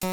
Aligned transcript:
Welcome 0.00 0.12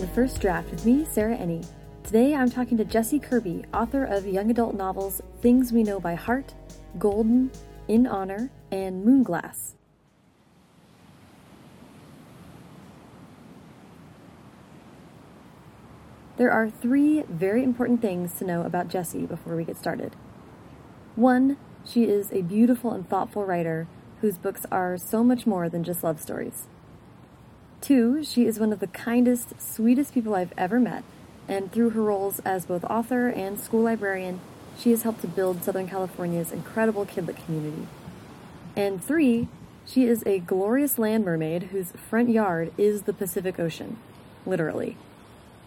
to 0.00 0.06
First 0.14 0.40
Draft 0.40 0.70
with 0.70 0.86
me, 0.86 1.04
Sarah 1.04 1.36
Enni. 1.36 1.66
Today 2.04 2.36
I'm 2.36 2.48
talking 2.48 2.78
to 2.78 2.84
Jessi 2.84 3.20
Kirby, 3.20 3.64
author 3.74 4.04
of 4.04 4.24
young 4.24 4.52
adult 4.52 4.76
novels 4.76 5.20
Things 5.40 5.72
We 5.72 5.82
Know 5.82 5.98
by 5.98 6.14
Heart, 6.14 6.54
Golden, 6.96 7.50
In 7.88 8.06
Honor, 8.06 8.50
and 8.70 9.04
Moonglass. 9.04 9.72
There 16.38 16.41
are 16.52 16.70
three 16.70 17.22
very 17.22 17.64
important 17.64 18.00
things 18.00 18.34
to 18.34 18.44
know 18.44 18.62
about 18.62 18.88
Jessi 18.88 19.26
before 19.26 19.56
we 19.56 19.64
get 19.64 19.76
started. 19.76 20.14
One, 21.16 21.56
she 21.84 22.04
is 22.04 22.32
a 22.32 22.42
beautiful 22.42 22.92
and 22.92 23.08
thoughtful 23.08 23.44
writer 23.44 23.86
whose 24.20 24.38
books 24.38 24.64
are 24.70 24.96
so 24.96 25.24
much 25.24 25.46
more 25.46 25.68
than 25.68 25.82
just 25.82 26.04
love 26.04 26.20
stories. 26.20 26.66
Two, 27.80 28.22
she 28.22 28.46
is 28.46 28.60
one 28.60 28.72
of 28.72 28.78
the 28.78 28.86
kindest, 28.86 29.60
sweetest 29.60 30.14
people 30.14 30.34
I've 30.34 30.54
ever 30.56 30.78
met, 30.78 31.02
and 31.48 31.72
through 31.72 31.90
her 31.90 32.02
roles 32.02 32.38
as 32.40 32.66
both 32.66 32.84
author 32.84 33.28
and 33.28 33.58
school 33.58 33.82
librarian, 33.82 34.40
she 34.78 34.90
has 34.90 35.02
helped 35.02 35.20
to 35.22 35.26
build 35.26 35.64
Southern 35.64 35.88
California's 35.88 36.52
incredible 36.52 37.04
kidlit 37.04 37.44
community. 37.44 37.88
And 38.76 39.02
three, 39.02 39.48
she 39.84 40.04
is 40.04 40.22
a 40.24 40.38
glorious 40.38 40.98
land 40.98 41.24
mermaid 41.24 41.64
whose 41.64 41.92
front 41.92 42.28
yard 42.28 42.72
is 42.78 43.02
the 43.02 43.12
Pacific 43.12 43.58
Ocean, 43.58 43.98
literally. 44.46 44.96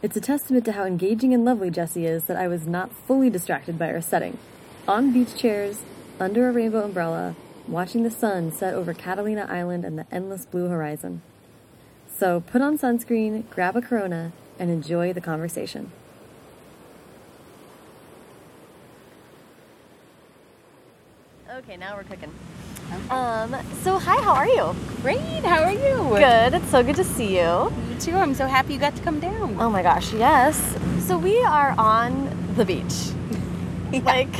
It's 0.01 0.17
a 0.17 0.21
testament 0.21 0.65
to 0.65 0.73
how 0.73 0.83
engaging 0.83 1.33
and 1.33 1.45
lovely 1.45 1.71
Jessi 1.71 2.03
is 2.03 2.25
that 2.25 2.37
I 2.37 2.47
was 2.47 2.67
not 2.67 2.91
fully 2.91 3.29
distracted 3.29 3.79
by 3.79 3.91
our 3.91 4.01
setting. 4.01 4.37
On 4.87 5.11
beach 5.11 5.35
chairs, 5.35 5.81
under 6.19 6.47
a 6.47 6.51
rainbow 6.51 6.83
umbrella, 6.83 7.35
watching 7.67 8.03
the 8.03 8.11
sun 8.11 8.51
set 8.51 8.73
over 8.73 8.93
Catalina 8.93 9.47
Island 9.49 9.83
and 9.85 9.97
the 9.97 10.05
endless 10.11 10.45
blue 10.45 10.67
horizon. 10.67 11.21
So 12.07 12.41
put 12.41 12.61
on 12.61 12.77
sunscreen, 12.77 13.49
grab 13.49 13.75
a 13.75 13.81
Corona, 13.81 14.31
and 14.59 14.69
enjoy 14.69 15.11
the 15.11 15.21
conversation. 15.21 15.91
Okay, 21.49 21.77
now 21.77 21.95
we're 21.95 22.03
cooking. 22.03 22.31
Um, 23.09 23.55
so 23.81 23.97
hi, 23.97 24.21
how 24.21 24.33
are 24.33 24.47
you? 24.47 24.75
Great. 25.01 25.43
How 25.43 25.63
are 25.63 25.71
you? 25.71 26.17
Good. 26.17 26.53
It's 26.53 26.69
so 26.69 26.83
good 26.83 26.95
to 26.95 27.03
see 27.03 27.37
you. 27.37 27.71
You 27.89 27.99
too. 27.99 28.15
I'm 28.15 28.33
so 28.33 28.47
happy 28.47 28.73
you 28.73 28.79
got 28.79 28.95
to 28.95 29.03
come 29.03 29.19
down. 29.19 29.57
Oh 29.59 29.69
my 29.69 29.81
gosh, 29.81 30.13
yes. 30.13 30.77
So 31.05 31.17
we 31.17 31.39
are 31.43 31.73
on 31.77 32.29
the 32.55 32.65
beach. 32.65 32.83
Like 34.03 34.35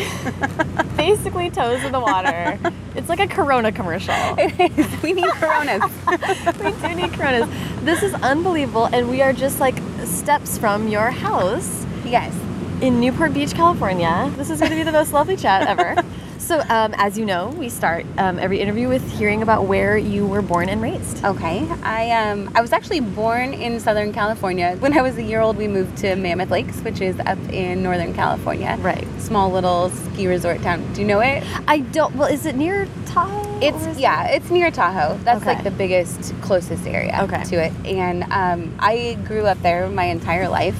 basically 0.97 1.49
toes 1.49 1.81
in 1.85 1.93
the 1.93 1.99
water. 1.99 2.59
It's 2.95 3.07
like 3.07 3.19
a 3.19 3.27
Corona 3.27 3.71
commercial. 3.71 4.13
It 4.37 4.77
is. 4.77 5.01
We 5.01 5.13
need 5.13 5.29
Coronas. 5.31 5.83
we 6.63 6.71
do 6.71 6.95
need 6.95 7.13
Coronas. 7.13 7.49
This 7.83 8.03
is 8.03 8.13
unbelievable, 8.15 8.85
and 8.85 9.09
we 9.09 9.21
are 9.21 9.31
just 9.31 9.59
like 9.59 9.77
steps 10.03 10.57
from 10.57 10.87
your 10.87 11.11
house 11.11 11.85
yes. 12.05 12.33
in 12.81 12.99
Newport 12.99 13.33
Beach, 13.33 13.53
California. 13.53 14.31
This 14.35 14.49
is 14.49 14.59
going 14.59 14.71
to 14.71 14.77
be 14.77 14.83
the 14.83 14.91
most 14.91 15.13
lovely 15.13 15.37
chat 15.37 15.67
ever. 15.67 16.03
So, 16.45 16.59
um, 16.69 16.93
as 16.97 17.17
you 17.17 17.25
know, 17.25 17.47
we 17.57 17.69
start 17.69 18.05
um, 18.19 18.37
every 18.37 18.59
interview 18.61 18.87
with 18.87 19.01
hearing 19.17 19.41
about 19.41 19.65
where 19.65 19.97
you 19.97 20.27
were 20.27 20.43
born 20.43 20.69
and 20.69 20.79
raised. 20.79 21.25
Okay. 21.25 21.67
I 21.81 22.11
um 22.11 22.51
I 22.53 22.61
was 22.61 22.71
actually 22.71 22.99
born 22.99 23.51
in 23.55 23.79
Southern 23.79 24.13
California. 24.13 24.75
When 24.79 24.95
I 24.95 25.01
was 25.01 25.17
a 25.17 25.23
year 25.23 25.41
old, 25.41 25.57
we 25.57 25.67
moved 25.67 25.97
to 25.97 26.15
Mammoth 26.15 26.51
Lakes, 26.51 26.77
which 26.81 27.01
is 27.01 27.19
up 27.21 27.39
in 27.51 27.81
Northern 27.81 28.13
California. 28.13 28.77
Right. 28.79 29.07
Small 29.19 29.49
little 29.49 29.89
ski 29.89 30.27
resort 30.27 30.61
town. 30.61 30.85
Do 30.93 31.01
you 31.01 31.07
know 31.07 31.19
it? 31.19 31.43
I 31.67 31.79
don't. 31.79 32.15
Well, 32.15 32.31
is 32.31 32.45
it 32.45 32.55
near 32.55 32.87
Tahoe? 33.07 33.59
It's 33.59 33.97
yeah, 33.97 34.27
it's 34.27 34.51
near 34.51 34.69
Tahoe. 34.69 35.17
That's 35.23 35.41
Okay. 35.41 35.55
like 35.55 35.63
the 35.63 35.71
biggest, 35.71 36.31
closest 36.41 36.85
area 36.85 37.21
Okay. 37.23 37.43
to 37.45 37.55
it. 37.55 37.73
And 37.87 38.21
um, 38.31 38.75
I 38.77 39.17
grew 39.25 39.47
up 39.47 39.59
there 39.63 39.89
my 39.89 40.03
entire 40.05 40.47
life. 40.47 40.79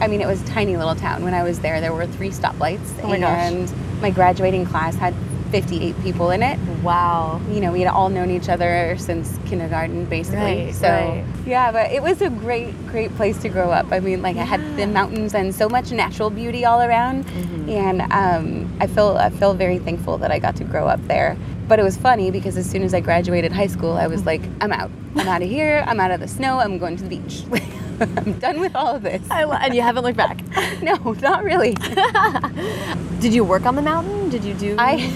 I 0.00 0.06
mean, 0.06 0.22
it 0.22 0.26
was 0.26 0.40
a 0.40 0.46
tiny 0.46 0.78
little 0.78 0.94
town. 0.94 1.24
When 1.24 1.34
I 1.34 1.42
was 1.42 1.60
there, 1.60 1.82
there 1.82 1.92
were 1.92 2.06
three 2.06 2.30
stoplights, 2.30 2.88
Oh 3.02 3.08
my 3.08 3.18
gosh. 3.18 3.38
and 3.52 3.72
my 4.00 4.10
graduating 4.10 4.66
class 4.66 4.94
had 4.96 5.14
58 5.50 6.00
people 6.02 6.30
in 6.30 6.42
it. 6.42 6.58
Wow. 6.82 7.40
You 7.48 7.60
know, 7.60 7.70
we 7.70 7.80
had 7.80 7.92
all 7.92 8.08
known 8.08 8.28
each 8.30 8.48
other 8.48 8.96
since 8.98 9.38
kindergarten, 9.46 10.04
basically. 10.06 10.66
Right, 10.66 10.74
so 10.74 10.88
right. 10.88 11.24
yeah, 11.46 11.70
but 11.70 11.92
it 11.92 12.02
was 12.02 12.20
a 12.22 12.28
great, 12.30 12.74
great 12.88 13.14
place 13.16 13.38
to 13.42 13.48
grow 13.48 13.70
up. 13.70 13.86
I 13.92 14.00
mean, 14.00 14.20
like 14.20 14.36
I 14.36 14.42
had 14.42 14.60
the 14.76 14.86
mountains 14.86 15.32
and 15.32 15.54
so 15.54 15.68
much 15.68 15.92
natural 15.92 16.28
beauty 16.30 16.64
all 16.64 16.82
around, 16.82 17.24
Mhm. 17.26 17.68
and 17.70 18.02
um, 18.12 18.76
I 18.80 18.88
feel 18.88 19.16
I 19.16 19.30
feel 19.30 19.54
very 19.54 19.78
thankful 19.78 20.18
that 20.18 20.32
I 20.32 20.40
got 20.40 20.56
to 20.56 20.64
grow 20.64 20.88
up 20.88 21.00
there. 21.06 21.36
But 21.68 21.78
it 21.78 21.82
was 21.84 21.96
funny 21.96 22.30
because 22.32 22.56
as 22.56 22.68
soon 22.68 22.82
as 22.82 22.92
I 22.92 22.98
graduated 23.00 23.52
high 23.52 23.68
school, 23.68 23.92
I 23.92 24.06
was 24.08 24.26
like, 24.26 24.42
I'm 24.60 24.72
out. 24.72 24.90
I'm 25.16 25.28
out 25.28 25.40
of 25.40 25.48
here. 25.48 25.84
I'm 25.86 26.00
out 26.00 26.10
of 26.10 26.18
the 26.20 26.28
snow. 26.28 26.58
I'm 26.58 26.78
going 26.78 26.96
to 26.96 27.04
the 27.04 27.16
beach. 27.16 27.44
I'm 28.00 28.38
done 28.38 28.60
with 28.60 28.74
all 28.74 28.96
of 28.96 29.02
this. 29.02 29.22
I 29.30 29.44
and 29.44 29.74
you 29.74 29.82
haven't 29.82 30.04
looked 30.04 30.16
back. 30.16 30.40
No, 30.82 30.96
not 31.14 31.44
really. 31.44 31.72
Did 33.20 33.32
you 33.32 33.42
work 33.42 33.64
on 33.64 33.74
the 33.74 33.82
mountain? 33.82 34.28
Did 34.28 34.44
you 34.44 34.52
do? 34.54 34.76
I 34.78 35.08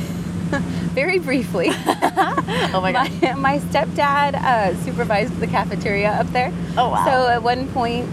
very 0.95 1.19
briefly. 1.19 1.69
oh 1.71 2.79
my 2.81 2.93
god! 2.93 3.23
My, 3.23 3.35
my 3.35 3.59
stepdad 3.59 4.35
uh, 4.35 4.75
supervised 4.85 5.39
the 5.41 5.47
cafeteria 5.47 6.11
up 6.13 6.27
there. 6.29 6.53
Oh, 6.79 6.89
wow. 6.89 7.05
So 7.05 7.29
at 7.29 7.43
one 7.43 7.69
point, 7.69 8.09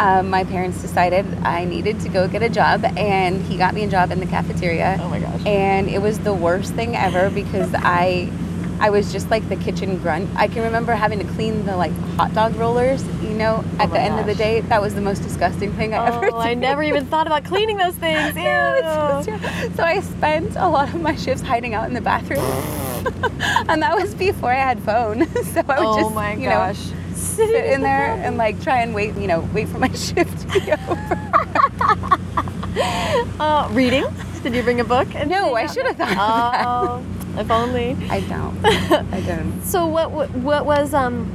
um, 0.00 0.30
my 0.30 0.44
parents 0.44 0.80
decided 0.80 1.26
I 1.42 1.64
needed 1.64 2.00
to 2.00 2.08
go 2.08 2.26
get 2.26 2.42
a 2.42 2.48
job, 2.48 2.84
and 2.96 3.42
he 3.42 3.58
got 3.58 3.74
me 3.74 3.84
a 3.84 3.88
job 3.88 4.10
in 4.10 4.18
the 4.18 4.26
cafeteria. 4.26 4.98
Oh 5.00 5.08
my 5.08 5.20
gosh. 5.20 5.44
And 5.46 5.88
it 5.88 6.00
was 6.00 6.18
the 6.20 6.32
worst 6.32 6.74
thing 6.74 6.96
ever 6.96 7.28
because 7.30 7.70
I, 7.74 8.30
I 8.80 8.88
was 8.90 9.12
just 9.12 9.30
like 9.30 9.46
the 9.50 9.56
kitchen 9.56 9.98
grunt. 9.98 10.28
I 10.36 10.48
can 10.48 10.62
remember 10.62 10.94
having 10.94 11.18
to 11.18 11.24
clean 11.34 11.66
the 11.66 11.76
like 11.76 11.92
hot 12.16 12.32
dog 12.34 12.56
rollers. 12.56 13.04
You 13.22 13.34
know, 13.34 13.62
at 13.78 13.90
Oh 13.90 13.92
the 13.92 14.00
end 14.00 14.18
of 14.18 14.26
the 14.26 14.34
day, 14.34 14.62
that 14.62 14.80
was 14.80 14.94
the 14.94 15.02
most 15.02 15.22
disgusting 15.22 15.72
thing 15.74 15.92
I 15.94 16.06
ever. 16.08 16.30
Oh, 16.32 16.38
I 16.38 16.54
never 16.54 16.82
even 16.82 17.04
thought 17.06 17.26
about 17.26 17.44
cleaning 17.44 17.76
those 17.76 17.94
things. 18.06 18.34
Ew. 18.36 18.42
No, 18.42 19.22
so. 19.76 19.82
I 19.82 20.00
spent 20.00 20.56
a 20.56 20.66
lot 20.68 20.88
of 20.94 21.00
my 21.00 21.14
shifts 21.14 21.42
hiding 21.42 21.74
out 21.74 21.88
in 21.88 21.94
the 21.94 22.00
bathroom, 22.00 22.40
and 23.68 23.82
that 23.82 23.94
was 23.96 24.14
before 24.14 24.50
I 24.50 24.56
had 24.56 24.80
phone. 24.82 25.26
So 25.50 25.60
I 25.68 25.78
would 25.80 25.86
oh 25.86 26.00
just, 26.00 26.14
my 26.14 26.34
you 26.34 26.48
gosh. 26.48 26.90
know, 26.90 26.96
sit 27.14 27.64
in 27.66 27.80
there 27.82 28.12
and 28.22 28.36
like 28.36 28.62
try 28.62 28.82
and 28.82 28.94
wait, 28.94 29.14
you 29.16 29.26
know, 29.26 29.40
wait 29.52 29.68
for 29.68 29.78
my 29.78 29.90
shift 29.92 30.40
to 30.40 30.46
be 30.60 30.72
over. 30.72 31.26
Uh, 33.40 33.68
reading? 33.72 34.04
Did 34.42 34.54
you 34.54 34.62
bring 34.62 34.80
a 34.80 34.84
book? 34.84 35.08
And 35.14 35.28
No, 35.30 35.54
I 35.54 35.66
should 35.66 35.86
have 35.86 35.96
thought 35.96 36.64
Oh, 36.66 37.04
if 37.38 37.50
only. 37.50 37.96
I 38.08 38.20
don't. 38.20 38.64
I 39.12 39.20
don't. 39.20 39.60
So 39.64 39.86
what 39.86 40.10
what, 40.10 40.30
what 40.30 40.66
was 40.66 40.94
um 40.94 41.30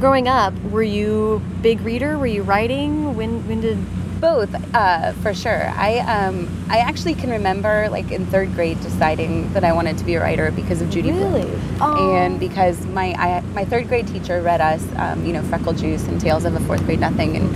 growing 0.00 0.28
up? 0.28 0.54
Were 0.70 0.82
you 0.82 1.42
big 1.62 1.80
reader? 1.80 2.18
Were 2.18 2.26
you 2.26 2.42
writing? 2.42 3.16
When 3.16 3.46
when 3.48 3.60
did 3.60 3.78
Both, 4.18 4.54
uh, 4.74 5.12
for 5.20 5.34
sure. 5.34 5.68
I 5.76 5.98
um, 5.98 6.48
I 6.70 6.78
actually 6.78 7.14
can 7.14 7.28
remember 7.30 7.88
like 7.90 8.10
in 8.10 8.24
third 8.26 8.54
grade 8.54 8.80
deciding 8.80 9.52
that 9.52 9.62
I 9.62 9.72
wanted 9.74 9.98
to 9.98 10.04
be 10.04 10.14
a 10.14 10.20
writer 10.20 10.50
because 10.50 10.80
of 10.80 10.88
Judy 10.88 11.10
Blume. 11.12 11.34
really? 11.34 11.60
Oh. 11.82 12.16
and 12.16 12.40
because 12.40 12.86
my 12.86 13.12
I, 13.18 13.40
my 13.52 13.66
third 13.66 13.88
grade 13.88 14.06
teacher 14.08 14.40
read 14.40 14.62
us, 14.62 14.82
um, 14.96 15.26
you 15.26 15.34
know, 15.34 15.42
Freckle 15.42 15.74
Juice 15.74 16.08
and 16.08 16.18
Tales 16.18 16.46
of 16.46 16.54
a 16.54 16.60
Fourth 16.60 16.82
Grade 16.86 17.00
Nothing, 17.00 17.36
and 17.36 17.46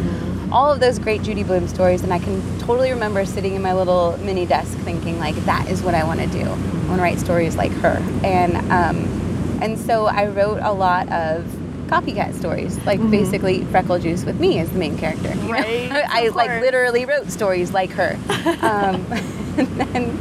all 0.53 0.73
of 0.73 0.81
those 0.81 0.99
great 0.99 1.23
Judy 1.23 1.43
Blume 1.43 1.69
stories. 1.69 2.03
And 2.03 2.13
I 2.13 2.19
can 2.19 2.43
totally 2.61 2.91
remember 2.91 3.25
sitting 3.25 3.55
in 3.55 3.63
my 3.63 3.73
little 3.75 4.17
mini 4.19 4.47
desk 4.47 4.77
thinking, 4.79 5.19
like, 5.19 5.35
that 5.47 5.69
is 5.69 5.83
what 5.83 5.95
I 5.95 6.05
want 6.05 6.21
to 6.21 6.27
do. 6.27 6.41
I 6.43 6.45
want 6.89 6.97
to 6.97 7.03
write 7.03 7.19
stories 7.21 7.57
like 7.57 7.73
her. 7.73 8.03
And 8.25 8.57
um, 8.73 9.59
and 9.63 9.79
so 9.79 10.07
I 10.07 10.27
wrote 10.27 10.61
a 10.63 10.73
lot 10.73 11.11
of 11.13 11.45
copycat 11.89 12.35
stories, 12.39 12.79
like 12.87 13.01
Mhm. 13.01 13.11
basically 13.11 13.65
Freckle 13.67 13.99
Juice 13.99 14.25
with 14.25 14.39
me 14.41 14.59
as 14.61 14.71
the 14.71 14.79
main 14.79 14.97
character. 14.97 15.29
you 15.29 15.35
know? 15.43 15.51
Right, 15.53 15.91
I 16.09 16.29
like 16.29 16.61
literally 16.61 17.05
wrote 17.05 17.31
stories 17.31 17.73
like 17.73 17.91
her. 17.91 18.17
um, 18.63 19.05
and 19.59 19.67
then 19.81 20.19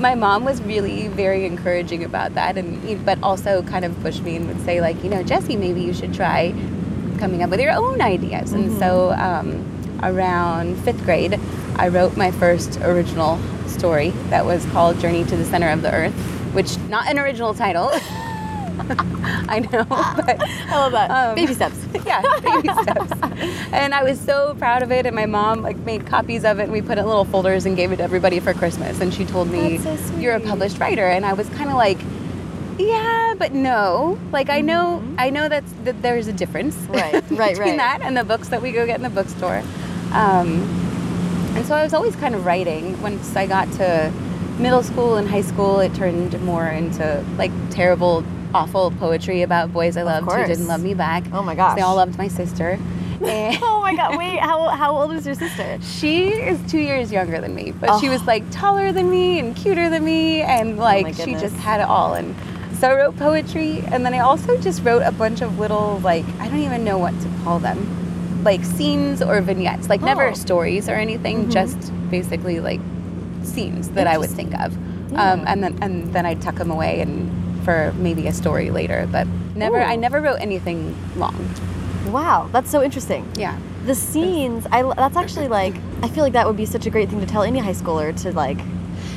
my 0.00 0.14
mom 0.14 0.44
was 0.44 0.62
really 0.62 1.08
very 1.08 1.46
encouraging 1.46 2.04
about 2.04 2.34
that 2.34 2.56
and 2.56 3.04
but 3.04 3.18
also 3.22 3.62
kind 3.62 3.84
of 3.84 3.98
pushed 4.02 4.22
me 4.22 4.36
and 4.36 4.46
would 4.46 4.60
say 4.64 4.80
like 4.80 5.02
you 5.02 5.10
know 5.10 5.22
Jessi 5.24 5.58
maybe 5.58 5.80
you 5.80 5.92
should 5.94 6.12
try 6.14 6.52
coming 7.18 7.42
up 7.42 7.50
with 7.50 7.60
your 7.60 7.72
own 7.72 8.00
ideas 8.00 8.52
and 8.52 8.76
so 8.78 9.12
um, 9.12 9.64
around 10.02 10.76
fifth 10.84 11.02
grade 11.04 11.38
i 11.76 11.88
wrote 11.88 12.16
my 12.16 12.30
first 12.30 12.78
original 12.82 13.38
story 13.66 14.10
that 14.30 14.44
was 14.44 14.64
called 14.66 14.98
journey 15.00 15.24
to 15.24 15.36
the 15.36 15.44
center 15.44 15.70
of 15.70 15.82
the 15.82 15.92
earth 15.92 16.14
which 16.54 16.78
not 16.88 17.08
an 17.08 17.18
original 17.18 17.54
title 17.54 17.90
i 19.48 19.66
know 19.72 19.84
but 19.84 20.40
I 20.74 20.76
love 20.76 20.92
that. 20.92 21.10
Um, 21.10 21.34
Baby 21.36 21.54
steps. 21.54 21.78
yeah, 22.06 22.20
baby 22.40 22.68
steps. 22.82 23.12
And 23.72 23.94
I 23.94 24.02
was 24.02 24.20
so 24.20 24.54
proud 24.56 24.82
of 24.82 24.90
it. 24.90 25.06
And 25.06 25.14
my 25.14 25.26
mom 25.26 25.62
like 25.62 25.76
made 25.78 26.06
copies 26.06 26.44
of 26.44 26.58
it, 26.58 26.64
and 26.64 26.72
we 26.72 26.82
put 26.82 26.98
it 26.98 27.02
in 27.02 27.06
little 27.06 27.24
folders 27.24 27.64
and 27.64 27.76
gave 27.76 27.92
it 27.92 27.96
to 27.96 28.02
everybody 28.02 28.40
for 28.40 28.52
Christmas. 28.54 29.00
And 29.00 29.14
she 29.14 29.24
told 29.24 29.48
me, 29.48 29.78
so 29.78 29.96
"You're 30.18 30.34
a 30.34 30.40
published 30.40 30.78
writer." 30.78 31.06
And 31.06 31.24
I 31.24 31.32
was 31.32 31.48
kind 31.50 31.70
of 31.70 31.76
like, 31.76 31.98
Yeah, 32.78 33.34
but 33.38 33.52
no. 33.52 34.18
Like 34.32 34.50
I 34.50 34.60
know, 34.60 35.00
Mhm. 35.04 35.14
I 35.18 35.30
know 35.30 35.48
that's 35.48 35.70
that 35.84 36.00
there's 36.02 36.26
a 36.28 36.32
difference, 36.32 36.74
Right, 36.88 37.12
right, 37.14 37.22
between 37.28 37.58
right. 37.58 37.76
that 37.78 38.00
and 38.02 38.16
the 38.16 38.24
books 38.24 38.48
that 38.48 38.60
we 38.62 38.72
go 38.72 38.86
get 38.86 38.96
in 38.96 39.02
the 39.02 39.10
bookstore. 39.10 39.62
Um, 40.12 40.62
and 41.56 41.64
so 41.66 41.74
I 41.74 41.82
was 41.82 41.94
always 41.94 42.16
kind 42.16 42.34
of 42.34 42.44
writing. 42.46 43.00
Once 43.02 43.36
I 43.36 43.46
got 43.46 43.70
to 43.74 44.12
middle 44.58 44.82
school 44.82 45.16
and 45.16 45.28
high 45.28 45.42
school, 45.42 45.80
it 45.80 45.94
turned 45.94 46.40
more 46.42 46.66
into 46.66 47.24
like 47.38 47.52
terrible, 47.70 48.24
awful 48.54 48.90
poetry 48.92 49.42
about 49.42 49.72
boys 49.72 49.96
I 49.96 50.02
loved 50.02 50.30
who 50.30 50.46
didn't 50.46 50.66
love 50.68 50.82
me 50.82 50.94
back. 50.94 51.24
Oh 51.32 51.42
my 51.42 51.54
gosh. 51.54 51.76
They 51.76 51.82
all 51.82 51.96
loved 51.96 52.18
my 52.18 52.28
sister. 52.28 52.78
Oh 53.26 53.80
my 53.80 53.94
god! 53.96 54.18
Wait, 54.18 54.38
how 54.40 54.68
how 54.68 54.94
old 54.96 55.12
is 55.12 55.24
your 55.24 55.34
sister? 55.36 55.78
she 55.98 56.28
is 56.28 56.58
two 56.70 56.80
years 56.80 57.10
younger 57.12 57.40
than 57.40 57.54
me, 57.54 57.72
but 57.72 57.98
she 58.00 58.08
Oh. 58.08 58.12
was 58.12 58.22
like 58.26 58.42
taller 58.50 58.92
than 58.92 59.08
me 59.08 59.38
and 59.38 59.54
cuter 59.56 59.88
than 59.88 60.04
me, 60.04 60.42
and 60.42 60.76
like 60.78 61.14
she 61.14 61.32
just 61.34 61.54
had 61.56 61.80
it 61.80 61.86
all. 61.88 62.12
And 62.14 62.34
so 62.78 62.88
I 62.90 62.94
wrote 62.94 63.16
poetry, 63.16 63.80
and 63.92 64.04
then 64.04 64.14
I 64.14 64.20
also 64.20 64.60
just 64.60 64.82
wrote 64.84 65.02
a 65.02 65.12
bunch 65.12 65.40
of 65.42 65.58
little 65.58 66.00
like 66.02 66.24
I 66.40 66.48
don't 66.48 66.60
even 66.60 66.84
know 66.84 66.98
what 66.98 67.18
to 67.20 67.28
call 67.44 67.58
them, 67.58 68.42
like 68.44 68.64
scenes 68.64 69.22
or 69.22 69.40
vignettes, 69.40 69.88
like 69.88 70.02
never 70.02 70.28
Oh. 70.30 70.34
stories 70.34 70.88
or 70.88 70.94
anything, 70.94 71.46
Mhm. 71.46 71.50
just 71.52 71.92
basically 72.10 72.60
like 72.60 72.80
scenes 73.42 73.88
that 73.90 74.06
I 74.06 74.18
would 74.18 74.30
think 74.30 74.54
of, 74.60 74.74
um, 75.16 75.42
and 75.46 75.62
then 75.62 75.76
and 75.82 76.12
then 76.12 76.26
I'd 76.26 76.40
tuck 76.40 76.56
them 76.56 76.70
away 76.70 77.00
and 77.00 77.30
for 77.64 77.92
maybe 77.98 78.26
a 78.26 78.32
story 78.32 78.70
later, 78.70 79.08
but 79.10 79.26
never 79.54 79.80
I 79.82 79.96
never 79.96 80.20
wrote 80.20 80.38
anything 80.40 80.94
long. 81.16 81.34
Wow, 82.10 82.48
that's 82.52 82.70
so 82.70 82.82
interesting. 82.82 83.24
Yeah. 83.36 83.56
The 83.86 83.94
scenes, 83.94 84.66
I 84.72 84.82
that's 84.96 85.16
actually 85.16 85.48
like 85.48 85.74
I 86.02 86.08
feel 86.08 86.22
like 86.24 86.34
that 86.34 86.46
would 86.46 86.56
be 86.56 86.66
such 86.66 86.86
a 86.86 86.90
great 86.90 87.08
thing 87.08 87.20
to 87.20 87.26
tell 87.26 87.42
any 87.42 87.58
high 87.60 87.72
schooler 87.72 88.14
to 88.22 88.32
like 88.32 88.58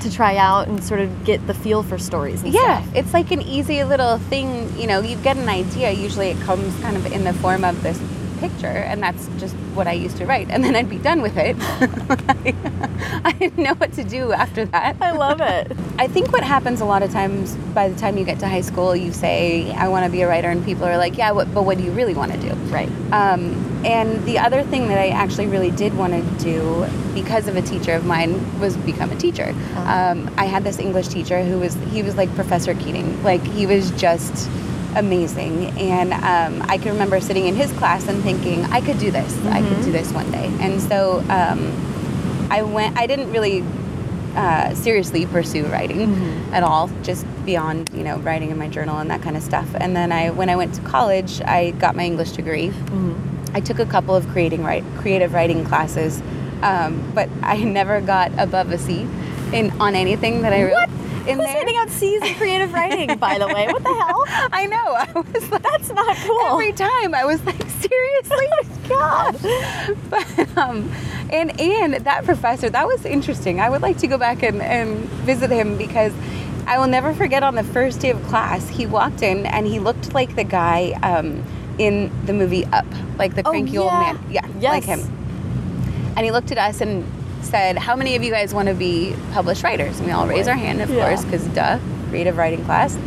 to 0.01 0.11
try 0.11 0.37
out 0.37 0.67
and 0.67 0.83
sort 0.83 0.99
of 0.99 1.25
get 1.25 1.45
the 1.47 1.53
feel 1.53 1.83
for 1.83 1.97
stories. 1.97 2.43
And 2.43 2.53
Yeah, 2.53 2.81
stuff. 2.81 2.95
it's 2.95 3.13
like 3.13 3.31
an 3.31 3.41
easy 3.41 3.83
little 3.83 4.17
thing. 4.17 4.71
You 4.79 4.87
know, 4.87 5.01
you 5.01 5.15
get 5.17 5.37
an 5.37 5.49
idea. 5.49 5.91
Usually, 5.91 6.29
it 6.29 6.39
comes 6.41 6.73
kind 6.81 6.95
of 6.97 7.05
in 7.11 7.23
the 7.23 7.33
form 7.33 7.63
of 7.63 7.81
this 7.83 7.99
picture, 8.39 8.67
and 8.67 9.01
that's 9.01 9.27
just 9.39 9.55
what 9.73 9.87
I 9.87 9.93
used 9.93 10.17
to 10.17 10.25
write. 10.25 10.47
And 10.51 10.63
then 10.63 10.75
I'd 10.75 10.89
be 10.89 10.99
done 10.99 11.21
with 11.21 11.35
it. 11.37 11.55
I 13.25 13.31
didn't 13.39 13.63
know 13.63 13.73
what 13.75 13.93
to 13.93 14.03
do 14.03 14.31
after 14.31 14.65
that. 14.65 14.95
I 15.01 15.11
love 15.11 15.41
it. 15.41 15.75
I 15.99 16.07
think 16.07 16.31
what 16.31 16.43
happens 16.43 16.81
a 16.81 16.85
lot 16.85 17.01
of 17.03 17.11
times 17.11 17.55
by 17.73 17.89
the 17.89 17.99
time 17.99 18.17
you 18.17 18.23
get 18.25 18.39
to 18.39 18.47
high 18.47 18.61
school, 18.61 18.95
you 18.95 19.11
say, 19.11 19.71
"I 19.73 19.87
want 19.87 20.05
to 20.05 20.11
be 20.11 20.21
a 20.21 20.27
writer," 20.27 20.49
and 20.49 20.63
people 20.63 20.85
are 20.85 20.97
like, 20.97 21.17
"Yeah, 21.17 21.31
what, 21.31 21.51
but 21.53 21.63
what 21.63 21.77
do 21.77 21.83
you 21.83 21.91
really 21.91 22.13
want 22.13 22.31
to 22.31 22.37
do?" 22.39 22.53
Right. 22.71 22.89
Um, 23.11 23.76
and 23.87 24.23
the 24.25 24.37
other 24.37 24.61
thing 24.63 24.87
that 24.89 24.97
I 24.97 25.09
actually 25.09 25.47
really 25.47 25.71
did 25.71 25.95
want 25.97 26.13
to 26.13 26.43
do 26.43 26.85
because 27.13 27.47
of 27.47 27.55
a 27.55 27.61
teacher 27.61 27.93
of 27.93 28.05
mine 28.05 28.31
was 28.59 28.75
become 28.77 29.11
a 29.11 29.15
teacher. 29.15 29.49
Uh-huh. 29.55 29.93
Um, 30.11 30.33
I 30.37 30.45
had 30.45 30.63
this 30.63 30.77
English 30.79 31.07
teacher 31.07 31.43
who 31.43 31.57
was 31.59 31.73
he 31.91 32.03
was 32.03 32.15
like 32.17 32.29
Professor 32.35 32.73
Keating, 32.75 33.23
like 33.23 33.43
he 33.57 33.65
was 33.65 33.91
just 33.91 34.49
amazing. 34.95 35.67
And 35.79 36.13
um, 36.13 36.67
I 36.69 36.77
can 36.77 36.91
remember 36.91 37.19
sitting 37.21 37.45
in 37.47 37.55
his 37.55 37.71
class 37.73 38.07
and 38.07 38.21
thinking, 38.23 38.65
I 38.65 38.81
could 38.81 38.99
do 38.99 39.09
this. 39.11 39.31
I 39.45 39.61
could 39.61 39.81
do 39.83 39.91
this 39.91 40.11
one 40.11 40.29
day. 40.31 40.47
And 40.59 40.81
so 40.81 41.19
um, 41.29 41.59
I 42.51 42.61
went. 42.63 42.97
I 42.97 43.07
didn't 43.07 43.31
really 43.31 43.63
uh, 44.35 44.73
seriously 44.75 45.25
pursue 45.25 45.65
writing 45.65 46.07
Mhm. 46.15 46.51
at 46.53 46.63
all, 46.63 46.89
just 47.03 47.25
beyond 47.45 47.89
you 47.93 48.03
know 48.03 48.17
writing 48.19 48.51
in 48.51 48.57
my 48.57 48.67
journal 48.69 48.97
and 48.99 49.09
that 49.09 49.21
kind 49.21 49.35
of 49.37 49.43
stuff. 49.43 49.67
And 49.75 49.95
then 49.95 50.11
I, 50.11 50.29
when 50.31 50.49
I 50.49 50.55
went 50.55 50.73
to 50.75 50.81
college, 50.81 51.41
I 51.41 51.71
got 51.71 51.95
my 51.95 52.03
English 52.03 52.31
degree. 52.31 52.69
Mhm. 52.69 53.15
I 53.57 53.59
took 53.59 53.79
a 53.79 53.87
couple 53.87 54.13
of 54.15 54.27
creating 54.29 54.63
write, 54.63 54.83
creative 54.99 55.33
writing 55.33 55.65
classes, 55.65 56.21
um, 56.61 57.11
but 57.15 57.27
I 57.41 57.57
never 57.63 57.99
got 58.01 58.31
above 58.37 58.71
a 58.71 58.77
C 58.77 59.07
in 59.51 59.71
on 59.81 59.95
anything 59.95 60.43
that 60.43 60.53
I 60.53 60.61
wrote. 60.65 60.73
What? 60.73 60.89
In 61.27 61.37
Who's 61.39 61.47
there. 61.47 61.47
handing 61.47 61.75
out 61.77 61.89
C's 61.89 62.21
in 62.21 62.35
creative 62.35 62.71
writing? 62.71 63.17
By 63.17 63.39
the 63.39 63.47
way, 63.47 63.65
what 63.65 63.81
the 63.83 63.93
hell? 63.95 64.23
I 64.53 64.67
know. 64.67 64.77
I 64.93 65.11
was 65.11 65.49
like, 65.51 65.63
That's 65.63 65.89
not 65.89 66.15
cool. 66.17 66.39
every 66.51 66.71
time 66.71 67.15
I 67.15 67.25
was 67.25 67.43
like, 67.45 67.59
seriously, 67.81 68.47
God. 68.87 69.35
but 70.11 70.57
um, 70.57 70.87
and 71.31 71.59
and 71.59 71.95
that 72.05 72.25
professor 72.25 72.69
that 72.69 72.85
was 72.85 73.05
interesting. 73.05 73.59
I 73.59 73.71
would 73.71 73.81
like 73.81 73.97
to 73.97 74.07
go 74.07 74.19
back 74.19 74.43
and, 74.43 74.61
and 74.61 74.99
visit 75.25 75.49
him 75.49 75.79
because 75.79 76.13
I 76.67 76.77
will 76.77 76.87
never 76.87 77.11
forget 77.15 77.41
on 77.41 77.55
the 77.55 77.63
first 77.63 78.01
day 78.01 78.11
of 78.11 78.21
class 78.27 78.69
he 78.69 78.85
walked 78.85 79.23
in 79.23 79.47
and 79.47 79.65
he 79.65 79.79
looked 79.79 80.13
like 80.13 80.35
the 80.35 80.43
guy 80.43 80.91
um, 81.01 81.43
in 81.77 82.11
the 82.25 82.33
movie 82.33 82.65
Up, 82.65 82.85
like 83.19 83.35
the 83.35 83.41
Oh, 83.45 83.51
cranky 83.51 83.77
old 83.77 83.91
man. 83.93 84.19
Yeah, 84.31 84.45
Yes. 84.59 84.71
like 84.73 84.83
him. 84.85 84.99
And 86.15 86.25
he 86.25 86.31
looked 86.31 86.51
at 86.51 86.57
us 86.57 86.81
and 86.81 87.05
said, 87.41 87.77
"How 87.77 87.95
many 87.95 88.15
of 88.15 88.23
you 88.23 88.31
guys 88.31 88.53
want 88.53 88.67
to 88.67 88.73
be 88.73 89.15
published 89.33 89.63
writers?" 89.63 89.97
And 89.99 90.07
we 90.07 90.11
all 90.13 90.27
raised 90.27 90.49
our 90.49 90.55
hand, 90.55 90.81
of 90.81 90.89
Yeah. 90.89 91.07
course, 91.07 91.23
because 91.23 91.43
duh, 91.47 91.77
creative 92.09 92.37
writing 92.37 92.63
class. 92.65 92.97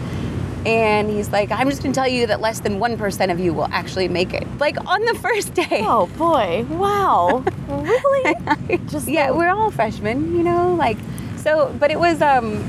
And 0.66 1.08
he's 1.10 1.30
like, 1.30 1.50
"I'm 1.50 1.68
just 1.70 1.82
going 1.82 1.92
to 1.92 1.98
tell 1.98 2.06
you 2.08 2.26
that 2.28 2.40
less 2.40 2.60
than 2.60 2.78
one 2.78 2.96
percent 2.98 3.32
of 3.32 3.40
you 3.40 3.52
will 3.54 3.68
actually 3.72 4.08
make 4.08 4.32
it." 4.34 4.46
Like 4.60 4.76
on 4.86 5.00
the 5.06 5.14
first 5.26 5.54
day. 5.54 5.82
Oh 5.86 6.06
boy! 6.18 6.64
Wow. 6.68 7.42
really? 7.68 8.78
Just 8.88 9.08
yeah, 9.08 9.30
we're 9.30 9.48
all 9.50 9.70
freshmen, 9.70 10.36
you 10.36 10.42
know, 10.42 10.74
like 10.74 10.98
so. 11.36 11.74
But 11.80 11.90
it 11.90 11.98
was. 11.98 12.20
um 12.22 12.62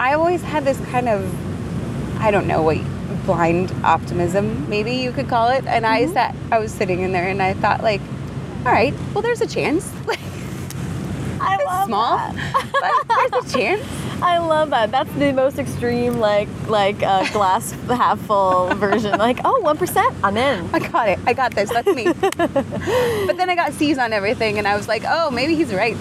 I 0.00 0.14
always 0.14 0.42
had 0.42 0.64
this 0.64 0.78
kind 0.90 1.08
of, 1.08 1.22
I 2.20 2.32
don't 2.32 2.48
know 2.48 2.62
what 2.62 2.78
blind 3.26 3.72
optimism, 3.84 4.68
maybe 4.68 4.92
you 4.92 5.12
could 5.12 5.28
call 5.28 5.48
it. 5.50 5.64
And 5.66 5.86
I 5.86 6.02
Mhm. 6.04 6.12
sat, 6.12 6.34
I 6.52 6.58
was 6.58 6.72
sitting 6.72 7.00
in 7.00 7.12
there, 7.12 7.28
and 7.28 7.42
I 7.42 7.54
thought, 7.54 7.82
like, 7.82 8.00
all 8.66 8.72
right, 8.72 8.94
well, 9.12 9.22
there's 9.22 9.40
a 9.40 9.46
chance. 9.46 9.90
I 11.40 11.62
love 11.64 11.86
small, 11.86 12.16
that. 12.16 12.34
but 13.08 13.30
there's 13.30 13.54
a 13.54 13.58
chance. 13.58 13.82
I 14.22 14.38
love 14.38 14.70
that. 14.70 14.90
That's 14.90 15.12
the 15.14 15.32
most 15.32 15.58
extreme, 15.58 16.18
like 16.18 16.48
like 16.68 17.02
uh, 17.02 17.30
glass 17.32 17.72
half 17.88 18.18
full 18.20 18.68
version. 18.76 19.18
Like, 19.18 19.40
oh, 19.44 19.60
one 19.60 19.76
percent, 19.76 20.14
I'm 20.22 20.36
in. 20.38 20.66
I 20.72 20.78
got 20.78 21.08
it. 21.08 21.18
I 21.26 21.32
got 21.34 21.54
this. 21.54 21.68
That's 21.70 21.88
me. 21.94 22.04
but 22.22 23.36
then 23.36 23.50
I 23.50 23.54
got 23.54 23.72
C's 23.74 23.98
on 23.98 24.12
everything, 24.14 24.56
and 24.58 24.66
I 24.66 24.76
was 24.76 24.88
like, 24.88 25.02
oh, 25.06 25.30
maybe 25.30 25.54
he's 25.54 25.74
right. 25.74 25.96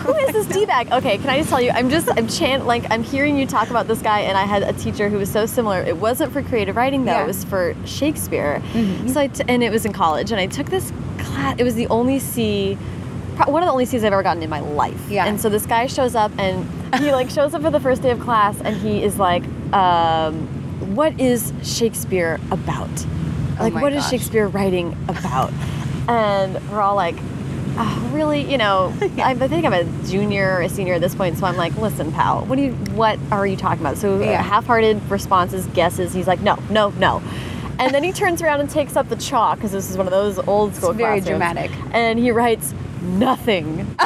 Who 0.00 0.14
is 0.16 0.32
this 0.32 0.46
d 0.46 0.64
bag? 0.66 0.90
Okay, 0.92 1.18
can 1.18 1.28
I 1.28 1.38
just 1.38 1.50
tell 1.50 1.60
you? 1.60 1.70
I'm 1.70 1.90
just 1.90 2.08
I'm 2.16 2.26
chan 2.26 2.66
like 2.66 2.84
I'm 2.90 3.02
hearing 3.02 3.36
you 3.36 3.46
talk 3.46 3.70
about 3.70 3.86
this 3.86 4.00
guy, 4.02 4.20
and 4.20 4.36
I 4.36 4.44
had 4.44 4.62
a 4.62 4.72
teacher 4.72 5.08
who 5.08 5.18
was 5.18 5.30
so 5.30 5.46
similar. 5.46 5.80
It 5.82 5.96
wasn't 5.96 6.32
for 6.32 6.42
creative 6.42 6.76
writing 6.76 7.04
though; 7.04 7.12
Yeah. 7.12 7.24
it 7.24 7.26
was 7.26 7.44
for 7.44 7.74
Shakespeare. 7.84 8.62
Mhm. 8.72 9.10
So 9.12 9.20
I 9.20 9.26
t- 9.28 9.44
and 9.48 9.62
it 9.62 9.70
was 9.70 9.84
in 9.84 9.92
college, 9.92 10.30
and 10.32 10.40
I 10.40 10.46
took 10.46 10.66
this 10.70 10.92
class. 11.18 11.56
It 11.58 11.64
was 11.64 11.74
the 11.74 11.86
only 11.88 12.18
C, 12.18 12.74
one 13.46 13.62
of 13.62 13.66
the 13.66 13.72
only 13.72 13.84
C's 13.84 14.02
I've 14.04 14.12
ever 14.12 14.22
gotten 14.22 14.42
in 14.42 14.50
my 14.50 14.60
life. 14.60 15.00
Yeah. 15.10 15.26
And 15.26 15.40
so 15.40 15.48
this 15.48 15.66
guy 15.66 15.86
shows 15.86 16.14
up, 16.14 16.32
and 16.38 16.66
he 17.00 17.12
like 17.12 17.28
shows 17.38 17.54
up 17.54 17.62
for 17.62 17.70
the 17.70 17.80
first 17.80 18.02
day 18.02 18.10
of 18.10 18.20
class, 18.20 18.56
and 18.62 18.76
he 18.76 19.02
is 19.04 19.18
like, 19.18 19.44
um, 19.74 20.34
"What 20.96 21.18
is 21.20 21.52
Shakespeare 21.62 22.40
about? 22.50 22.88
Like, 23.58 23.74
Oh 23.74 23.80
what 23.80 23.92
is 23.92 24.02
gosh. 24.04 24.10
Shakespeare 24.12 24.48
writing 24.48 24.96
about?" 25.08 25.52
and 26.08 26.58
we're 26.70 26.80
all 26.80 26.96
like. 26.96 27.16
Oh, 27.82 28.10
really, 28.12 28.42
you 28.42 28.58
know, 28.58 28.92
I, 29.00 29.30
I 29.30 29.48
think 29.48 29.64
I'm 29.64 29.72
a 29.72 29.84
junior 30.06 30.56
or 30.56 30.60
a 30.62 30.68
senior 30.68 30.94
at 30.94 31.00
this 31.00 31.14
point, 31.14 31.38
so 31.38 31.46
I'm 31.46 31.56
like, 31.56 31.74
listen, 31.76 32.12
pal, 32.12 32.44
what 32.44 32.56
do 32.56 32.62
you, 32.62 32.72
what 32.92 33.18
are 33.32 33.46
you 33.46 33.56
talking 33.56 33.80
about? 33.80 33.96
So 33.96 34.20
Yeah. 34.20 34.42
half-hearted 34.42 35.10
responses, 35.10 35.64
guesses. 35.68 36.12
He's 36.12 36.26
like, 36.26 36.40
no, 36.40 36.56
no, 36.70 36.90
no, 36.90 37.22
and 37.78 37.94
then 37.94 38.04
he 38.04 38.12
turns 38.12 38.42
around 38.42 38.60
and 38.60 38.68
takes 38.68 38.96
up 38.96 39.08
the 39.08 39.16
chalk 39.16 39.56
because 39.56 39.72
this 39.72 39.88
is 39.90 39.96
one 39.96 40.06
of 40.06 40.10
those 40.10 40.38
old 40.40 40.74
school 40.74 40.90
It's 40.90 40.98
very 40.98 41.20
dramatic. 41.22 41.70
and 41.92 42.18
he 42.18 42.30
writes 42.30 42.74
nothing. 43.00 43.80
and 43.80 43.98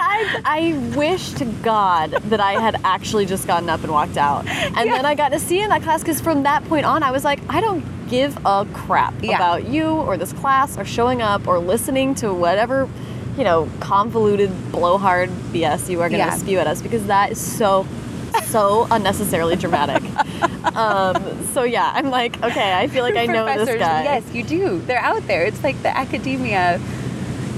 I, 0.00 0.40
I 0.44 0.92
wish 0.96 1.30
to 1.34 1.44
God 1.62 2.10
that 2.10 2.40
I 2.40 2.54
had 2.54 2.80
actually 2.82 3.26
just 3.26 3.46
gotten 3.46 3.70
up 3.70 3.84
and 3.84 3.92
walked 3.92 4.16
out. 4.16 4.44
And 4.48 4.90
then 4.90 5.06
I 5.06 5.14
got 5.14 5.28
to 5.30 5.38
C 5.38 5.62
in 5.62 5.68
that 5.68 5.82
class 5.82 6.00
because 6.02 6.20
from 6.20 6.42
that 6.42 6.64
point 6.64 6.84
on, 6.84 7.04
I 7.04 7.12
was 7.12 7.22
like, 7.22 7.38
I 7.48 7.60
don't 7.60 7.84
give 8.08 8.36
a 8.46 8.66
crap 8.72 9.14
Yeah. 9.22 9.36
about 9.36 9.68
you 9.68 9.86
or 9.88 10.16
this 10.16 10.32
class 10.32 10.78
or 10.78 10.84
showing 10.84 11.22
up 11.22 11.46
or 11.46 11.58
listening 11.58 12.14
to 12.16 12.32
whatever, 12.32 12.88
you 13.36 13.44
know, 13.44 13.68
convoluted 13.80 14.50
blowhard 14.72 15.30
BS 15.52 15.88
you 15.88 16.00
are 16.02 16.08
going 16.08 16.20
to 16.22 16.26
Yeah. 16.28 16.36
spew 16.36 16.58
at 16.58 16.66
us 16.66 16.80
because 16.82 17.06
that 17.06 17.32
is 17.32 17.40
so, 17.40 17.86
so 18.44 18.86
unnecessarily 18.90 19.56
dramatic. 19.56 20.02
um, 20.76 21.16
so 21.52 21.62
yeah, 21.62 21.90
I'm 21.94 22.10
like, 22.10 22.42
okay, 22.42 22.74
I 22.74 22.86
feel 22.88 23.02
like 23.02 23.16
I 23.16 23.26
know 23.26 23.44
this 23.64 23.78
guy. 23.78 24.04
Yes, 24.04 24.24
you 24.32 24.42
do. 24.42 24.80
They're 24.86 24.98
out 24.98 25.26
there. 25.26 25.44
It's 25.44 25.62
like 25.62 25.80
the 25.82 25.96
academia, 25.96 26.80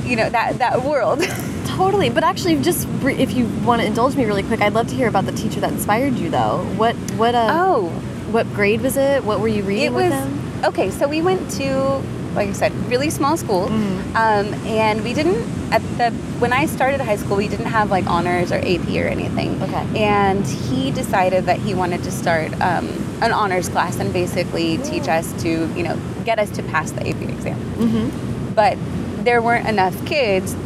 you 0.05 0.17
know, 0.17 0.29
that 0.31 0.59
that 0.59 0.83
world. 0.85 1.23
Totally, 1.67 2.11
but 2.11 2.25
actually, 2.25 2.61
just 2.61 2.89
if 3.05 3.35
you 3.35 3.47
want 3.65 3.81
to 3.83 3.87
indulge 3.87 4.17
me 4.17 4.25
really 4.25 4.43
quick, 4.43 4.61
I'd 4.61 4.73
love 4.73 4.89
to 4.89 4.95
hear 4.97 5.07
about 5.07 5.27
the 5.27 5.33
teacher 5.33 5.61
that 5.61 5.71
inspired 5.71 6.15
you, 6.15 6.29
though. 6.29 6.65
What 6.77 6.97
what 7.17 7.35
uh, 7.37 7.49
oh, 7.53 7.93
what 8.33 8.53
grade 8.55 8.81
was 8.81 8.97
it? 8.97 9.25
What 9.25 9.41
were 9.41 9.49
you 9.49 9.63
reading 9.63 9.87
it 9.87 9.93
with 9.93 10.11
was 10.11 10.13
them? 10.13 10.65
okay. 10.67 10.91
So 10.91 11.09
we 11.09 11.23
went 11.23 11.51
to, 11.53 12.03
like 12.35 12.49
I 12.49 12.53
said, 12.53 12.73
really 12.89 13.11
small 13.11 13.37
school, 13.37 13.69
Mhm. 13.69 13.99
um, 14.15 14.55
and 14.67 15.03
we 15.03 15.15
didn't 15.15 15.43
at 15.73 15.83
the 15.99 16.11
when 16.41 16.53
I 16.53 16.65
started 16.67 17.01
high 17.01 17.17
school, 17.17 17.37
we 17.37 17.49
didn't 17.49 17.67
have 17.67 17.91
like 17.91 18.07
honors 18.07 18.51
or 18.53 18.57
AP 18.57 18.89
or 19.01 19.07
anything. 19.09 19.61
Okay. 19.63 19.85
And 20.03 20.47
he 20.47 20.91
decided 20.91 21.45
that 21.47 21.59
he 21.59 21.75
wanted 21.75 22.03
to 22.05 22.11
start 22.11 22.53
um, 22.61 22.89
an 23.21 23.33
honors 23.33 23.69
class 23.69 23.99
and 23.99 24.13
basically 24.13 24.79
teach 24.79 25.09
us 25.09 25.31
to, 25.43 25.49
you 25.77 25.83
know, 25.83 25.99
get 26.25 26.39
us 26.39 26.49
to 26.51 26.63
pass 26.63 26.91
the 26.93 27.01
AP 27.09 27.23
exam. 27.23 27.59
Mm-hmm. 27.79 28.55
but 28.55 28.77
there 29.25 29.41
weren't 29.43 29.69
enough 29.69 29.95
kids 30.07 30.57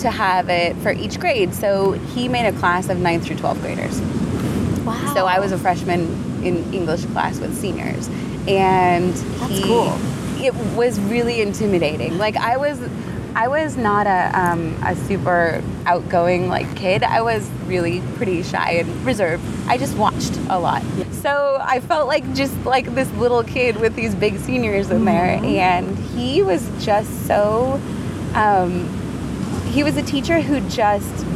to 0.00 0.10
have 0.10 0.48
it 0.50 0.76
for 0.82 0.92
each 0.92 1.18
grade. 1.20 1.54
So 1.54 1.92
he 2.14 2.28
made 2.28 2.46
a 2.46 2.52
class 2.52 2.88
of 2.88 2.98
9th 2.98 3.22
through 3.24 3.36
12th 3.36 3.60
graders. 3.62 4.00
Wow. 4.84 5.12
So 5.14 5.26
I 5.26 5.38
was 5.40 5.52
a 5.52 5.58
freshman 5.58 6.02
in 6.48 6.74
English 6.74 7.04
class 7.06 7.38
with 7.38 7.56
seniors, 7.56 8.08
and 8.48 9.12
That's 9.12 9.52
he, 9.52 9.62
cool. 9.62 9.96
It 10.40 10.54
was 10.76 10.98
really 11.00 11.40
intimidating. 11.42 12.16
Like 12.18 12.36
I 12.36 12.56
was, 12.56 12.80
I 13.34 13.48
was 13.48 13.76
not 13.76 14.06
a 14.06 14.30
um, 14.38 14.76
a 14.84 14.94
super 14.96 15.62
outgoing 15.86 16.48
like 16.48 16.74
kid. 16.76 17.02
I 17.02 17.22
was 17.22 17.48
really 17.66 18.00
pretty 18.16 18.42
shy 18.42 18.70
and 18.80 18.88
reserved. 19.06 19.44
I 19.68 19.76
just 19.78 19.96
watched 19.96 20.36
a 20.48 20.58
lot. 20.58 20.82
So 21.22 21.58
I 21.60 21.80
felt 21.80 22.06
like 22.08 22.24
just 22.34 22.54
like 22.64 22.86
this 22.94 23.10
little 23.14 23.42
kid 23.42 23.76
with 23.80 23.94
these 23.96 24.14
big 24.14 24.38
seniors 24.38 24.90
in 24.90 25.04
there, 25.04 25.36
Mm-hmm. 25.38 25.44
and 25.44 25.98
he 25.98 26.42
was 26.42 26.68
just 26.84 27.26
so. 27.26 27.80
Um, 28.34 28.86
he 29.72 29.82
was 29.82 29.96
a 29.96 30.02
teacher 30.02 30.40
who 30.40 30.60
just 30.68 31.26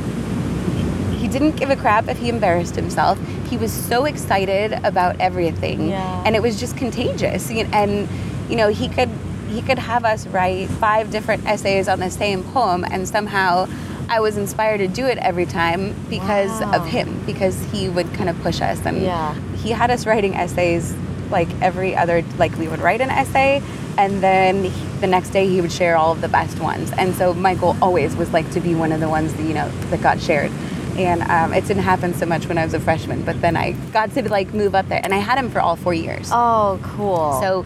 didn't 1.33 1.57
give 1.57 1.71
a 1.71 1.77
crap 1.77 2.09
if 2.09 2.19
he 2.19 2.29
embarrassed 2.29 2.77
himself. 2.77 3.19
He 3.49 3.57
was 3.57 3.73
so 3.73 4.05
excited 4.05 4.73
about 4.85 5.17
everything, 5.21 5.89
Yeah. 5.89 6.23
and 6.25 6.37
it 6.37 6.43
was 6.43 6.59
just 6.61 6.77
contagious. 6.77 7.51
And 7.51 8.09
you 8.49 8.57
know, 8.57 8.69
he 8.69 8.89
could 8.89 9.09
he 9.49 9.61
could 9.61 9.79
have 9.79 10.05
us 10.07 10.27
write 10.29 10.69
five 10.69 11.11
different 11.11 11.47
essays 11.47 11.87
on 11.89 12.01
the 12.01 12.11
same 12.11 12.43
poem, 12.43 12.85
and 12.91 13.07
somehow 13.09 13.69
I 14.09 14.21
was 14.21 14.37
inspired 14.37 14.79
to 14.79 14.89
do 14.89 15.07
it 15.07 15.19
every 15.19 15.47
time 15.47 15.95
because 16.09 16.51
Wow. 16.61 16.73
of 16.73 16.87
him, 16.87 17.21
because 17.27 17.57
he 17.73 17.89
would 17.89 18.13
kind 18.15 18.29
of 18.31 18.41
push 18.43 18.61
us, 18.61 18.79
and 18.87 19.03
Yeah. 19.03 19.35
he 19.63 19.71
had 19.73 19.91
us 19.91 20.07
writing 20.07 20.35
essays 20.35 20.95
like 21.31 21.49
every 21.63 21.97
other 21.97 22.23
like 22.39 22.57
we 22.59 22.69
would 22.69 22.81
write 22.81 23.01
an 23.01 23.09
essay 23.09 23.63
and 23.97 24.23
then 24.23 24.65
he, 24.65 24.71
the 25.01 25.07
next 25.07 25.31
day 25.31 25.49
he 25.49 25.63
would 25.63 25.73
share 25.73 25.97
all 25.97 26.13
of 26.13 26.21
the 26.21 26.29
best 26.29 26.61
ones 26.61 26.93
and 26.99 27.15
so 27.15 27.33
my 27.33 27.55
goal 27.55 27.75
always 27.81 28.15
was 28.17 28.31
like 28.35 28.51
to 28.51 28.61
be 28.61 28.75
one 28.75 28.93
of 28.93 29.01
the 29.01 29.09
ones 29.09 29.33
that 29.33 29.43
you 29.45 29.55
know 29.55 29.67
that 29.89 30.03
got 30.03 30.21
shared 30.21 30.51
and 30.97 31.23
um, 31.23 31.53
it 31.53 31.67
didn't 31.67 31.83
happen 31.83 32.13
so 32.15 32.27
much 32.27 32.47
when 32.49 32.59
i 32.59 32.65
was 32.65 32.75
a 32.75 32.81
freshman 32.81 33.23
but 33.23 33.41
then 33.41 33.57
i 33.57 33.73
got 33.93 34.13
to 34.13 34.29
like 34.31 34.53
move 34.55 34.75
up 34.75 34.89
there 34.89 35.01
and 35.03 35.13
i 35.15 35.19
had 35.19 35.39
him 35.39 35.51
for 35.51 35.61
all 35.61 35.77
four 35.77 35.95
years 35.95 36.29
Oh, 36.33 36.79
cool. 36.83 37.39
so 37.41 37.63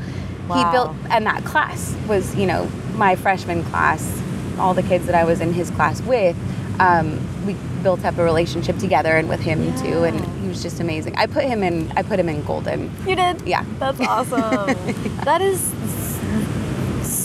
he 0.54 0.62
built, 0.70 0.94
and 1.10 1.26
that 1.26 1.44
class 1.44 1.92
was, 2.06 2.36
you 2.36 2.46
know, 2.46 2.70
my 2.94 3.16
freshman 3.16 3.64
class. 3.64 4.22
All 4.60 4.74
the 4.74 4.82
kids 4.84 5.06
that 5.06 5.16
I 5.16 5.24
was 5.24 5.40
in 5.40 5.52
his 5.52 5.72
class 5.72 6.00
with, 6.02 6.36
um, 6.80 7.18
we 7.44 7.54
built 7.82 8.04
up 8.04 8.16
a 8.16 8.22
relationship 8.22 8.78
together, 8.78 9.16
and 9.16 9.28
with 9.28 9.40
him 9.40 9.58
too. 9.82 10.04
And 10.04 10.24
he 10.42 10.46
was 10.46 10.62
just 10.62 10.78
amazing. 10.78 11.16
I 11.16 11.26
put 11.26 11.42
him 11.42 11.64
in. 11.64 11.90
I 11.96 12.02
put 12.04 12.20
him 12.20 12.28
in 12.28 12.44
Golden. 12.44 12.92
you 13.08 13.16
did. 13.16 13.42
Yeah. 13.42 13.64
That's 13.80 14.00
awesome. 14.00 14.76
That 15.24 15.42
is 15.42 15.60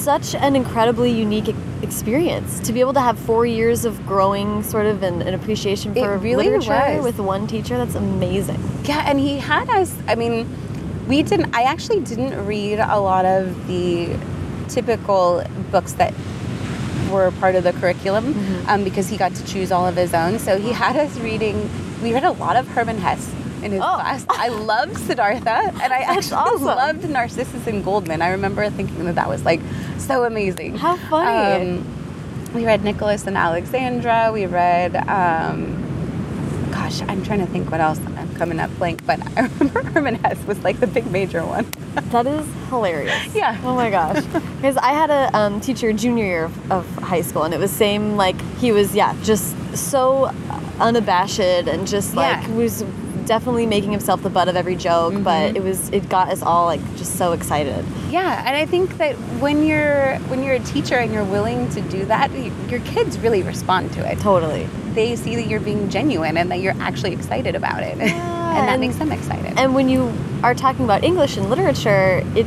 such 0.04 0.34
an 0.36 0.56
incredibly 0.56 1.12
unique 1.12 1.54
experience 1.82 2.60
to 2.62 2.74
be 2.74 2.80
able 2.80 2.94
to 2.94 3.00
have 3.02 3.18
four 3.20 3.46
years 3.46 3.86
of 3.86 4.04
growing 4.06 4.64
sort 4.64 4.86
of 4.86 5.04
an, 5.04 5.22
an 5.22 5.34
appreciation 5.34 5.94
for 5.94 6.18
really 6.18 6.46
literature 6.46 6.96
was. 6.98 7.04
with 7.04 7.20
one 7.20 7.48
teacher. 7.48 7.78
That's 7.78 7.96
amazing. 7.96 8.60
Yeah, 8.86 9.04
and 9.08 9.20
he 9.20 9.38
had 9.38 9.70
us. 9.70 9.96
I 10.08 10.16
mean, 10.16 10.48
we 11.08 11.22
didn't. 11.24 11.54
I 11.56 11.64
actually 11.64 12.02
didn't 12.02 12.46
read 12.46 12.80
a 12.80 13.00
lot 13.00 13.26
of 13.26 13.68
the 13.68 14.18
typical 14.70 15.44
books 15.72 15.94
that 15.94 16.14
were 17.12 17.32
part 17.40 17.56
of 17.56 17.64
the 17.64 17.74
curriculum 17.74 18.34
Mm-hmm. 18.34 18.70
um, 18.70 18.84
because 18.84 19.10
he 19.10 19.18
got 19.18 19.34
to 19.36 19.46
choose 19.46 19.72
all 19.72 19.86
of 19.86 19.96
his 19.96 20.14
own. 20.14 20.40
So 20.40 20.58
he 20.58 20.72
had 20.72 20.96
us 20.96 21.16
reading. 21.20 21.70
We 22.02 22.14
read 22.14 22.24
a 22.24 22.32
lot 22.32 22.56
of 22.56 22.68
Herman 22.70 22.98
Hesse 22.98 23.30
in 23.64 23.72
his 23.72 23.82
Oh. 23.82 23.96
class. 23.96 24.26
I 24.30 24.50
loved 24.50 24.98
Siddhartha, 24.98 25.72
and 25.82 25.94
I 25.94 26.00
actually 26.00 26.34
awesome. 26.38 26.64
loved 26.66 27.10
Narcissus 27.10 27.68
and 27.68 27.84
Goldmund. 27.84 28.22
I 28.22 28.30
remember 28.32 28.70
thinking 28.70 29.06
that 29.06 29.16
that 29.16 29.30
was 29.30 29.44
like 29.46 29.60
so 29.98 30.24
amazing. 30.26 30.78
How 30.78 30.96
funny. 30.98 31.78
Um, 31.80 31.86
we 32.54 32.66
read 32.66 32.84
Nicholas 32.84 33.28
and 33.28 33.38
Alexandra. 33.38 34.32
We 34.34 34.46
read. 34.46 34.96
Um, 35.08 35.78
gosh, 36.72 37.02
I'm 37.04 37.24
trying 37.24 37.40
to 37.40 37.46
think 37.46 37.70
what 37.72 37.80
else. 37.82 38.00
I'm 38.18 38.34
coming 38.36 38.60
up 38.60 38.70
blank, 38.78 39.06
but 39.06 39.20
I 39.38 39.42
remember 39.60 39.84
Herman 39.92 40.20
was 40.48 40.60
like 40.64 40.80
the 40.80 40.88
big 40.88 41.10
major 41.12 41.46
one. 41.46 41.66
That 42.12 42.26
is 42.26 42.46
hilarious. 42.70 43.36
Yeah. 43.36 43.60
Oh 43.66 43.76
my 43.76 43.90
gosh. 43.90 44.24
Because 44.62 44.78
I 44.78 44.92
had 44.94 45.10
a 45.10 45.30
um, 45.38 45.60
teacher 45.60 45.92
junior 45.92 46.24
year 46.24 46.44
of, 46.46 46.72
of 46.72 46.86
high 46.98 47.20
school, 47.22 47.44
and 47.44 47.54
it 47.54 47.60
was 47.60 47.70
same 47.72 48.16
like 48.16 48.40
he 48.60 48.72
was 48.72 48.96
yeah 48.96 49.14
just 49.24 49.56
so 49.76 50.32
unabashed 50.80 51.40
and 51.40 51.86
just 51.88 52.16
like 52.16 52.42
Yeah. 52.48 52.54
was 52.56 52.84
definitely 53.26 53.66
making 53.66 53.92
himself 53.92 54.22
the 54.24 54.30
butt 54.30 54.48
of 54.48 54.56
every 54.56 54.76
joke. 54.76 55.14
But 55.24 55.52
Mhm. 55.54 55.56
it 55.58 55.64
was 55.64 55.90
it 55.90 56.10
got 56.10 56.30
us 56.30 56.42
all 56.42 56.66
like 56.66 56.82
just 56.98 57.16
so 57.18 57.32
excited. 57.34 57.84
Yeah, 58.10 58.44
and 58.46 58.56
I 58.56 58.66
think 58.66 58.98
that 58.98 59.16
when 59.40 59.66
you're 59.66 60.16
when 60.30 60.44
you're 60.44 60.56
a 60.56 60.60
teacher 60.60 60.96
and 60.96 61.14
you're 61.14 61.24
willing 61.24 61.70
to 61.70 61.82
do 61.82 62.06
that, 62.06 62.32
y- 62.32 62.52
your 62.70 62.80
kids 62.82 63.18
really 63.20 63.44
respond 63.44 63.92
to 63.94 64.10
it. 64.12 64.20
Totally. 64.20 64.68
They 64.94 65.16
see 65.16 65.36
that 65.38 65.48
you're 65.48 65.60
being 65.62 65.90
genuine 65.90 66.38
and 66.38 66.52
that 66.52 66.60
you're 66.60 66.76
actually 66.82 67.14
excited 67.14 67.56
about 67.56 67.82
it, 67.84 67.98
and 68.00 68.10
that 68.12 68.70
and- 68.70 68.82
makes 68.82 68.96
them 68.98 69.12
excited. 69.12 69.54
And 69.58 69.74
when 69.74 69.88
you 69.90 70.12
are 70.44 70.54
talking 70.54 70.84
about 70.86 71.04
English 71.04 71.38
and 71.38 71.50
literature, 71.50 72.24
it 72.36 72.46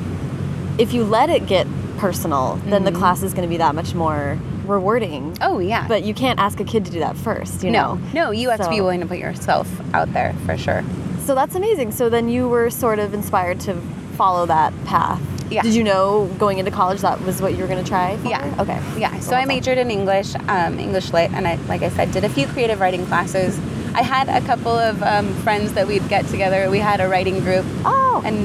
if 0.78 0.92
you 0.92 1.04
let 1.04 1.30
it 1.30 1.46
get 1.46 1.66
personal, 1.98 2.58
then 2.66 2.84
the 2.84 2.90
Mhm. 2.90 2.96
class 2.98 3.22
is 3.22 3.32
going 3.32 3.44
to 3.48 3.48
be 3.48 3.56
that 3.58 3.74
much 3.74 3.94
more 3.94 4.38
rewarding. 4.64 5.36
oh 5.40 5.58
yeah, 5.58 5.86
But 5.88 6.02
you 6.04 6.14
can't 6.14 6.38
ask 6.38 6.60
a 6.60 6.64
kid 6.64 6.84
to 6.86 6.90
do 6.90 7.00
that 7.00 7.16
first, 7.16 7.62
you 7.62 7.70
no, 7.70 7.94
know. 7.94 8.00
no, 8.14 8.30
you 8.30 8.50
have 8.50 8.60
to 8.60 8.68
be 8.70 8.80
willing 8.80 9.00
to 9.00 9.06
put 9.06 9.18
yourself 9.18 9.68
out 9.94 10.12
there 10.12 10.34
for 10.46 10.56
sure. 10.56 10.82
So 11.20 11.34
that's 11.34 11.54
amazing. 11.54 11.92
So 11.92 12.08
then 12.08 12.28
you 12.28 12.48
were 12.48 12.70
sort 12.70 12.98
of 12.98 13.14
inspired 13.14 13.60
to 13.60 13.74
follow 14.16 14.46
that 14.46 14.72
path. 14.84 15.20
Yeah. 15.50 15.62
Did 15.62 15.74
you 15.74 15.84
know 15.84 16.26
going 16.38 16.58
into 16.58 16.70
college 16.70 17.00
that 17.02 17.20
was 17.22 17.40
what 17.40 17.52
you 17.52 17.58
were 17.60 17.66
going 17.68 17.82
to 17.82 17.88
try? 17.88 18.16
for? 18.16 18.28
Yeah. 18.28 18.54
Okay. 18.58 18.80
Yeah. 18.98 19.18
So 19.20 19.32
Well, 19.32 19.40
I 19.40 19.44
majored 19.44 19.78
in 19.78 19.90
English, 19.90 20.34
um, 20.48 20.78
English 20.78 21.12
lit, 21.12 21.30
and 21.32 21.46
I, 21.46 21.56
like 21.68 21.82
I 21.82 21.90
said, 21.90 22.12
did 22.12 22.24
a 22.24 22.28
few 22.28 22.46
creative 22.46 22.80
writing 22.80 23.06
classes. 23.06 23.58
I 23.94 24.02
had 24.02 24.28
a 24.28 24.40
couple 24.46 24.72
of 24.72 25.02
um, 25.02 25.32
friends 25.44 25.74
that 25.74 25.86
we'd 25.86 26.08
get 26.08 26.26
together. 26.26 26.68
We 26.70 26.78
had 26.78 27.00
a 27.00 27.08
writing 27.08 27.40
group, 27.40 27.64
Oh. 27.84 28.22
and 28.24 28.36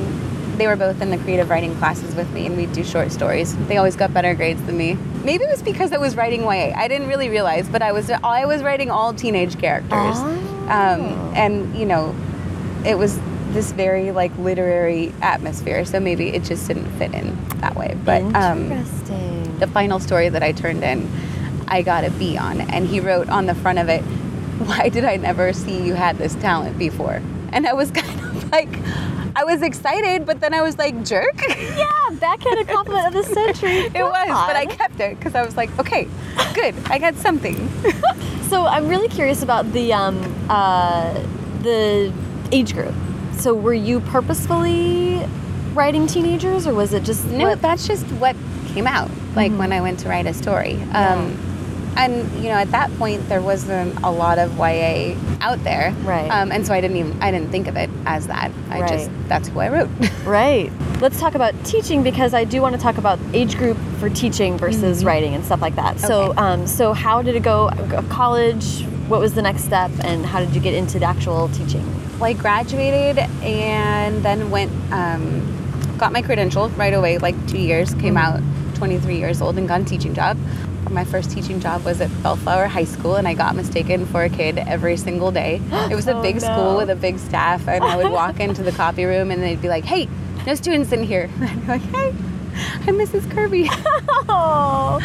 they 0.59 0.67
were 0.67 0.75
both 0.75 1.01
in 1.01 1.09
the 1.09 1.17
creative 1.17 1.49
writing 1.49 1.73
classes 1.77 2.13
with 2.15 2.29
me, 2.33 2.45
and 2.45 2.55
we'd 2.57 2.73
do 2.73 2.83
short 2.83 3.11
stories. 3.11 3.55
They 3.67 3.77
always 3.77 3.95
got 3.95 4.13
better 4.13 4.35
grades 4.35 4.61
than 4.63 4.77
me. 4.77 4.93
Maybe 5.23 5.43
it 5.45 5.49
was 5.49 5.63
because 5.63 5.91
I 5.93 5.97
was 5.97 6.15
writing 6.15 6.41
YA. 6.43 6.73
I 6.75 6.87
didn't 6.87 7.07
really 7.07 7.29
realize, 7.29 7.67
but 7.69 7.81
I 7.81 7.91
was 7.93 8.09
I 8.11 8.45
was 8.45 8.61
writing 8.61 8.91
all 8.91 9.13
teenage 9.13 9.57
characters, 9.57 9.91
Oh. 10.17 10.67
um, 10.69 11.33
and 11.35 11.75
you 11.75 11.85
know, 11.85 12.13
it 12.85 12.97
was 12.97 13.19
this 13.53 13.71
very 13.71 14.11
like 14.11 14.37
literary 14.37 15.11
atmosphere. 15.21 15.83
So 15.85 15.99
maybe 15.99 16.29
it 16.29 16.43
just 16.43 16.67
didn't 16.67 16.89
fit 16.99 17.13
in 17.13 17.35
that 17.61 17.75
way. 17.75 17.97
But 18.05 18.21
um, 18.35 18.69
the 19.59 19.67
final 19.73 19.99
story 19.99 20.29
that 20.29 20.43
I 20.43 20.51
turned 20.51 20.83
in, 20.83 21.09
I 21.67 21.81
got 21.81 22.03
a 22.03 22.11
B 22.11 22.37
on, 22.37 22.61
and 22.61 22.85
he 22.85 22.99
wrote 22.99 23.29
on 23.29 23.45
the 23.45 23.55
front 23.55 23.79
of 23.79 23.87
it, 23.89 24.01
"Why 24.01 24.89
did 24.89 25.05
I 25.05 25.15
never 25.15 25.53
see 25.53 25.81
you 25.81 25.93
had 25.95 26.17
this 26.17 26.35
talent 26.35 26.77
before?" 26.77 27.21
And 27.51 27.65
I 27.65 27.73
was 27.73 27.91
kind 28.01 28.19
of 28.19 28.51
like, 28.51 28.69
I 29.35 29.43
was 29.43 29.61
excited, 29.61 30.25
but 30.25 30.39
then 30.39 30.53
I 30.53 30.61
was 30.61 30.77
like, 30.77 31.03
"Jerk." 31.05 31.41
yeah, 31.49 31.87
backhanded 32.19 32.67
compliment 32.67 33.07
of 33.07 33.13
the 33.13 33.23
century. 33.23 33.77
it 33.95 34.03
was, 34.03 34.27
but 34.27 34.55
I 34.55 34.65
kept 34.65 34.99
it 34.99 35.17
because 35.17 35.35
I 35.35 35.43
was 35.45 35.55
like, 35.57 35.69
"Okay, 35.79 36.07
good, 36.53 36.75
I 36.89 36.97
got 36.99 37.15
something." 37.15 37.69
So 38.49 38.65
I'm 38.65 38.87
really 38.87 39.07
curious 39.09 39.43
about 39.43 39.71
the 39.73 39.93
um, 39.93 40.17
uh, 40.49 41.13
the 41.61 42.11
age 42.51 42.73
group. 42.73 42.95
So 43.33 43.53
were 43.53 43.75
you 43.75 43.99
purposefully 43.99 45.23
writing 45.75 46.07
teenagers, 46.07 46.65
or 46.65 46.73
was 46.73 46.91
it 46.93 47.03
just 47.03 47.25
No, 47.25 47.49
what- 47.49 47.61
that's 47.61 47.85
just 47.87 48.05
what 48.13 48.35
came 48.73 48.87
out. 48.87 49.11
Like 49.35 49.51
Mhm. 49.51 49.57
when 49.59 49.71
I 49.71 49.81
went 49.81 49.99
to 49.99 50.09
write 50.09 50.25
a 50.25 50.33
story. 50.33 50.73
Yeah. 50.79 51.29
And 51.99 52.31
you 52.41 52.43
know, 52.49 52.55
at 52.55 52.71
that 52.71 52.89
point, 52.97 53.27
there 53.27 53.41
wasn't 53.41 53.93
a 54.03 54.09
lot 54.09 54.39
of 54.39 54.57
YA 54.57 55.15
out 55.41 55.61
there, 55.65 55.93
Right. 56.03 56.29
Um, 56.29 56.51
and 56.51 56.65
so 56.65 56.73
I 56.73 56.79
didn't 56.79 56.95
even 56.97 57.21
I 57.21 57.29
didn't 57.29 57.49
think 57.51 57.67
of 57.67 57.75
it 57.75 57.89
as 58.05 58.27
that. 58.27 58.51
I 58.69 58.79
just 58.87 59.09
that's 59.27 59.49
who 59.49 59.59
I 59.59 59.67
wrote. 59.69 59.89
Right. 60.25 60.71
Let's 61.01 61.19
talk 61.19 61.35
about 61.35 61.53
teaching 61.65 62.03
because 62.03 62.33
I 62.33 62.43
do 62.45 62.61
want 62.61 62.75
to 62.75 62.81
talk 62.81 62.97
about 62.97 63.19
age 63.33 63.57
group 63.57 63.77
for 63.99 64.09
teaching 64.09 64.57
versus 64.57 65.01
Mhm. 65.03 65.05
writing 65.07 65.33
and 65.35 65.43
stuff 65.45 65.61
like 65.61 65.75
that. 65.75 65.99
So, 65.99 66.29
Okay. 66.31 66.39
um, 66.41 66.67
so 66.67 66.93
how 66.93 67.21
did 67.21 67.35
it 67.35 67.43
go? 67.43 67.69
College? 68.09 68.85
What 69.09 69.19
was 69.19 69.33
the 69.33 69.41
next 69.41 69.63
step, 69.65 69.91
and 70.03 70.25
how 70.25 70.39
did 70.39 70.53
you 70.53 70.61
get 70.61 70.73
into 70.75 70.99
the 70.99 71.05
actual 71.05 71.49
teaching? 71.49 71.85
well, 72.19 72.29
I 72.29 72.33
graduated 72.33 73.17
and 73.43 74.21
then 74.23 74.49
went 74.51 74.71
um, 74.91 75.41
got 75.97 76.11
my 76.11 76.21
credential 76.21 76.69
right 76.71 76.93
away. 76.93 77.17
Like 77.17 77.35
two 77.47 77.57
years, 77.59 77.93
came 77.95 78.15
Mhm. 78.15 78.23
out 78.23 78.41
23 78.75 79.17
years 79.17 79.41
old 79.41 79.57
and 79.57 79.67
got 79.67 79.81
a 79.81 79.83
teaching 79.85 80.13
job. 80.13 80.37
My 80.89 81.03
first 81.05 81.31
teaching 81.31 81.59
job 81.59 81.85
was 81.85 82.01
at 82.01 82.09
Bellflower 82.23 82.67
High 82.67 82.83
School, 82.85 83.15
and 83.15 83.27
I 83.27 83.33
got 83.33 83.55
mistaken 83.55 84.05
for 84.07 84.23
a 84.23 84.29
kid 84.29 84.57
every 84.57 84.97
single 84.97 85.31
day. 85.31 85.61
It 85.91 85.95
was 85.95 86.07
a 86.07 86.13
Oh, 86.17 86.21
big 86.21 86.35
no. 86.35 86.41
school 86.41 86.77
with 86.77 86.89
a 86.89 86.95
big 86.95 87.19
staff, 87.19 87.67
and 87.67 87.83
I 87.83 87.95
would 87.97 88.11
walk 88.11 88.39
into 88.39 88.63
the 88.63 88.71
copy 88.71 89.05
room, 89.05 89.31
and 89.31 89.41
they'd 89.41 89.61
be 89.61 89.69
like, 89.69 89.85
"Hey, 89.85 90.07
no 90.47 90.55
students 90.55 90.91
in 90.91 91.03
here." 91.03 91.29
And 91.39 91.49
I'd 91.49 91.61
be 91.61 91.67
like, 91.67 91.81
"Hey, 91.81 92.07
I'm 92.87 92.97
Mrs. 92.97 93.29
Kirby." 93.31 93.67
oh, 94.29 94.99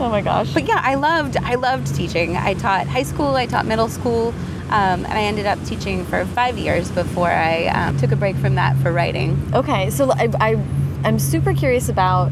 oh 0.00 0.08
my 0.08 0.20
gosh. 0.22 0.52
but 0.54 0.66
yeah, 0.66 0.80
I 0.82 0.94
loved 0.94 1.36
I 1.36 1.54
loved 1.56 1.94
teaching. 1.94 2.36
I 2.36 2.54
taught 2.54 2.86
high 2.86 3.02
school, 3.02 3.34
I 3.36 3.46
taught 3.46 3.66
middle 3.66 3.88
school, 3.88 4.28
um, 4.70 5.04
and 5.04 5.12
I 5.12 5.22
ended 5.22 5.46
up 5.46 5.62
teaching 5.64 6.04
for 6.06 6.24
five 6.26 6.56
years 6.58 6.90
before 6.90 7.30
I 7.30 7.66
um, 7.66 7.96
took 7.98 8.12
a 8.12 8.16
break 8.16 8.36
from 8.36 8.54
that 8.56 8.76
for 8.78 8.92
writing. 8.92 9.36
Okay, 9.54 9.90
so 9.90 10.10
I, 10.12 10.28
I, 10.40 10.54
I'm 11.04 11.18
super 11.18 11.54
curious 11.54 11.88
about. 11.88 12.30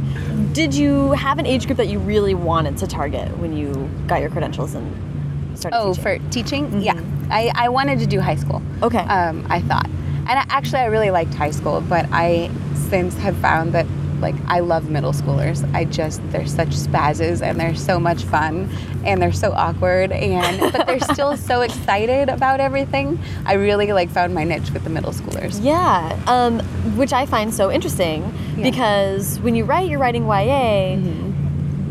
Did 0.53 0.75
you 0.75 1.13
have 1.13 1.39
an 1.39 1.47
age 1.47 1.67
group 1.67 1.77
that 1.79 1.89
you 1.89 1.99
really 1.99 2.35
wanted 2.35 2.77
to 2.79 2.87
target 2.87 3.37
when 3.39 3.57
you 3.57 3.89
got 4.07 4.21
your 4.21 4.31
credentials 4.31 4.75
and 4.75 5.59
started 5.59 5.77
Oh, 5.79 5.95
teaching? 5.95 6.03
for 6.03 6.31
teaching? 6.31 6.83
Yeah. 6.83 6.95
Mhm. 6.95 7.31
I, 7.31 7.53
I 7.55 7.69
wanted 7.69 7.99
to 8.01 8.07
do 8.07 8.21
high 8.21 8.37
school. 8.37 8.63
Okay. 8.83 8.99
Um, 8.99 9.47
I 9.51 9.61
thought. 9.61 9.87
And 10.29 10.31
I, 10.39 10.45
actually, 10.49 10.81
I 10.81 10.87
really 10.87 11.11
liked 11.11 11.35
high 11.35 11.51
school, 11.53 11.81
but 11.89 12.07
I 12.13 12.51
since 12.91 13.17
have 13.19 13.37
found 13.39 13.73
that, 13.73 13.87
like, 14.21 14.35
I 14.47 14.61
love 14.61 14.91
middle 14.91 15.13
schoolers. 15.13 15.69
I 15.75 15.85
just, 15.85 16.21
they're 16.31 16.47
such 16.47 16.71
spazzes 16.71 17.43
and 17.43 17.59
they're 17.59 17.75
so 17.75 17.99
much 18.01 18.23
fun 18.25 18.71
and 19.05 19.21
they're 19.21 19.33
so 19.33 19.53
awkward 19.53 20.13
and, 20.13 20.73
but 20.73 20.87
they're 20.87 21.01
still 21.15 21.37
so 21.37 21.61
excited 21.63 22.29
about 22.29 22.61
everything. 22.61 23.19
I 23.45 23.55
really, 23.55 23.93
like, 23.93 24.11
found 24.11 24.35
my 24.35 24.45
niche 24.45 24.71
with 24.71 24.85
the 24.85 24.91
middle 24.91 25.13
schoolers. 25.13 25.63
Yeah, 25.63 26.19
um, 26.27 26.61
which 26.97 27.13
I 27.13 27.27
find 27.27 27.53
so 27.53 27.71
interesting 27.71 28.23
Yeah. 28.57 28.65
because 28.71 29.39
when 29.41 29.55
you 29.55 29.65
write, 29.65 29.89
you're 29.89 30.01
writing 30.01 30.25
YA, 30.27 30.97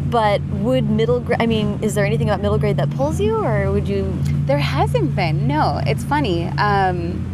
but 0.10 0.41
would 0.62 0.89
middle 0.89 1.20
grade, 1.20 1.41
I 1.41 1.46
mean, 1.46 1.79
is 1.82 1.96
there 1.96 2.05
anything 2.05 2.29
about 2.29 2.41
middle 2.41 2.58
grade 2.58 2.77
that 2.77 2.89
pulls 2.91 3.20
you, 3.20 3.36
or 3.36 3.72
would 3.72 3.88
you? 3.88 4.15
There 4.46 4.58
hasn't 4.60 5.15
been. 5.15 5.48
No, 5.48 5.82
it's 5.86 6.03
funny. 6.03 6.46
Um, 6.46 7.32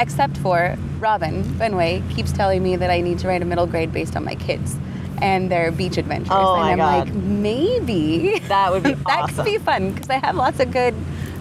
except 0.00 0.36
for 0.38 0.76
Robin 0.98 1.44
Benway 1.44 2.08
keeps 2.14 2.32
telling 2.32 2.62
me 2.62 2.76
that 2.76 2.90
I 2.90 3.00
need 3.00 3.18
to 3.20 3.28
write 3.28 3.42
a 3.42 3.44
middle 3.44 3.66
grade 3.66 3.92
based 3.92 4.16
on 4.16 4.24
my 4.24 4.34
kids 4.34 4.76
and 5.20 5.50
their 5.50 5.70
beach 5.70 5.98
adventures. 5.98 6.30
Oh, 6.32 6.54
and 6.54 6.62
my 6.62 6.72
I'm 6.72 6.78
God. 6.78 7.08
like, 7.08 7.14
maybe 7.14 8.38
That 8.48 8.72
would 8.72 8.82
be 8.82 8.94
that 9.06 9.22
awesome. 9.24 9.36
could 9.36 9.44
be 9.44 9.58
fun 9.58 9.92
because 9.92 10.08
I 10.08 10.16
have 10.16 10.34
lots 10.34 10.60
of 10.60 10.72
good 10.72 10.94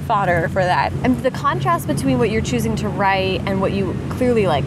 fodder 0.06 0.50
for 0.50 0.64
that. 0.64 0.92
And 1.04 1.18
the 1.24 1.32
contrast 1.32 1.88
between 1.88 2.20
what 2.20 2.30
you're 2.30 2.42
choosing 2.42 2.76
to 2.78 2.90
write 2.90 3.42
and 3.46 3.62
what 3.62 3.72
you 3.72 3.96
clearly 4.10 4.48
like 4.48 4.66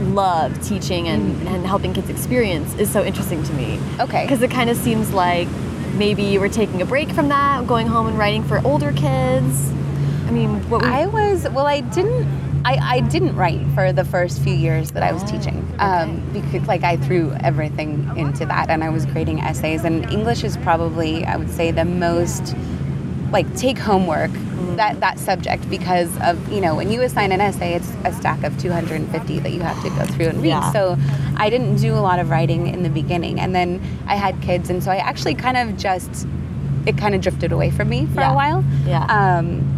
love 0.00 0.66
teaching 0.66 1.08
and, 1.08 1.36
mm. 1.36 1.46
and 1.48 1.66
helping 1.66 1.92
kids 1.92 2.08
experience 2.08 2.74
is 2.76 2.90
so 2.90 3.04
interesting 3.04 3.42
to 3.42 3.52
me. 3.52 3.78
Okay. 4.00 4.24
Because 4.24 4.42
it 4.42 4.50
kind 4.50 4.70
of 4.70 4.76
seems 4.76 5.12
like 5.12 5.48
maybe 5.94 6.22
you 6.22 6.40
were 6.40 6.48
taking 6.48 6.80
a 6.82 6.86
break 6.86 7.10
from 7.10 7.28
that, 7.28 7.66
going 7.66 7.86
home 7.86 8.06
and 8.06 8.18
writing 8.18 8.42
for 8.42 8.64
older 8.66 8.92
kids. 8.92 9.70
I 10.26 10.30
mean, 10.30 10.68
what 10.70 10.80
would 10.80 10.90
I 10.90 11.06
was 11.06 11.48
well. 11.50 11.66
I 11.66 11.80
didn't. 11.80 12.43
I, 12.66 12.96
I 12.96 13.00
didn't 13.00 13.36
write 13.36 13.60
for 13.74 13.92
the 13.92 14.04
first 14.04 14.40
few 14.40 14.54
years 14.54 14.92
that 14.92 15.02
I 15.02 15.12
was 15.12 15.22
Oh, 15.24 15.26
teaching 15.26 15.74
um, 15.78 16.22
because 16.32 16.66
like 16.66 16.82
I 16.82 16.96
threw 16.96 17.32
everything 17.42 18.10
into 18.16 18.46
that 18.46 18.70
and 18.70 18.82
I 18.82 18.88
was 18.88 19.04
grading 19.06 19.40
essays 19.40 19.84
and 19.84 20.10
English 20.10 20.44
is 20.44 20.56
probably 20.58 21.24
I 21.26 21.36
would 21.36 21.50
say 21.50 21.70
the 21.70 21.84
most 21.84 22.54
like 23.32 23.52
take 23.56 23.78
homework 23.78 24.30
that 24.76 25.00
that 25.00 25.18
subject 25.18 25.68
because 25.68 26.10
of 26.22 26.50
you 26.50 26.60
know 26.60 26.74
when 26.74 26.90
you 26.90 27.02
assign 27.02 27.32
an 27.32 27.40
essay 27.40 27.74
it's 27.74 27.90
a 28.04 28.12
stack 28.12 28.42
of 28.44 28.56
250 28.58 29.38
that 29.40 29.52
you 29.52 29.60
have 29.60 29.80
to 29.82 29.90
go 29.90 30.04
through 30.14 30.26
and 30.28 30.38
read 30.40 30.48
Yeah. 30.48 30.72
so 30.72 30.96
I 31.36 31.50
didn't 31.50 31.76
do 31.76 31.92
a 31.94 32.00
lot 32.00 32.18
of 32.18 32.30
writing 32.30 32.68
in 32.68 32.82
the 32.82 32.88
beginning 32.90 33.40
and 33.40 33.54
then 33.54 33.82
I 34.06 34.14
had 34.16 34.40
kids 34.40 34.70
and 34.70 34.82
so 34.82 34.90
I 34.90 34.96
actually 34.96 35.34
kind 35.34 35.56
of 35.56 35.76
just 35.76 36.26
it 36.86 36.96
kind 36.96 37.14
of 37.14 37.20
drifted 37.20 37.50
away 37.52 37.70
from 37.70 37.88
me 37.88 38.06
for 38.06 38.20
Yeah. 38.20 38.32
a 38.32 38.34
while 38.34 38.64
Yeah. 38.86 39.04
um, 39.04 39.70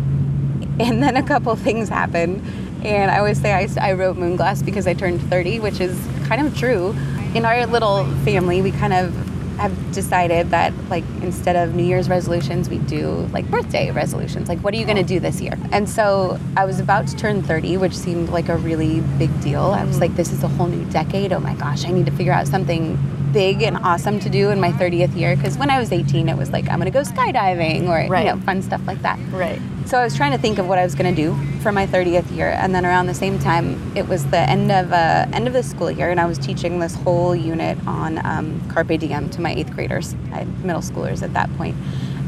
and 0.79 1.03
then 1.03 1.17
a 1.17 1.23
couple 1.23 1.57
things 1.57 1.89
happened. 1.89 2.43
And 2.85 3.11
I 3.11 3.19
always 3.19 3.41
say 3.41 3.53
I, 3.53 3.69
I 3.81 3.93
wrote 3.95 4.17
Moonglass 4.17 4.65
because 4.65 4.87
I 4.87 4.95
turned 4.95 5.21
30, 5.23 5.61
which 5.61 5.81
is 5.81 5.99
kind 6.27 6.47
of 6.47 6.57
true. 6.57 6.95
In 7.35 7.45
our 7.45 7.67
little 7.67 8.05
family, 8.25 8.63
we 8.63 8.71
kind 8.71 8.93
of 8.93 9.15
have 9.57 9.93
decided 9.93 10.51
that, 10.51 10.73
like, 10.91 11.05
instead 11.23 11.57
of 11.57 11.75
New 11.75 11.83
Year's 11.83 12.09
resolutions, 12.09 12.69
we 12.69 12.79
do 12.79 13.09
like 13.33 13.51
birthday 13.51 13.91
resolutions. 13.91 14.49
Like, 14.49 14.59
what 14.61 14.75
are 14.75 14.77
you 14.77 14.85
going 14.85 14.99
to 14.99 15.03
do 15.03 15.19
this 15.19 15.41
year? 15.41 15.59
And 15.73 15.89
so 15.89 16.39
I 16.57 16.65
was 16.65 16.79
about 16.79 17.07
to 17.09 17.17
turn 17.17 17.43
30, 17.43 17.79
which 17.79 17.97
seemed 17.97 18.29
like 18.29 18.49
a 18.49 18.57
really 18.57 19.01
big 19.19 19.41
deal. 19.41 19.63
I 19.63 19.85
was 19.85 19.97
mm. 19.97 20.03
like, 20.03 20.15
this 20.15 20.33
is 20.33 20.43
a 20.43 20.49
whole 20.49 20.67
new 20.67 20.85
decade. 20.91 21.33
Oh 21.33 21.41
my 21.41 21.55
gosh, 21.55 21.85
I 21.87 21.91
need 21.91 22.07
to 22.07 22.13
figure 22.13 22.33
out 22.33 22.47
something 22.47 22.99
big 23.37 23.61
and 23.63 23.77
awesome 23.85 24.19
to 24.19 24.31
do 24.31 24.49
in 24.49 24.59
my 24.59 24.73
30th 24.73 25.15
year. 25.15 25.37
Because 25.37 25.59
when 25.59 25.69
I 25.69 25.79
was 25.79 25.93
18, 25.93 26.31
it 26.31 26.39
was 26.39 26.51
like, 26.53 26.71
I'm 26.71 26.79
going 26.81 26.91
to 26.91 26.99
go 26.99 27.03
skydiving 27.03 27.83
or, 27.87 28.09
Right. 28.11 28.25
you 28.25 28.33
know, 28.33 28.41
fun 28.41 28.63
stuff 28.63 28.81
like 28.87 29.03
that. 29.03 29.19
right. 29.31 29.61
So 29.85 29.99
I 29.99 30.03
was 30.05 30.17
trying 30.17 30.33
to 30.33 30.39
think 30.39 30.59
of 30.59 30.67
what 30.67 30.79
I 30.79 30.85
was 30.85 30.95
going 30.97 31.15
to 31.15 31.23
do 31.23 31.37
for 31.61 31.71
my 31.71 31.87
30th 31.87 32.35
year, 32.35 32.49
and 32.61 32.75
then 32.75 32.85
around 32.87 33.07
the 33.07 33.15
same 33.15 33.39
time, 33.39 33.67
it 33.95 34.09
was 34.09 34.25
the 34.33 34.39
end 34.41 34.73
of 34.73 34.93
uh, 34.93 35.27
end 35.33 35.47
of 35.47 35.53
the 35.53 35.63
school 35.63 35.93
year, 35.93 36.11
and 36.11 36.19
I 36.19 36.25
was 36.27 36.39
teaching 36.39 36.81
this 36.81 36.97
whole 36.97 37.37
unit 37.37 37.79
on 37.87 38.19
um, 38.27 38.61
carpe 38.69 38.99
diem 38.99 39.29
to 39.31 39.41
my 39.41 39.53
eighth 39.55 39.73
graders, 39.77 40.17
I 40.33 40.39
had 40.39 40.65
middle 40.65 40.83
schoolers 40.83 41.23
at 41.23 41.33
that 41.35 41.49
point, 41.57 41.77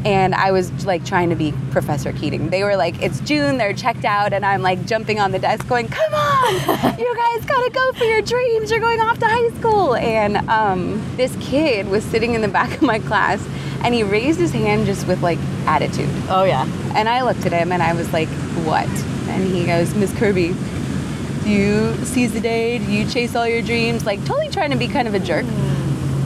and 0.04 0.34
I 0.34 0.52
was 0.52 0.86
like 0.86 1.04
trying 1.04 1.30
to 1.30 1.36
be 1.36 1.52
Professor 1.70 2.12
Keating. 2.12 2.50
They 2.50 2.62
were 2.62 2.76
like, 2.76 3.00
"It's 3.02 3.20
June, 3.20 3.58
they're 3.58 3.72
checked 3.72 4.04
out," 4.04 4.32
and 4.32 4.44
I'm 4.44 4.62
like 4.62 4.84
jumping 4.86 5.20
on 5.20 5.32
the 5.32 5.38
desk, 5.38 5.66
going, 5.68 5.88
"Come 5.88 6.14
on, 6.14 6.52
you 6.98 7.16
guys 7.16 7.44
gotta 7.44 7.70
go 7.70 7.92
for 7.92 8.04
your 8.04 8.22
dreams. 8.22 8.70
You're 8.70 8.80
going 8.80 9.00
off 9.00 9.18
to 9.18 9.26
high 9.26 9.50
school." 9.58 9.96
And 9.96 10.36
um, 10.48 11.04
this 11.16 11.36
kid 11.40 11.88
was 11.88 12.04
sitting 12.04 12.34
in 12.34 12.40
the 12.40 12.48
back 12.48 12.74
of 12.74 12.82
my 12.82 12.98
class, 12.98 13.44
and 13.82 13.94
he 13.94 14.02
raised 14.02 14.38
his 14.38 14.52
hand 14.52 14.86
just 14.86 15.06
with 15.06 15.22
like 15.22 15.38
attitude. 15.66 16.10
Oh 16.28 16.44
yeah. 16.44 16.66
And 16.94 17.08
I 17.08 17.22
looked 17.22 17.46
at 17.46 17.52
him 17.52 17.72
and 17.72 17.82
I 17.82 17.92
was 17.94 18.12
like, 18.12 18.28
what? 18.64 18.88
And 19.28 19.44
he 19.44 19.66
goes, 19.66 19.94
Miss 19.94 20.12
Kirby, 20.16 20.54
do 21.44 21.50
you 21.50 21.94
seize 22.04 22.32
the 22.32 22.40
day? 22.40 22.78
Do 22.78 22.90
you 22.90 23.08
chase 23.08 23.36
all 23.36 23.46
your 23.46 23.62
dreams? 23.62 24.04
Like, 24.04 24.24
totally 24.24 24.48
trying 24.48 24.70
to 24.70 24.76
be 24.76 24.88
kind 24.88 25.06
of 25.06 25.14
a 25.14 25.20
jerk 25.20 25.46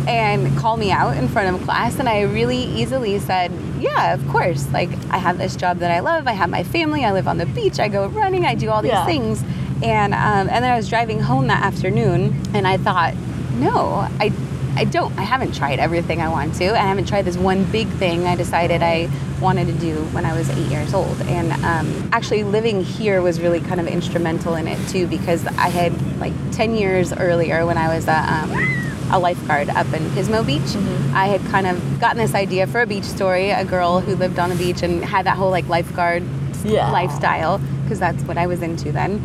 and 0.09 0.57
call 0.59 0.77
me 0.77 0.91
out 0.91 1.17
in 1.17 1.29
front 1.29 1.55
of 1.55 1.62
class. 1.62 1.99
And 1.99 2.09
I 2.09 2.23
really 2.23 2.57
easily 2.65 3.19
said, 3.19 3.53
yeah, 3.81 4.15
of 4.15 4.27
course. 4.29 4.71
Like, 4.73 4.91
I 5.11 5.19
have 5.19 5.38
this 5.38 5.57
job 5.57 5.79
that 5.79 5.91
I 5.91 6.01
love. 6.01 6.27
I 6.27 6.33
have 6.33 6.51
my 6.51 6.65
family. 6.65 7.05
I 7.05 7.12
live 7.12 7.29
on 7.29 7.38
the 7.38 7.47
beach. 7.47 7.79
I 7.81 7.88
go 7.88 8.07
running. 8.09 8.45
I 8.45 8.55
do 8.55 8.71
all 8.71 8.83
these 8.83 8.91
Yeah. 8.93 9.07
things. 9.07 9.43
And, 9.83 10.15
um, 10.15 10.49
and 10.49 10.62
then 10.65 10.71
I 10.71 10.77
was 10.77 10.88
driving 10.88 11.21
home 11.21 11.49
that 11.49 11.62
afternoon 11.62 12.41
and 12.55 12.67
I 12.69 12.77
thought, 12.77 13.15
no, 13.55 14.07
I, 14.21 14.33
I 14.77 14.85
don't. 14.85 15.17
I 15.19 15.23
haven't 15.23 15.55
tried 15.55 15.79
everything 15.81 16.21
I 16.23 16.29
want 16.29 16.55
to. 16.55 16.73
I 16.73 16.77
haven't 16.87 17.07
tried 17.07 17.23
this 17.27 17.37
one 17.37 17.65
big 17.71 17.88
thing 17.88 18.27
I 18.27 18.37
decided 18.37 18.83
I 18.83 19.11
wanted 19.41 19.67
to 19.67 19.73
do 19.75 19.97
when 20.12 20.25
I 20.25 20.33
was 20.38 20.49
eight 20.51 20.71
years 20.71 20.95
old. 20.95 21.21
And 21.23 21.53
um, 21.65 22.09
actually, 22.12 22.45
living 22.45 22.83
here 22.83 23.21
was 23.21 23.41
really 23.41 23.61
kind 23.61 23.81
of 23.81 23.87
instrumental 23.88 24.55
in 24.55 24.67
it 24.69 24.79
too, 24.88 25.07
because 25.09 25.45
I 25.47 25.69
had 25.69 25.93
like 26.19 26.33
10 26.53 26.75
years 26.77 27.12
earlier 27.12 27.67
when 27.67 27.77
I 27.77 27.95
was 27.95 28.07
a, 28.09 28.17
um, 28.17 28.91
a 29.12 29.18
lifeguard 29.18 29.68
up 29.70 29.87
in 29.92 30.03
Pismo 30.11 30.44
Beach. 30.46 30.75
I 31.14 31.27
had 31.27 31.40
kind 31.51 31.66
of 31.66 32.01
gotten 32.01 32.18
this 32.18 32.35
idea 32.35 32.66
for 32.66 32.81
a 32.81 32.87
beach 32.87 33.05
story, 33.05 33.51
a 33.51 33.64
girl 33.64 34.01
who 34.01 34.16
lived 34.16 34.38
on 34.38 34.51
a 34.51 34.55
beach 34.57 34.83
and 34.83 35.05
had 35.05 35.27
that 35.27 35.37
whole 35.37 35.51
like 35.51 35.68
lifeguard 35.68 36.22
Yeah. 36.64 36.90
lifestyle, 36.90 37.59
because 37.83 37.98
that's 37.98 38.22
what 38.25 38.38
I 38.38 38.46
was 38.46 38.62
into 38.62 38.90
then. 38.92 39.22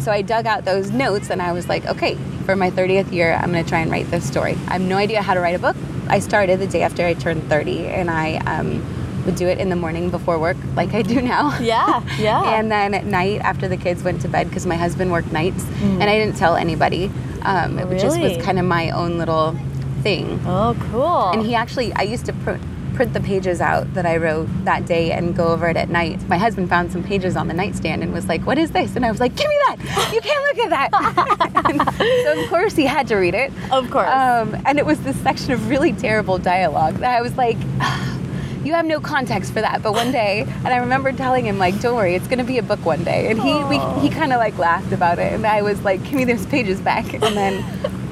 So 0.00 0.12
I 0.12 0.22
dug 0.22 0.46
out 0.46 0.64
those 0.64 0.90
notes 0.90 1.30
and 1.30 1.42
I 1.42 1.52
was 1.52 1.68
like, 1.68 1.84
okay, 1.86 2.16
for 2.44 2.54
my 2.56 2.70
30th 2.70 3.12
year, 3.12 3.32
I'm 3.34 3.50
going 3.52 3.62
to 3.64 3.68
try 3.68 3.80
and 3.80 3.90
write 3.90 4.10
this 4.10 4.24
story. 4.26 4.52
I 4.68 4.74
have 4.74 4.80
no 4.82 4.96
idea 4.96 5.20
how 5.20 5.34
to 5.34 5.40
write 5.40 5.56
a 5.56 5.58
book. 5.58 5.76
I 6.08 6.20
started 6.20 6.60
the 6.60 6.66
day 6.68 6.82
after 6.82 7.04
I 7.04 7.14
turned 7.14 7.42
30 7.48 7.86
and 7.88 8.08
I 8.08 8.36
um, 8.46 9.24
would 9.26 9.34
do 9.34 9.48
it 9.48 9.58
in 9.58 9.68
the 9.68 9.74
morning 9.74 10.08
before 10.10 10.38
work, 10.38 10.56
like 10.76 10.94
I 10.94 11.02
do 11.02 11.20
now. 11.20 11.58
Yeah. 11.58 12.02
Yeah. 12.18 12.42
And 12.58 12.70
then 12.70 12.94
at 12.94 13.04
night 13.04 13.40
after 13.40 13.66
the 13.66 13.76
kids 13.76 14.04
went 14.04 14.22
to 14.22 14.28
bed, 14.28 14.48
because 14.48 14.64
my 14.64 14.76
husband 14.76 15.10
worked 15.10 15.32
nights, 15.32 15.64
and 15.82 16.04
I 16.04 16.16
didn't 16.18 16.36
tell 16.36 16.54
anybody. 16.54 17.10
Um, 17.42 17.78
it 17.78 17.98
just 18.00 18.18
was 18.20 18.36
kind 18.44 18.58
of 18.58 18.64
my 18.64 18.90
own 18.90 19.18
little 19.18 19.56
thing. 20.02 20.40
oh, 20.46 20.76
cool. 20.90 21.30
And 21.32 21.44
he 21.44 21.54
actually, 21.54 21.92
I 21.94 22.02
used 22.02 22.26
to 22.26 22.32
print, 22.32 22.62
print 22.94 23.12
the 23.12 23.20
pages 23.20 23.60
out 23.60 23.92
that 23.94 24.06
I 24.06 24.16
wrote 24.16 24.48
that 24.64 24.86
day 24.86 25.12
and 25.12 25.34
go 25.36 25.48
over 25.48 25.66
it 25.68 25.76
at 25.76 25.88
night. 25.90 26.26
My 26.28 26.38
husband 26.38 26.68
found 26.68 26.92
some 26.92 27.02
pages 27.02 27.36
on 27.36 27.48
the 27.48 27.54
nightstand 27.54 28.02
and 28.02 28.12
was 28.12 28.26
like, 28.26 28.46
What 28.46 28.56
is 28.56 28.70
this? 28.70 28.96
And 28.96 29.04
I 29.04 29.10
was 29.10 29.20
like, 29.20 29.34
Give 29.36 29.48
me 29.48 29.56
that! 29.66 30.10
You 30.14 30.20
can't 30.20 30.42
look 30.56 30.72
at 30.72 30.90
that! 30.90 32.24
so, 32.24 32.42
of 32.42 32.48
course, 32.48 32.74
he 32.76 32.84
had 32.86 33.06
to 33.08 33.16
read 33.16 33.34
it. 33.34 33.52
of 33.70 33.90
course. 33.90 34.08
Um, 34.08 34.56
and 34.64 34.78
it 34.78 34.86
was 34.86 34.98
this 35.00 35.16
section 35.22 35.52
of 35.52 35.68
really 35.68 35.92
terrible 35.92 36.38
dialogue 36.38 36.94
that 36.96 37.16
I 37.16 37.20
was 37.20 37.36
like, 37.36 37.56
you 38.66 38.72
have 38.74 38.84
no 38.84 38.98
context 39.00 39.52
for 39.52 39.60
that. 39.60 39.82
But 39.82 39.92
one 39.92 40.10
day, 40.10 40.40
and 40.64 40.68
I 40.68 40.78
remember 40.78 41.12
telling 41.12 41.46
him 41.46 41.56
like, 41.58 41.80
don't 41.80 41.94
worry, 41.94 42.14
it's 42.16 42.26
going 42.26 42.38
to 42.38 42.44
be 42.44 42.58
a 42.58 42.62
book 42.62 42.84
one 42.84 43.04
day. 43.04 43.30
And 43.30 43.40
he 43.40 43.62
we, 43.64 43.78
he 44.02 44.10
kind 44.10 44.32
of 44.32 44.38
like 44.38 44.58
laughed 44.58 44.92
about 44.92 45.18
it, 45.18 45.32
and 45.32 45.46
I 45.46 45.62
was 45.62 45.80
like, 45.82 46.02
give 46.02 46.14
me 46.14 46.24
those 46.24 46.44
pages 46.46 46.80
back. 46.80 47.12
And 47.14 47.22
then 47.22 47.64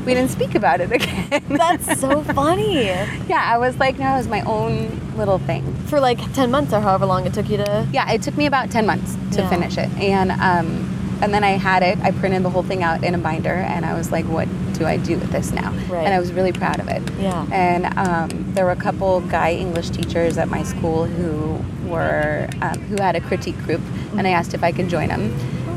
we 0.06 0.14
didn't 0.14 0.30
speak 0.30 0.54
about 0.54 0.80
it 0.80 0.92
again. 0.98 1.42
That's 1.48 1.98
so 2.00 2.22
funny. 2.22 2.84
yeah, 2.84 3.42
I 3.44 3.58
was 3.58 3.76
like, 3.78 3.98
no, 3.98 4.14
it 4.14 4.18
was 4.18 4.28
my 4.28 4.42
own 4.42 5.00
little 5.16 5.38
thing. 5.38 5.74
For 5.86 5.98
like 6.00 6.18
10 6.34 6.50
months 6.50 6.72
or 6.72 6.80
however 6.80 7.06
long 7.06 7.26
it 7.26 7.34
took 7.34 7.48
you 7.48 7.56
to. 7.58 7.88
Yeah, 7.92 8.10
it 8.12 8.22
took 8.22 8.36
me 8.36 8.46
about 8.46 8.70
ten 8.70 8.86
months 8.86 9.16
to 9.36 9.42
Yeah. 9.42 9.48
finish 9.48 9.76
it, 9.78 9.88
and 9.98 10.30
um, 10.32 10.90
and 11.22 11.33
then 11.33 11.44
I 11.44 11.53
had 11.53 11.83
it. 11.83 11.98
I 12.00 12.11
printed 12.11 12.42
the 12.42 12.50
whole 12.50 12.62
thing 12.62 12.83
out 12.83 13.05
in 13.05 13.14
a 13.14 13.18
binder, 13.18 13.55
and 13.55 13.85
I 13.85 13.94
was 13.94 14.11
like, 14.12 14.24
what 14.27 14.48
do 14.74 14.85
I 14.87 14.96
do 14.96 15.18
with 15.18 15.31
this 15.31 15.53
now? 15.53 15.72
Right. 15.88 16.05
And 16.05 16.14
I 16.14 16.18
was 16.18 16.33
really 16.33 16.53
proud 16.53 16.81
of 16.81 16.88
it. 16.88 17.03
Yeah. 17.18 17.46
And 17.53 17.87
um, 17.98 18.55
there 18.55 18.64
were 18.64 18.72
a 18.72 18.77
couple 18.77 19.20
guy 19.22 19.53
English 19.53 19.90
teachers 19.90 20.38
at 20.38 20.48
my 20.48 20.62
school 20.62 21.07
who 21.07 21.64
were 21.88 22.48
um, 22.62 22.79
who 22.81 23.03
had 23.03 23.16
a 23.16 23.20
critique 23.20 23.59
group, 23.59 23.81
and 24.16 24.27
I 24.27 24.31
asked 24.31 24.55
if 24.55 24.62
I 24.62 24.72
could 24.72 24.88
join 24.88 25.09
them. 25.09 25.33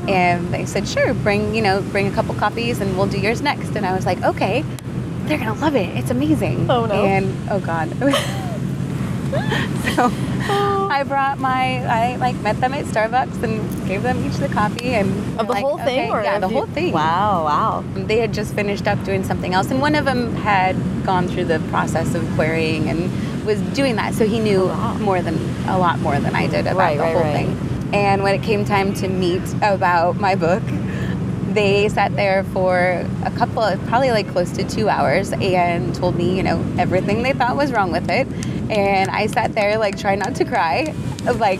And 0.07 0.53
they 0.53 0.65
said, 0.65 0.87
sure, 0.87 1.13
bring 1.13 1.53
you 1.53 1.61
know, 1.61 1.81
bring 1.91 2.07
a 2.07 2.11
couple 2.11 2.33
copies, 2.35 2.79
and 2.79 2.97
we'll 2.97 3.07
do 3.07 3.19
yours 3.19 3.41
next. 3.41 3.75
And 3.75 3.85
I 3.85 3.93
was 3.93 4.05
like, 4.05 4.21
okay, 4.23 4.63
they're 5.27 5.37
gonna 5.37 5.53
love 5.53 5.75
it. 5.75 5.95
It's 5.97 6.09
amazing. 6.09 6.69
Oh, 6.69 6.85
no. 6.85 7.05
And 7.05 7.49
oh 7.51 7.59
god, 7.59 7.89
so 9.95 10.11
I 10.89 11.03
brought 11.07 11.39
my, 11.39 11.85
I 11.85 12.15
like 12.17 12.35
met 12.41 12.59
them 12.61 12.73
at 12.73 12.85
Starbucks 12.85 13.43
and 13.43 13.87
gave 13.87 14.03
them 14.03 14.23
each 14.25 14.35
the 14.37 14.47
coffee 14.47 14.93
and 14.95 15.09
Of 15.39 15.47
the 15.47 15.53
like, 15.53 15.63
whole 15.63 15.77
thing? 15.77 15.99
okay, 15.99 16.09
or 16.09 16.23
yeah, 16.23 16.39
the 16.39 16.47
whole 16.47 16.65
thing. 16.67 16.93
Wow, 16.93 17.43
wow. 17.43 17.83
They 17.95 18.17
had 18.19 18.33
just 18.33 18.53
finished 18.53 18.87
up 18.87 19.03
doing 19.03 19.23
something 19.23 19.53
else, 19.53 19.69
and 19.71 19.81
one 19.81 19.95
of 19.95 20.05
them 20.05 20.33
had 20.35 20.75
gone 21.05 21.27
through 21.27 21.45
the 21.45 21.59
process 21.69 22.15
of 22.15 22.27
querying 22.35 22.89
and 22.89 23.45
was 23.45 23.59
doing 23.73 23.95
that, 23.97 24.13
so 24.13 24.25
he 24.25 24.39
knew 24.39 24.63
Oh, 24.63 24.67
wow. 24.67 24.97
more 24.99 25.21
than 25.21 25.35
a 25.67 25.77
lot 25.77 25.99
more 25.99 26.19
than 26.19 26.35
I 26.35 26.47
did 26.47 26.61
about 26.67 26.77
Right, 26.77 26.97
the 26.97 27.03
right, 27.03 27.13
whole 27.13 27.23
right. 27.23 27.45
thing. 27.47 27.93
And 27.93 28.23
when 28.23 28.33
it 28.35 28.43
came 28.43 28.65
time 28.65 28.93
to 28.95 29.07
meet 29.07 29.41
about 29.61 30.17
my 30.19 30.35
book, 30.35 30.63
they 31.53 31.87
sat 31.89 32.15
there 32.15 32.43
for 32.45 33.05
a 33.23 33.31
couple 33.31 33.63
of 33.63 33.81
probably 33.87 34.11
like 34.11 34.27
close 34.29 34.51
to 34.51 34.63
two 34.67 34.89
hours 34.89 35.31
and 35.33 35.95
told 35.95 36.15
me, 36.15 36.35
you 36.35 36.43
know, 36.43 36.63
everything 36.77 37.23
they 37.23 37.33
thought 37.33 37.55
was 37.55 37.71
wrong 37.71 37.91
with 37.91 38.09
it. 38.09 38.27
And 38.69 39.09
I 39.09 39.27
sat 39.27 39.53
there 39.53 39.77
like 39.77 39.97
trying 39.97 40.19
not 40.19 40.35
to 40.35 40.45
cry, 40.45 40.93
like 41.35 41.59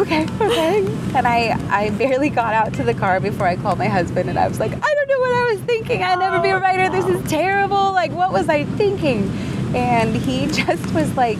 okay, 0.00 0.26
okay. 0.40 0.78
And 1.14 1.26
I, 1.26 1.56
I 1.70 1.90
barely 1.90 2.30
got 2.30 2.54
out 2.54 2.74
to 2.74 2.84
the 2.84 2.94
car 2.94 3.20
before 3.20 3.46
I 3.46 3.56
called 3.56 3.78
my 3.78 3.86
husband 3.86 4.28
and 4.28 4.38
I 4.38 4.48
was 4.48 4.58
like, 4.60 4.72
I 4.72 4.94
don't 4.94 5.08
know 5.08 5.18
what 5.18 5.32
I 5.32 5.52
was 5.52 5.60
thinking. 5.62 6.02
I'll 6.02 6.18
never 6.18 6.40
be 6.40 6.48
a 6.48 6.56
oh, 6.56 6.60
writer. 6.60 6.88
This 6.90 7.06
is 7.06 7.28
terrible. 7.30 7.92
Like, 7.92 8.12
what 8.12 8.32
was 8.32 8.48
I 8.48 8.64
thinking? 8.64 9.30
And 9.74 10.16
he 10.16 10.46
just 10.52 10.92
was 10.94 11.14
like, 11.16 11.38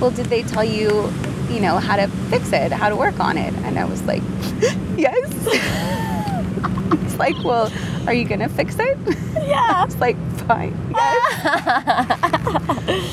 Well, 0.00 0.10
did 0.10 0.26
they 0.26 0.42
tell 0.42 0.64
you, 0.64 1.12
you 1.50 1.60
know, 1.60 1.78
how 1.78 1.96
to 1.96 2.08
fix 2.30 2.52
it, 2.52 2.72
how 2.72 2.88
to 2.88 2.96
work 2.96 3.20
on 3.20 3.36
it? 3.36 3.52
And 3.54 3.78
I 3.78 3.84
was 3.84 4.02
like, 4.02 4.22
Yes. 4.96 5.30
it's 7.04 7.18
like, 7.18 7.36
Well, 7.44 7.70
are 8.06 8.14
you 8.14 8.24
going 8.26 8.40
to 8.40 8.48
fix 8.48 8.76
it? 8.78 8.98
Yeah. 9.42 9.82
I 9.82 9.84
was 9.84 9.96
like, 9.96 10.16
Fine. 10.46 10.72
Yes. 10.94 12.38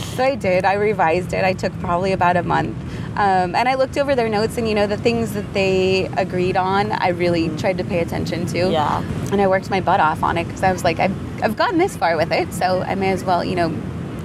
So 0.15 0.23
I 0.23 0.35
did. 0.35 0.65
I 0.65 0.73
revised 0.73 1.33
it. 1.33 1.43
I 1.45 1.53
took 1.53 1.77
probably 1.79 2.11
about 2.11 2.35
a 2.37 2.43
month. 2.43 2.75
Um, 3.17 3.55
and 3.55 3.67
I 3.69 3.75
looked 3.75 3.97
over 3.97 4.15
their 4.15 4.27
notes, 4.29 4.57
and 4.57 4.67
you 4.67 4.75
know, 4.75 4.85
the 4.87 4.97
things 4.97 5.33
that 5.33 5.53
they 5.53 6.05
agreed 6.17 6.55
on, 6.57 6.91
I 6.91 7.09
really 7.09 7.49
tried 7.57 7.77
to 7.79 7.83
pay 7.83 7.99
attention 7.99 8.45
to. 8.47 8.69
Yeah. 8.71 9.01
And 9.31 9.41
I 9.41 9.47
worked 9.47 9.69
my 9.69 9.79
butt 9.81 9.99
off 9.99 10.21
on 10.23 10.37
it 10.37 10.43
because 10.45 10.61
I 10.63 10.71
was 10.71 10.83
like, 10.83 10.99
I've, 10.99 11.43
I've 11.43 11.55
gotten 11.57 11.77
this 11.77 11.95
far 11.97 12.15
with 12.17 12.31
it, 12.31 12.53
so 12.53 12.81
I 12.81 12.95
may 12.95 13.09
as 13.11 13.23
well, 13.23 13.43
you 13.43 13.55
know, 13.55 13.69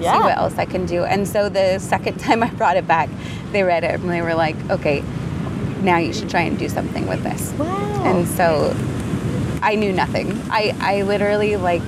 Yeah. 0.00 0.12
see 0.14 0.18
what 0.24 0.37
else 0.37 0.59
I 0.59 0.66
can 0.66 0.85
do. 0.87 1.05
And 1.05 1.27
so 1.29 1.48
the 1.48 1.79
second 1.79 2.18
time 2.27 2.42
I 2.42 2.50
brought 2.50 2.77
it 2.77 2.87
back, 2.87 3.09
they 3.53 3.62
read 3.62 3.85
it 3.85 3.98
and 4.00 4.11
they 4.11 4.20
were 4.22 4.35
like, 4.35 4.57
okay, 4.70 5.03
now 5.83 5.98
you 5.98 6.12
should 6.12 6.29
try 6.31 6.40
and 6.42 6.59
do 6.59 6.68
something 6.68 7.07
with 7.07 7.22
this. 7.22 7.53
Wow. 7.53 8.03
And 8.05 8.27
so 8.29 8.74
I 9.64 9.74
knew 9.77 9.92
nothing. 9.92 10.40
I, 10.50 10.74
I 10.81 11.03
literally 11.03 11.57
like 11.57 11.83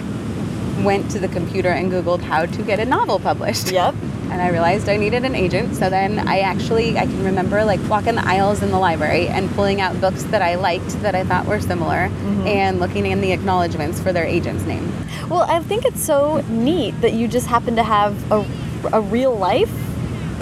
went 0.82 1.10
to 1.12 1.18
the 1.18 1.28
computer 1.28 1.68
and 1.70 1.90
Googled 1.90 2.20
how 2.20 2.46
to 2.46 2.62
get 2.62 2.78
a 2.80 2.84
novel 2.84 3.18
published. 3.20 3.70
Yep. 3.70 3.94
And 4.26 4.42
I 4.42 4.48
realized 4.50 4.88
I 4.88 4.96
needed 4.96 5.24
an 5.24 5.36
agent. 5.36 5.76
So 5.76 5.88
then 5.88 6.18
I 6.28 6.40
actually, 6.40 6.98
I 6.98 7.06
can 7.06 7.22
remember 7.24 7.64
like 7.64 7.78
walking 7.88 8.16
the 8.16 8.26
aisles 8.26 8.60
in 8.60 8.72
the 8.72 8.78
library 8.78 9.28
and 9.28 9.48
pulling 9.52 9.80
out 9.80 9.98
books 10.00 10.24
that 10.24 10.42
I 10.42 10.56
liked 10.56 10.88
that 11.02 11.14
I 11.14 11.22
thought 11.22 11.46
were 11.46 11.60
similar 11.60 12.08
Mm-hmm. 12.08 12.46
and 12.48 12.80
looking 12.80 13.06
in 13.06 13.20
the 13.20 13.30
acknowledgments 13.30 14.00
for 14.00 14.12
their 14.12 14.24
agent's 14.24 14.64
name. 14.64 14.92
Well, 15.30 15.42
I 15.42 15.60
think 15.60 15.84
it's 15.84 16.02
so 16.04 16.40
neat 16.48 17.00
that 17.02 17.12
you 17.12 17.28
just 17.28 17.46
happen 17.46 17.76
to 17.76 17.84
have 17.84 18.32
a, 18.32 18.44
a 18.92 19.00
real 19.00 19.34
life 19.34 19.70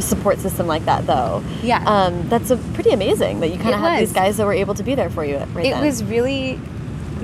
support 0.01 0.39
system 0.39 0.67
like 0.67 0.87
that, 0.87 1.07
though. 1.07 1.45
Yeah. 1.63 1.85
Um, 1.87 2.27
that's 2.31 2.51
a 2.51 2.57
pretty 2.73 2.91
amazing 2.91 3.41
that 3.41 3.49
you 3.49 3.59
kind 3.59 3.75
of 3.75 3.81
have 3.81 3.99
these 4.01 4.15
guys 4.15 4.39
that 4.39 4.47
were 4.47 4.55
able 4.55 4.75
to 4.75 4.83
be 4.83 4.95
there 4.95 5.11
for 5.11 5.25
you 5.27 5.37
right 5.53 5.67
it 5.67 5.71
then. 5.75 5.85
was 5.85 6.03
really, 6.05 6.59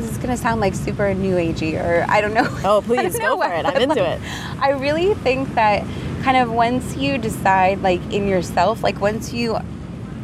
this 0.01 0.11
is 0.11 0.17
going 0.17 0.31
to 0.31 0.37
sound 0.37 0.61
like 0.61 0.75
super 0.75 1.13
new 1.15 1.37
agey 1.37 1.79
or 1.83 2.05
I 2.09 2.21
don't 2.21 2.35
know. 2.35 2.47
Oh, 2.65 2.83
please, 2.85 3.19
go 3.19 3.37
for 3.37 3.53
it. 3.53 3.65
I'm 3.67 3.77
into 3.77 3.95
like, 3.97 4.21
it. 4.21 4.61
I 4.61 4.71
really 4.71 5.15
think 5.15 5.55
that 5.55 5.85
kind 6.23 6.37
of 6.37 6.51
once 6.53 6.97
you 6.97 7.19
decide, 7.19 7.83
like 7.83 8.01
in 8.13 8.27
yourself, 8.27 8.83
like 8.83 9.01
once 9.01 9.33
you 9.33 9.59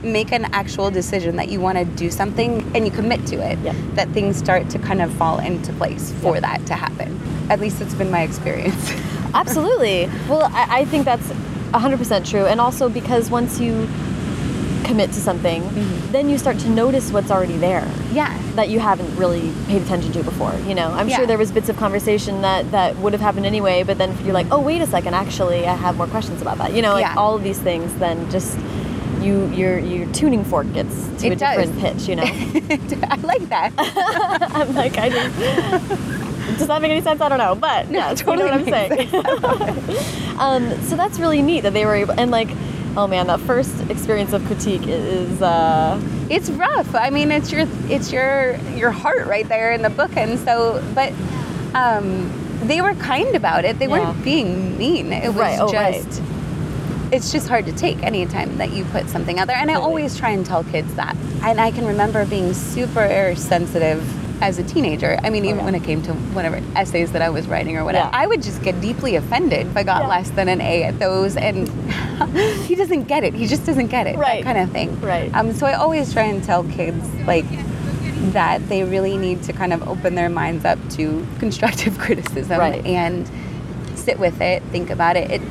make 0.02 0.30
an 0.32 0.44
actual 0.46 0.90
decision 0.90 1.36
that 1.36 1.48
you 1.48 1.60
want 1.60 1.78
to 1.78 1.84
do 1.84 2.10
something 2.10 2.62
and 2.76 2.84
you 2.84 2.90
commit 2.92 3.24
to 3.26 3.36
it, 3.36 3.58
Yep. 3.60 3.76
that 3.94 4.08
things 4.10 4.36
start 4.36 4.68
to 4.70 4.78
kind 4.78 5.00
of 5.02 5.12
fall 5.14 5.38
into 5.38 5.72
place 5.74 6.12
for 6.20 6.34
Yep. 6.34 6.42
that 6.42 6.66
to 6.66 6.74
happen. 6.74 7.18
At 7.50 7.60
least 7.60 7.80
it's 7.80 7.94
been 7.94 8.10
my 8.10 8.22
experience. 8.22 8.92
Absolutely. 9.34 10.06
Well, 10.28 10.50
I, 10.52 10.80
I 10.80 10.84
think 10.86 11.04
that's 11.04 11.26
100% 11.72 12.28
true. 12.28 12.46
And 12.46 12.60
also 12.60 12.88
because 12.88 13.30
once 13.30 13.60
you 13.60 13.88
commit 14.86 15.08
to 15.12 15.20
something, 15.20 15.62
Mhm. 15.62 16.12
then 16.12 16.28
you 16.30 16.38
start 16.38 16.58
to 16.60 16.68
notice 16.70 17.10
what's 17.12 17.30
already 17.30 17.56
there 17.58 17.86
yeah. 18.12 18.32
that 18.54 18.68
you 18.68 18.78
haven't 18.80 19.10
really 19.16 19.52
paid 19.68 19.82
attention 19.82 20.12
to 20.12 20.22
before. 20.22 20.52
You 20.68 20.74
know, 20.74 20.88
I'm 20.96 21.08
Yeah. 21.08 21.16
sure 21.16 21.26
there 21.26 21.38
was 21.38 21.50
bits 21.50 21.68
of 21.68 21.76
conversation 21.76 22.42
that 22.42 22.70
that 22.70 22.96
would 22.98 23.12
have 23.12 23.20
happened 23.22 23.46
anyway, 23.46 23.82
but 23.82 23.98
then 23.98 24.10
you're 24.24 24.32
like, 24.40 24.46
oh, 24.52 24.60
wait 24.60 24.80
a 24.80 24.86
second, 24.86 25.14
actually, 25.14 25.66
I 25.66 25.74
have 25.74 25.96
more 25.96 26.06
questions 26.06 26.40
about 26.40 26.58
that. 26.58 26.72
You 26.72 26.82
know, 26.82 26.92
like 26.94 27.02
Yeah. 27.06 27.14
all 27.16 27.34
of 27.34 27.42
these 27.42 27.58
things. 27.58 27.90
Then 27.98 28.16
just 28.30 28.56
you 29.22 29.50
your 29.54 29.78
your 29.78 30.06
tuning 30.12 30.44
fork 30.44 30.72
gets 30.72 30.94
to 31.18 31.26
It 31.26 31.32
a 31.32 31.36
different 31.36 31.78
pitch. 31.80 32.06
You 32.08 32.16
know, 32.16 32.22
I 33.14 33.16
like 33.32 33.48
that. 33.48 33.72
I'm 34.58 34.74
like, 34.74 34.96
I 34.98 35.08
just. 35.10 35.34
Does 36.58 36.68
that 36.68 36.80
make 36.80 36.92
any 36.92 37.00
sense? 37.02 37.20
I 37.20 37.28
don't 37.28 37.38
know, 37.38 37.54
but 37.56 37.90
No, 37.90 37.98
yes, 37.98 38.20
totally 38.20 38.44
you 38.48 38.52
know 38.52 38.64
what 38.64 38.72
I'm 38.72 38.88
saying. 38.88 40.38
um, 40.38 40.82
so 40.88 40.96
that's 40.96 41.18
really 41.18 41.42
neat 41.42 41.62
that 41.62 41.72
they 41.72 41.84
were 41.84 41.94
able, 41.96 42.14
and 42.18 42.30
like, 42.30 42.48
oh 42.96 43.06
man, 43.06 43.26
that 43.26 43.40
first 43.40 43.72
experience 43.90 44.32
of 44.32 44.44
critique 44.46 44.86
is, 44.86 45.42
uh, 45.42 46.00
it's 46.30 46.50
rough. 46.50 46.94
I 46.94 47.10
mean, 47.10 47.30
it's 47.30 47.52
your 47.52 47.66
it's 47.88 48.12
your 48.12 48.56
your 48.74 48.90
heart 48.90 49.26
right 49.26 49.48
there 49.48 49.72
in 49.72 49.82
the 49.82 49.90
book, 49.90 50.16
and 50.16 50.38
so 50.38 50.82
but 50.94 51.12
um, 51.74 52.32
they 52.64 52.80
were 52.80 52.94
kind 52.94 53.34
about 53.36 53.64
it. 53.64 53.78
They 53.78 53.86
Yeah. 53.86 54.12
weren't 54.12 54.24
being 54.24 54.76
mean. 54.78 55.12
It 55.12 55.28
was 55.28 55.36
Right, 55.36 55.58
oh, 55.60 55.70
right. 55.72 56.02
just. 56.04 56.22
It's 57.12 57.30
just 57.30 57.48
hard 57.48 57.66
to 57.66 57.72
take 57.72 58.02
any 58.02 58.26
time 58.26 58.58
that 58.58 58.72
you 58.72 58.84
put 58.86 59.08
something 59.08 59.38
out 59.38 59.46
there, 59.46 59.56
and 59.56 59.70
I 59.70 59.74
always 59.74 60.18
try 60.18 60.30
and 60.30 60.44
tell 60.44 60.64
kids 60.64 60.92
that. 60.94 61.16
And 61.44 61.60
I 61.60 61.70
can 61.70 61.86
remember 61.86 62.24
being 62.26 62.52
super 62.52 63.32
sensitive 63.36 64.02
as 64.42 64.58
a 64.58 64.62
teenager. 64.64 65.18
I 65.22 65.30
mean, 65.30 65.44
even 65.44 65.56
Oh, 65.56 65.60
yeah. 65.60 65.64
when 65.64 65.74
it 65.74 65.84
came 65.84 66.02
to 66.02 66.12
whatever 66.34 66.60
essays 66.76 67.12
that 67.12 67.22
I 67.22 67.30
was 67.30 67.46
writing 67.48 67.76
or 67.76 67.84
whatever, 67.84 68.10
Yeah. 68.12 68.18
I 68.22 68.26
would 68.26 68.42
just 68.42 68.62
get 68.62 68.80
deeply 68.80 69.16
offended 69.16 69.66
if 69.66 69.76
I 69.76 69.82
got 69.82 70.02
Yeah. 70.02 70.08
less 70.08 70.30
than 70.30 70.48
an 70.48 70.60
A 70.60 70.84
at 70.84 70.98
those, 70.98 71.36
and 71.36 71.68
he 72.66 72.74
doesn't 72.74 73.04
get 73.04 73.24
it. 73.24 73.34
He 73.34 73.46
just 73.46 73.64
doesn't 73.64 73.86
get 73.88 74.06
it. 74.06 74.16
Right. 74.18 74.44
That 74.44 74.54
kind 74.54 74.64
of 74.64 74.70
thing. 74.72 75.00
Right. 75.00 75.30
Um, 75.34 75.52
so 75.52 75.66
I 75.66 75.72
always 75.74 76.12
try 76.12 76.24
and 76.24 76.42
tell 76.44 76.64
kids 76.64 77.04
like 77.26 77.46
that 78.32 78.66
they 78.68 78.82
really 78.84 79.16
need 79.16 79.42
to 79.44 79.52
kind 79.52 79.72
of 79.72 79.86
open 79.88 80.14
their 80.14 80.28
minds 80.28 80.64
up 80.64 80.78
to 80.90 81.26
constructive 81.38 81.96
criticism 82.06 82.58
Right. 82.58 82.84
and 82.84 83.28
sit 83.94 84.18
with 84.18 84.40
it, 84.40 84.62
think 84.72 84.90
about 84.90 85.16
it. 85.16 85.30
It 85.30 85.42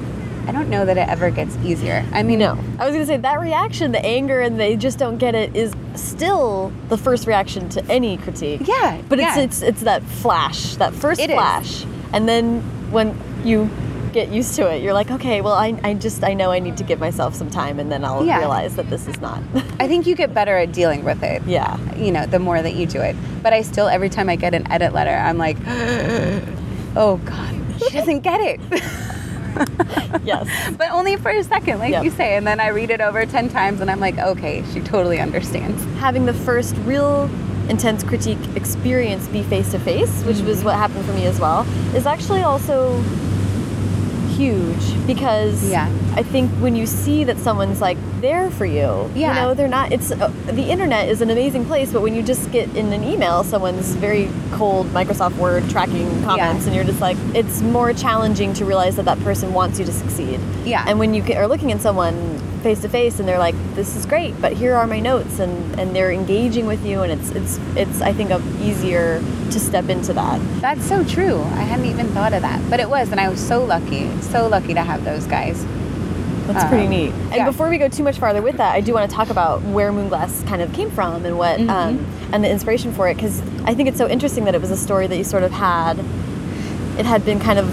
I 0.48 0.52
don't 0.52 0.70
know 0.70 0.86
that 0.86 0.98
it 0.98 1.08
ever 1.08 1.30
gets 1.32 1.56
easier. 1.64 2.06
I 2.14 2.24
mean, 2.24 2.40
no. 2.40 2.58
I 2.80 2.86
was 2.86 2.94
gonna 2.94 3.06
say 3.06 3.18
that 3.18 3.40
reaction, 3.40 3.92
the 3.92 4.04
anger, 4.06 4.42
and 4.42 4.60
they 4.60 4.76
just 4.76 4.98
don't 5.00 5.18
get 5.18 5.34
it, 5.36 5.56
is 5.56 5.74
still 5.96 6.72
the 6.90 6.98
first 6.98 7.26
reaction 7.28 7.68
to 7.70 7.84
any 7.86 8.18
critique. 8.18 8.62
Yeah, 8.66 9.02
But 9.10 9.20
it's 9.20 9.36
yeah. 9.38 9.44
it's 9.44 9.62
it's 9.62 9.82
that 9.82 10.04
flash, 10.04 10.76
that 10.76 10.94
first 10.94 11.20
It 11.20 11.30
is. 11.30 11.36
flash, 11.36 11.86
and 12.14 12.28
then 12.30 12.62
when 12.92 13.18
you 13.44 13.70
get 14.14 14.30
used 14.30 14.56
to 14.56 14.66
it, 14.74 14.82
you're 14.82 14.94
like, 14.94 15.12
okay, 15.12 15.42
well, 15.42 15.56
I, 15.56 15.78
I 15.84 15.94
just 15.94 16.24
I 16.24 16.34
know 16.34 16.50
I 16.52 16.60
need 16.60 16.78
to 16.78 16.84
give 16.86 17.00
myself 17.02 17.36
some 17.36 17.50
time, 17.50 17.80
and 17.80 17.92
then 17.92 18.06
I'll 18.06 18.26
Yeah. 18.26 18.38
realize 18.40 18.76
that 18.78 18.90
this 18.90 19.08
is 19.08 19.20
not. 19.20 19.42
I 19.80 19.88
think 19.90 20.08
you 20.08 20.16
get 20.16 20.34
better 20.34 20.56
at 20.58 20.72
dealing 20.72 21.04
with 21.04 21.22
it. 21.24 21.42
yeah. 21.46 21.78
You 21.98 22.12
know, 22.14 22.26
the 22.26 22.40
more 22.40 22.62
that 22.62 22.76
you 22.76 22.86
do 22.86 23.02
it. 23.02 23.16
But 23.44 23.52
I 23.52 23.62
still, 23.62 23.88
every 23.90 24.10
time 24.10 24.30
I 24.30 24.38
get 24.38 24.54
an 24.54 24.72
edit 24.72 24.94
letter, 24.94 25.12
I'm 25.12 25.38
like, 25.38 25.58
oh 26.96 27.18
God, 27.26 27.56
she 27.80 27.90
doesn't 27.90 28.22
get 28.22 28.40
it. 28.42 28.60
Yes. 30.24 30.48
but 30.78 30.90
only 30.92 31.18
for 31.18 31.30
a 31.30 31.44
second, 31.44 31.80
like 31.80 31.92
Yep. 31.92 32.04
you 32.04 32.10
say. 32.12 32.36
And 32.36 32.46
then 32.48 32.60
I 32.60 32.70
read 32.70 32.90
it 32.90 33.00
over 33.02 33.26
10 33.26 33.50
times 33.50 33.80
and 33.82 33.92
I'm 33.92 34.00
like, 34.00 34.18
okay, 34.18 34.64
she 34.74 34.80
totally 34.80 35.20
understands. 35.20 35.84
Having 36.00 36.26
the 36.26 36.34
first 36.34 36.76
real 36.86 37.30
intense 37.70 38.04
critique 38.04 38.38
experience 38.56 39.28
be 39.28 39.44
face 39.44 39.72
to 39.72 39.80
face, 39.80 40.24
which 40.24 40.40
was 40.42 40.58
Mm-hmm. 40.58 40.66
what 40.66 40.76
happened 40.76 41.06
for 41.06 41.14
me 41.14 41.26
as 41.26 41.40
well, 41.40 41.62
is 41.96 42.06
actually 42.06 42.42
also 42.42 43.00
huge 44.36 45.08
because 45.08 45.70
Yeah. 45.70 45.90
I 46.16 46.24
think 46.24 46.50
when 46.62 46.76
you 46.76 46.86
see 46.86 47.24
that 47.26 47.38
someone's 47.38 47.82
like 47.82 47.98
there 48.22 48.50
for 48.52 48.66
you, 48.66 49.10
Yeah. 49.16 49.30
you 49.36 49.42
know, 49.42 49.54
they're 49.54 49.68
not. 49.68 49.92
It's 49.92 50.12
uh, 50.12 50.32
the 50.48 50.64
internet 50.70 51.10
is 51.10 51.22
an 51.22 51.30
amazing 51.30 51.66
place, 51.66 51.92
but 51.92 52.02
when 52.02 52.16
you 52.16 52.22
just 52.24 52.52
get 52.52 52.68
in 52.76 52.92
an 52.94 53.04
email 53.04 53.44
someone's 53.44 53.96
very 53.96 54.30
cold 54.54 54.88
Microsoft 54.88 55.36
Word 55.38 55.70
tracking 55.70 56.08
comments, 56.24 56.66
and 56.66 56.76
you're 56.76 56.84
just 56.86 57.02
like, 57.02 57.18
it's 57.34 57.62
more 57.62 57.94
challenging 57.94 58.54
to 58.54 58.66
realize 58.66 58.96
that 58.98 59.06
that 59.06 59.20
person 59.20 59.54
wants 59.54 59.80
you 59.80 59.86
to 59.86 59.92
succeed. 59.94 60.40
Yeah. 60.66 60.84
And 60.88 61.00
when 61.00 61.14
you 61.14 61.22
ca- 61.24 61.36
are 61.38 61.48
looking 61.48 61.72
at 61.72 61.82
someone 61.82 62.35
face 62.66 62.82
to 62.82 62.90
face 62.90 63.20
and 63.20 63.28
they're 63.30 63.38
like, 63.48 63.54
"This 63.76 63.96
is 63.96 64.08
great, 64.08 64.34
but 64.42 64.52
here 64.54 64.74
are 64.76 64.88
my 64.88 65.00
notes," 65.00 65.38
and 65.40 65.54
and 65.80 65.96
they're 65.96 66.12
engaging 66.12 66.66
with 66.66 66.84
you, 66.84 67.04
and 67.04 67.12
it's 67.12 67.30
it's 67.40 67.60
it's 67.76 68.02
I 68.02 68.12
think 68.12 68.32
a, 68.32 68.42
easier 68.60 69.22
to 69.52 69.60
step 69.60 69.88
into 69.88 70.12
that. 70.14 70.40
That's 70.62 70.84
so 70.84 71.04
true. 71.04 71.38
I 71.62 71.64
hadn't 71.72 71.86
even 71.86 72.08
thought 72.08 72.34
of 72.34 72.42
that. 72.42 72.60
But 72.72 72.80
it 72.80 72.90
was, 72.90 73.12
and 73.12 73.20
I 73.20 73.30
was 73.30 73.40
so 73.40 73.64
lucky, 73.64 74.10
so 74.34 74.48
lucky 74.48 74.74
to 74.74 74.82
have 74.82 75.04
those 75.06 75.26
guys. 75.28 75.64
That's 76.48 76.66
pretty 76.66 76.86
Um, 76.86 76.90
neat. 76.98 77.12
And 77.32 77.36
yeah. 77.42 77.46
before 77.46 77.70
we 77.70 77.78
go 77.78 77.88
too 77.88 78.04
much 78.04 78.18
farther 78.20 78.42
with 78.42 78.58
that, 78.58 78.74
I 78.76 78.82
do 78.82 78.94
want 78.94 79.10
to 79.10 79.16
talk 79.16 79.30
about 79.30 79.62
where 79.76 79.92
Moonglass 79.92 80.46
kind 80.48 80.62
of 80.62 80.72
came 80.74 80.90
from 80.92 81.24
and 81.26 81.38
what 81.38 81.60
Mhm. 81.60 81.70
um, 81.70 82.06
and 82.32 82.44
the 82.44 82.50
inspiration 82.50 82.92
for 82.94 83.08
it 83.10 83.16
because 83.16 83.42
I 83.66 83.74
think 83.76 83.90
it's 83.90 83.98
so 83.98 84.08
interesting 84.08 84.46
that 84.46 84.54
it 84.56 84.62
was 84.62 84.72
a 84.72 84.78
story 84.78 85.06
that 85.08 85.18
you 85.18 85.24
sort 85.24 85.44
of 85.44 85.52
had. 85.52 85.96
It 87.00 87.06
had 87.06 87.24
been 87.26 87.40
kind 87.40 87.60
of 87.60 87.68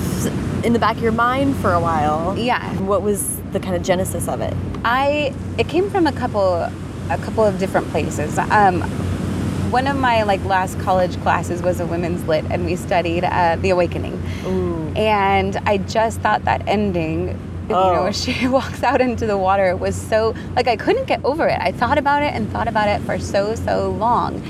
in 0.64 0.72
the 0.72 0.78
back 0.78 0.96
of 0.96 1.02
your 1.02 1.12
mind 1.28 1.57
for 1.57 1.72
a 1.72 1.81
while. 1.81 2.35
Yeah. 2.37 2.62
What 2.92 3.02
was 3.02 3.40
the 3.53 3.61
kind 3.61 3.75
of 3.77 3.83
genesis 3.83 4.29
of 4.29 4.41
it? 4.41 4.55
I 4.85 5.35
it 5.59 5.69
came 5.69 5.91
from 5.91 6.07
a 6.07 6.12
couple 6.12 6.55
a 7.11 7.19
couple 7.23 7.45
of 7.45 7.59
different 7.59 7.88
places. 7.88 8.38
Um, 8.38 8.83
one 9.71 9.87
of 9.87 9.97
my 9.97 10.23
like 10.25 10.45
last 10.45 10.79
college 10.81 11.17
classes 11.23 11.62
was 11.62 11.81
a 11.81 11.87
women's 11.87 12.27
lit, 12.29 12.45
and 12.51 12.65
we 12.67 12.77
studied 12.77 13.25
uh, 13.25 13.57
the 13.57 13.71
Awakening. 13.71 14.23
Ooh. 14.45 14.93
And 14.97 15.57
I 15.65 15.79
just 15.79 16.21
thought 16.21 16.45
that 16.45 16.67
ending, 16.69 17.29
you 17.69 17.75
Oh. 17.75 17.95
know, 17.95 18.03
when 18.05 18.12
she 18.12 18.47
walks 18.49 18.83
out 18.83 19.01
into 19.01 19.27
the 19.27 19.38
water 19.38 19.75
was 19.77 19.97
so 19.97 20.35
like 20.57 20.69
I 20.69 20.77
couldn't 20.77 21.07
get 21.07 21.25
over 21.25 21.47
it. 21.49 21.59
I 21.61 21.73
thought 21.73 21.99
about 21.99 22.23
it 22.23 22.35
and 22.35 22.51
thought 22.51 22.69
about 22.69 22.88
it 22.88 23.01
for 23.07 23.19
so 23.19 23.55
so 23.55 23.91
long, 23.91 24.43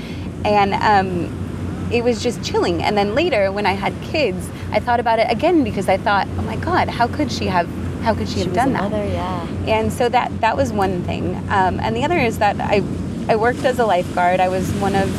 and 0.45 0.73
um, 0.73 1.89
it 1.91 2.03
was 2.03 2.21
just 2.21 2.43
chilling. 2.43 2.81
And 2.83 2.97
then 2.97 3.15
later, 3.15 3.51
when 3.51 3.65
I 3.65 3.73
had 3.73 3.93
kids, 4.01 4.49
I 4.71 4.79
thought 4.79 4.99
about 4.99 5.19
it 5.19 5.27
again 5.31 5.63
because 5.63 5.87
I 5.87 5.97
thought, 5.97 6.27
oh 6.37 6.41
my 6.41 6.55
God, 6.57 6.89
how 6.89 7.07
could 7.07 7.31
she 7.31 7.45
have? 7.45 7.67
How 8.03 8.13
could 8.13 8.27
she, 8.29 8.39
have 8.39 8.49
was 8.49 8.55
done 8.55 8.73
that? 8.73 8.83
mother, 8.83 9.03
yeah. 9.05 9.47
and 9.67 9.91
so 9.91 10.09
that 10.09 10.29
that 10.41 10.55
was 10.57 10.71
one 10.71 11.03
thing 11.03 11.35
um, 11.49 11.79
and 11.79 11.95
the 11.95 12.03
other 12.03 12.17
is 12.17 12.37
that 12.39 12.55
I 12.59 12.81
I 13.29 13.35
worked 13.37 13.63
as 13.63 13.79
a 13.79 13.85
lifeguard 13.85 14.39
I 14.39 14.49
was 14.49 14.69
one 14.73 14.95
of 14.95 15.09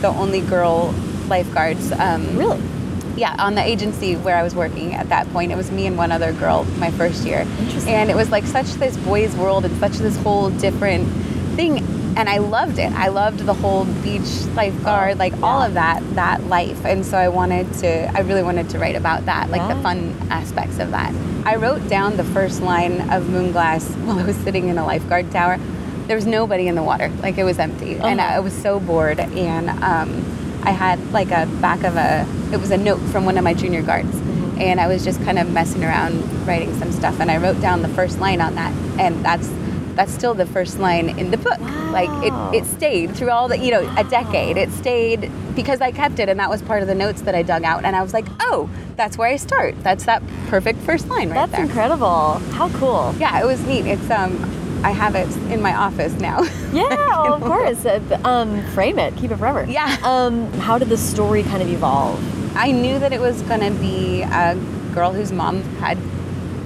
the 0.00 0.08
only 0.08 0.40
girl 0.40 0.94
lifeguards 1.28 1.92
um, 1.92 2.36
Really? 2.36 2.60
yeah 3.16 3.36
on 3.38 3.54
the 3.54 3.62
agency 3.62 4.16
where 4.16 4.36
I 4.36 4.42
was 4.42 4.54
working 4.54 4.94
at 4.94 5.08
that 5.10 5.30
point 5.32 5.52
it 5.52 5.56
was 5.56 5.70
me 5.70 5.86
and 5.86 5.96
one 5.98 6.10
other 6.10 6.32
girl 6.32 6.64
my 6.78 6.90
first 6.92 7.24
year 7.26 7.40
Interesting. 7.60 7.92
and 7.94 8.10
it 8.10 8.16
was 8.16 8.30
like 8.30 8.44
such 8.46 8.68
this 8.74 8.96
boys 8.98 9.36
world 9.36 9.64
and 9.66 9.76
such 9.78 9.92
this 9.98 10.16
whole 10.24 10.48
different 10.50 11.06
thing 11.56 11.84
and 12.16 12.28
I 12.28 12.38
loved 12.38 12.78
it. 12.78 12.92
I 12.92 13.08
loved 13.08 13.40
the 13.40 13.54
whole 13.54 13.84
beach 14.02 14.44
lifeguard 14.54 15.14
Oh, 15.14 15.18
like 15.18 15.34
all 15.42 15.62
of 15.62 15.74
that 15.74 16.02
that 16.14 16.44
life. 16.46 16.84
And 16.84 17.04
so 17.04 17.16
I 17.18 17.28
wanted 17.28 17.72
to 17.74 18.10
I 18.16 18.20
really 18.20 18.42
wanted 18.42 18.68
to 18.70 18.78
write 18.78 18.96
about 18.96 19.24
that 19.26 19.50
like 19.50 19.60
Yeah. 19.62 19.74
the 19.74 19.82
fun 19.82 20.14
aspects 20.30 20.78
of 20.78 20.90
that. 20.90 21.14
I 21.44 21.56
wrote 21.56 21.88
down 21.88 22.16
the 22.16 22.24
first 22.24 22.62
line 22.62 23.00
of 23.10 23.24
Moonglass 23.24 23.84
while 24.04 24.18
I 24.18 24.24
was 24.24 24.36
sitting 24.36 24.68
in 24.68 24.78
a 24.78 24.84
lifeguard 24.84 25.30
tower. 25.32 25.58
There 26.06 26.16
was 26.16 26.26
nobody 26.26 26.66
in 26.68 26.74
the 26.74 26.82
water. 26.82 27.08
Like 27.22 27.38
it 27.38 27.44
was 27.44 27.58
empty. 27.58 27.96
And 27.96 28.20
Uh-huh. 28.20 28.36
I 28.36 28.40
was 28.40 28.52
so 28.52 28.78
bored. 28.80 29.18
And 29.20 29.70
um, 29.82 30.10
I 30.64 30.70
had 30.70 30.98
like 31.12 31.30
a 31.30 31.46
back 31.60 31.82
of 31.84 31.96
a 31.96 32.26
it 32.52 32.60
was 32.60 32.70
a 32.70 32.76
note 32.76 33.00
from 33.10 33.24
one 33.24 33.38
of 33.38 33.44
my 33.44 33.54
junior 33.54 33.82
guards. 33.82 34.10
Mm-hmm. 34.14 34.60
and 34.60 34.80
I 34.80 34.86
was 34.86 35.02
just 35.02 35.20
kind 35.24 35.38
of 35.38 35.50
messing 35.50 35.82
around 35.82 36.14
writing 36.46 36.72
some 36.78 36.92
stuff. 36.92 37.18
And 37.20 37.30
I 37.30 37.38
wrote 37.38 37.60
down 37.60 37.80
the 37.82 37.88
first 37.88 38.18
line 38.20 38.40
on 38.40 38.54
that. 38.56 38.72
And 39.00 39.24
that's 39.24 39.48
that's 39.96 40.12
still 40.12 40.34
the 40.34 40.46
first 40.46 40.78
line 40.78 41.08
in 41.18 41.30
the 41.30 41.36
book 41.36 41.58
like 41.92 42.08
it, 42.24 42.32
it 42.54 42.64
stayed 42.66 43.14
through 43.16 43.30
all 43.30 43.48
the 43.48 43.58
you 43.58 43.70
know 43.70 43.94
a 43.98 44.04
decade 44.04 44.56
it 44.56 44.70
stayed 44.72 45.30
because 45.54 45.80
I 45.80 45.90
kept 45.92 46.18
it 46.18 46.28
and 46.28 46.38
that 46.40 46.48
was 46.50 46.62
part 46.62 46.82
of 46.82 46.88
the 46.88 46.94
notes 46.94 47.22
that 47.22 47.34
I 47.34 47.42
dug 47.42 47.64
out 47.64 47.84
and 47.84 47.94
I 47.94 48.02
was 48.02 48.12
like 48.14 48.26
oh 48.40 48.70
that's 48.96 49.18
where 49.18 49.28
I 49.28 49.36
start 49.36 49.74
that's 49.82 50.04
that 50.06 50.22
perfect 50.48 50.78
first 50.80 51.08
line 51.08 51.28
right 51.28 51.34
That's 51.34 51.52
there 51.52 51.60
That's 51.60 51.70
incredible. 51.70 52.34
How 52.56 52.68
cool. 52.78 53.14
yeah 53.18 53.40
it 53.40 53.46
was 53.46 53.60
neat 53.66 53.86
it's 53.86 54.10
um 54.10 54.32
I 54.84 54.90
have 54.90 55.14
it 55.14 55.28
in 55.52 55.60
my 55.62 55.74
office 55.74 56.12
now 56.14 56.42
Yeah, 56.72 56.88
well, 56.88 57.34
of 57.34 57.42
course. 57.42 57.84
Um, 58.24 58.62
frame 58.68 58.98
it. 58.98 59.14
Keep 59.16 59.30
it 59.32 59.36
forever. 59.36 59.66
Yeah. 59.68 59.96
Um, 60.04 60.50
how 60.54 60.78
did 60.78 60.88
the 60.88 60.96
story 60.96 61.42
kind 61.42 61.62
of 61.62 61.68
evolve? 61.68 62.18
I 62.56 62.70
knew 62.72 62.98
that 62.98 63.12
it 63.12 63.20
was 63.20 63.42
going 63.42 63.60
to 63.60 63.70
be 63.78 64.22
a 64.22 64.54
girl 64.94 65.12
whose 65.12 65.32
mom 65.32 65.62
had 65.76 65.98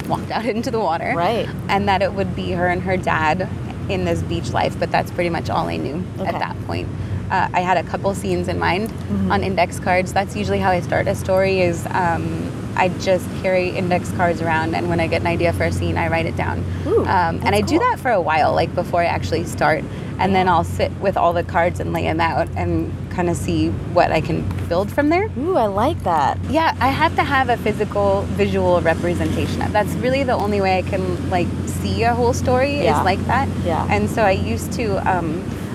walked 0.08 0.30
out 0.30 0.44
into 0.56 0.70
the 0.70 0.80
water. 0.80 1.12
Right. 1.14 1.48
And 1.68 1.88
that 1.88 2.02
it 2.02 2.12
would 2.12 2.34
be 2.36 2.52
her 2.52 2.66
and 2.68 2.82
her 2.82 2.96
dad 2.96 3.48
in 3.88 4.04
this 4.04 4.22
beach 4.22 4.50
life, 4.50 4.78
but 4.78 4.90
that's 4.90 5.10
pretty 5.12 5.30
much 5.30 5.48
all 5.50 5.68
I 5.68 5.76
knew 5.76 6.04
Okay. 6.18 6.26
at 6.28 6.38
that 6.40 6.56
point. 6.66 6.88
Uh, 7.30 7.48
I 7.52 7.60
had 7.60 7.76
a 7.76 7.82
couple 7.84 8.14
scenes 8.14 8.48
in 8.48 8.58
mind 8.58 8.88
Mm-hmm. 8.90 9.30
on 9.32 9.42
index 9.42 9.78
cards. 9.80 10.12
That's 10.12 10.34
usually 10.36 10.58
how 10.58 10.70
I 10.70 10.80
start 10.80 11.06
a 11.08 11.14
story 11.14 11.60
is 11.60 11.86
um, 11.90 12.52
I 12.76 12.88
just 13.00 13.28
carry 13.42 13.70
index 13.70 14.10
cards 14.12 14.42
around 14.42 14.74
and 14.74 14.88
when 14.88 14.98
I 15.00 15.06
get 15.06 15.20
an 15.22 15.26
idea 15.28 15.52
for 15.52 15.64
a 15.64 15.72
scene, 15.72 15.96
I 15.96 16.08
write 16.08 16.26
it 16.26 16.36
down. 16.36 16.64
Ooh, 16.86 17.00
um, 17.00 17.06
and 17.44 17.48
I 17.54 17.60
that's 17.60 17.70
do 17.70 17.78
that 17.78 17.98
for 18.00 18.10
a 18.10 18.20
while, 18.20 18.52
like 18.52 18.74
before 18.74 19.00
I 19.02 19.06
actually 19.06 19.44
start. 19.44 19.84
And 20.18 20.34
then 20.34 20.48
I'll 20.48 20.64
sit 20.64 20.90
with 21.00 21.16
all 21.16 21.32
the 21.32 21.44
cards 21.44 21.78
and 21.78 21.92
lay 21.92 22.02
them 22.04 22.20
out 22.20 22.48
and 22.56 22.92
kind 23.16 23.31
of 23.31 23.37
see 23.37 23.70
what 23.96 24.12
I 24.12 24.20
can 24.20 24.44
build 24.68 24.92
from 24.92 25.09
there. 25.09 25.31
Ooh, 25.38 25.57
I 25.57 25.66
like 25.66 25.98
that. 26.05 26.38
Yeah, 26.50 26.76
I 26.81 26.88
have 26.88 27.16
to 27.16 27.24
have 27.24 27.48
a 27.48 27.57
physical, 27.57 28.22
visual 28.42 28.83
representation. 28.83 29.62
of 29.62 29.72
That's 29.72 29.92
really 30.05 30.22
the 30.22 30.35
only 30.35 30.61
way 30.61 30.76
I 30.79 30.83
can 30.83 31.02
like 31.31 31.48
see 31.66 32.02
a 32.02 32.12
whole 32.14 32.35
story 32.35 32.83
Yeah. 32.85 32.98
is 33.00 33.05
like 33.07 33.20
that. 33.26 33.48
Yeah. 33.64 33.87
And 33.90 34.11
so 34.11 34.22
I 34.22 34.33
used 34.33 34.70
to, 34.74 34.85
um, 35.11 35.29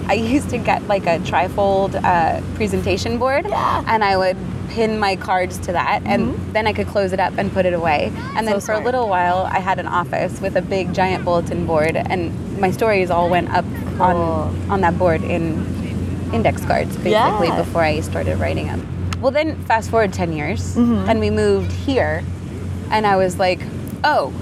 I 0.07 0.13
used 0.35 0.49
to 0.51 0.59
get 0.59 0.87
like 0.87 1.07
a 1.07 1.17
trifold 1.31 1.95
uh, 2.03 2.41
presentation 2.55 3.17
board, 3.17 3.45
Yeah. 3.47 3.55
Mm-hmm. 3.57 3.89
and 3.89 4.03
I 4.03 4.17
would 4.17 4.37
pin 4.69 4.99
my 4.99 5.15
cards 5.17 5.57
to 5.65 5.71
that, 5.73 6.01
and 6.05 6.33
then 6.53 6.65
I 6.67 6.71
could 6.73 6.87
close 6.87 7.11
it 7.11 7.19
up 7.19 7.33
and 7.37 7.51
put 7.51 7.65
it 7.65 7.73
away. 7.73 8.09
And 8.37 8.47
then 8.47 8.61
So 8.61 8.67
for 8.67 8.73
a 8.81 8.83
little 8.85 9.09
while, 9.09 9.39
I 9.51 9.59
had 9.59 9.79
an 9.79 9.87
office 9.87 10.39
with 10.39 10.55
a 10.55 10.61
big 10.61 10.93
giant 10.93 11.25
bulletin 11.25 11.65
board, 11.65 11.97
and 11.97 12.31
my 12.61 12.71
stories 12.71 13.09
all 13.11 13.29
went 13.29 13.49
up 13.49 13.65
Cool. 13.97 14.01
on 14.03 14.71
on 14.73 14.79
that 14.81 14.97
board 14.97 15.21
in 15.23 15.43
index 16.33 16.63
cards 16.65 16.95
basically 16.97 17.47
Yeah. 17.47 17.57
before 17.63 17.83
I 17.83 17.99
started 18.01 18.39
writing 18.39 18.67
them. 18.67 18.87
Well, 19.21 19.31
then 19.31 19.55
fast 19.65 19.89
forward 19.89 20.13
10 20.13 20.33
years 20.33 20.75
Mm-hmm. 20.75 21.09
and 21.09 21.19
we 21.19 21.29
moved 21.29 21.71
here, 21.71 22.23
and 22.89 23.05
I 23.05 23.15
was 23.17 23.37
like, 23.39 23.59
oh, 24.03 24.33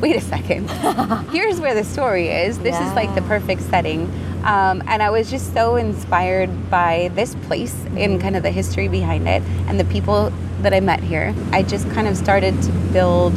wait 0.00 0.14
a 0.16 0.20
second. 0.20 0.70
Here's 1.32 1.58
where 1.60 1.74
the 1.74 1.84
story 1.84 2.28
is. 2.28 2.58
This 2.58 2.78
is 2.78 2.92
like 2.94 3.14
the 3.14 3.22
perfect 3.22 3.62
setting. 3.62 4.02
Um, 4.44 4.82
and 4.86 5.02
I 5.02 5.10
was 5.10 5.28
just 5.30 5.52
so 5.54 5.74
inspired 5.76 6.70
by 6.70 7.10
this 7.14 7.34
place 7.46 7.74
and 7.96 8.20
kind 8.20 8.36
of 8.36 8.42
the 8.44 8.50
history 8.52 8.86
behind 8.88 9.26
it 9.26 9.42
and 9.68 9.80
the 9.80 9.84
people 9.86 10.30
that 10.62 10.72
I 10.74 10.80
met 10.80 11.00
here. 11.02 11.34
I 11.52 11.62
just 11.62 11.90
kind 11.90 12.06
of 12.06 12.16
started 12.16 12.60
to 12.62 12.72
build 12.92 13.32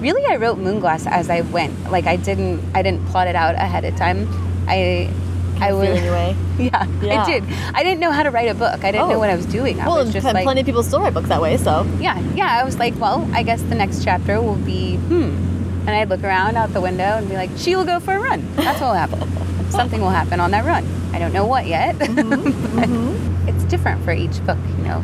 really 0.00 0.24
i 0.26 0.36
wrote 0.36 0.58
moonglass 0.58 1.08
as 1.10 1.28
i 1.28 1.40
went 1.40 1.74
like 1.90 2.06
i 2.06 2.14
didn't 2.14 2.62
i 2.72 2.82
didn't 2.82 3.04
plot 3.06 3.26
it 3.26 3.34
out 3.34 3.56
ahead 3.56 3.84
of 3.84 3.96
time 3.96 4.28
i 4.68 5.10
i 5.60 5.72
would. 5.76 5.88
was 5.90 5.98
in 5.98 6.04
your 6.04 6.12
way. 6.12 6.36
yeah, 6.58 6.86
Yeah. 7.02 7.22
i 7.22 7.26
did. 7.30 7.44
I 7.74 7.82
didn't 7.82 8.00
know 8.00 8.10
how 8.10 8.22
to 8.22 8.30
write 8.30 8.50
a 8.50 8.54
book. 8.54 8.84
I 8.84 8.90
didn't 8.92 9.06
Oh. 9.06 9.10
know 9.12 9.18
what 9.18 9.30
i 9.30 9.36
was 9.36 9.46
doing. 9.46 9.80
I 9.80 9.86
well, 9.86 9.96
was 9.96 10.12
just 10.12 10.24
pl- 10.24 10.34
like 10.34 10.44
plenty 10.44 10.60
of 10.60 10.66
people 10.66 10.82
still 10.82 11.00
write 11.00 11.14
books 11.14 11.28
that 11.28 11.40
way, 11.42 11.56
so. 11.56 11.86
yeah 12.00 12.18
yeah 12.34 12.58
i 12.60 12.64
was 12.64 12.78
like 12.78 12.94
well 13.00 13.28
i 13.32 13.42
guess 13.42 13.60
the 13.62 13.74
next 13.74 14.04
chapter 14.04 14.40
will 14.40 14.56
be 14.56 14.96
hmm. 14.96 15.30
And 15.86 15.90
i'd 15.96 16.08
look 16.10 16.22
around 16.22 16.56
out 16.56 16.72
the 16.74 16.80
window 16.82 17.04
and 17.16 17.28
be 17.28 17.34
like 17.34 17.50
she 17.56 17.74
will 17.74 17.84
go 17.86 17.98
for 18.00 18.12
a 18.14 18.20
run. 18.20 18.46
That's 18.56 18.80
what 18.80 18.88
will 18.88 18.94
happen. 18.94 19.70
Something 19.70 20.00
will 20.00 20.10
happen 20.10 20.38
on 20.40 20.50
that 20.50 20.64
run. 20.66 20.84
I 21.14 21.18
don't 21.18 21.32
know 21.32 21.46
what 21.46 21.66
yet. 21.66 21.96
Mm-hmm. 21.96 22.76
but 23.46 23.54
it's 23.54 23.64
different 23.64 24.04
for 24.04 24.12
each 24.12 24.44
book 24.44 24.58
you 24.76 24.84
know. 24.84 25.02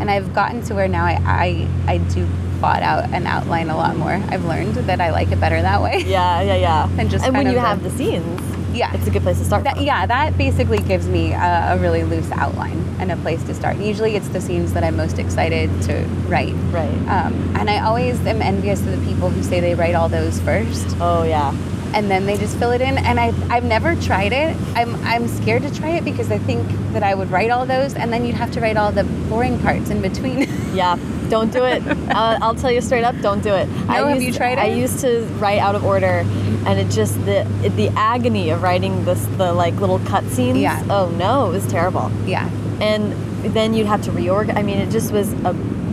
And 0.00 0.10
i've 0.10 0.32
gotten 0.34 0.62
to 0.64 0.74
where 0.74 0.86
now 0.86 1.04
I, 1.04 1.16
I 1.24 1.68
i 1.94 1.98
do 2.14 2.26
plot 2.60 2.82
out 2.82 3.04
an 3.14 3.26
outline 3.26 3.70
a 3.70 3.76
lot 3.76 3.96
more. 3.96 4.12
I've 4.32 4.44
learned 4.44 4.74
that 4.74 5.00
i 5.00 5.10
like 5.10 5.30
it 5.32 5.40
better 5.40 5.62
that 5.62 5.80
way. 5.80 6.02
Yeah, 6.06 6.42
yeah, 6.42 6.56
yeah. 6.56 6.88
And 6.98 7.08
just 7.08 7.24
and 7.24 7.34
when 7.36 7.46
you 7.46 7.56
of 7.56 7.64
have 7.64 7.82
the 7.82 7.90
scenes, 7.90 8.40
yeah 8.78 8.94
it's 8.94 9.06
a 9.06 9.10
good 9.10 9.22
place 9.22 9.38
to 9.38 9.44
start. 9.44 9.64
that, 9.64 9.80
yeah, 9.80 10.06
that 10.06 10.38
basically 10.38 10.78
gives 10.78 11.06
me 11.08 11.32
a, 11.32 11.74
a 11.74 11.78
really 11.78 12.04
loose 12.04 12.30
outline 12.32 12.78
and 13.00 13.12
a 13.12 13.16
place 13.18 13.42
to 13.44 13.54
start. 13.54 13.76
Usually, 13.76 14.16
it's 14.16 14.28
the 14.28 14.40
scenes 14.40 14.72
that 14.72 14.82
I'm 14.84 14.96
most 14.96 15.18
excited 15.18 15.68
to 15.82 16.04
write. 16.28 16.54
Right. 16.70 16.90
Um, 17.08 17.32
and 17.56 17.68
I 17.70 17.80
always 17.84 18.18
am 18.26 18.42
envious 18.42 18.80
of 18.80 18.86
the 18.98 19.06
people 19.06 19.30
who 19.30 19.42
say 19.42 19.60
they 19.60 19.74
write 19.74 19.94
all 19.94 20.08
those 20.08 20.40
first 20.40 20.96
Oh, 21.00 21.22
yeah. 21.22 21.54
and 21.94 22.10
then 22.10 22.26
they 22.26 22.36
just 22.36 22.56
fill 22.58 22.72
it 22.72 22.80
in. 22.80 22.98
And 22.98 23.20
I, 23.20 23.32
I've 23.54 23.64
never 23.64 23.94
tried 23.96 24.32
it. 24.32 24.56
I'm, 24.74 24.94
I'm 25.04 25.28
scared 25.28 25.62
to 25.62 25.74
try 25.74 25.90
it 25.90 26.04
because 26.04 26.30
I 26.32 26.38
think 26.38 26.66
that 26.92 27.02
I 27.02 27.14
would 27.14 27.30
write 27.30 27.50
all 27.50 27.66
those 27.66 27.94
and 27.94 28.12
then 28.12 28.24
you'd 28.24 28.34
have 28.36 28.50
to 28.52 28.60
write 28.60 28.76
all 28.76 28.90
the 28.92 29.04
boring 29.28 29.58
parts 29.60 29.90
in 29.90 30.00
between. 30.02 30.48
Yeah, 30.74 30.96
don't 31.28 31.52
do 31.52 31.64
it. 31.64 31.86
uh, 32.10 32.38
I'll 32.40 32.54
tell 32.54 32.70
you 32.70 32.80
straight 32.80 33.04
up, 33.04 33.18
don't 33.20 33.42
do 33.42 33.54
it. 33.54 33.68
No, 33.68 34.06
have 34.06 34.22
you 34.22 34.32
tried 34.32 34.52
it? 34.52 34.58
I 34.58 34.66
used 34.66 35.00
to 35.00 35.22
write 35.38 35.58
out 35.58 35.74
of 35.74 35.84
order, 35.84 36.24
and 36.66 36.78
it 36.78 36.90
just 36.90 37.14
the 37.24 37.40
it, 37.64 37.76
the 37.76 37.88
agony 37.90 38.50
of 38.50 38.62
writing 38.62 39.04
this 39.04 39.24
the 39.36 39.52
like 39.52 39.74
little 39.74 39.98
cut 40.00 40.24
scenes. 40.24 40.58
Yeah. 40.58 40.84
Oh 40.90 41.10
no, 41.10 41.48
it 41.48 41.52
was 41.52 41.66
terrible. 41.66 42.10
yeah. 42.26 42.48
And 42.80 43.12
then 43.54 43.74
you'd 43.74 43.86
have 43.86 44.02
to 44.02 44.12
reorganize. 44.12 44.58
I 44.58 44.62
mean, 44.62 44.78
it 44.78 44.90
just 44.90 45.12
was 45.12 45.32
a, 45.32 45.50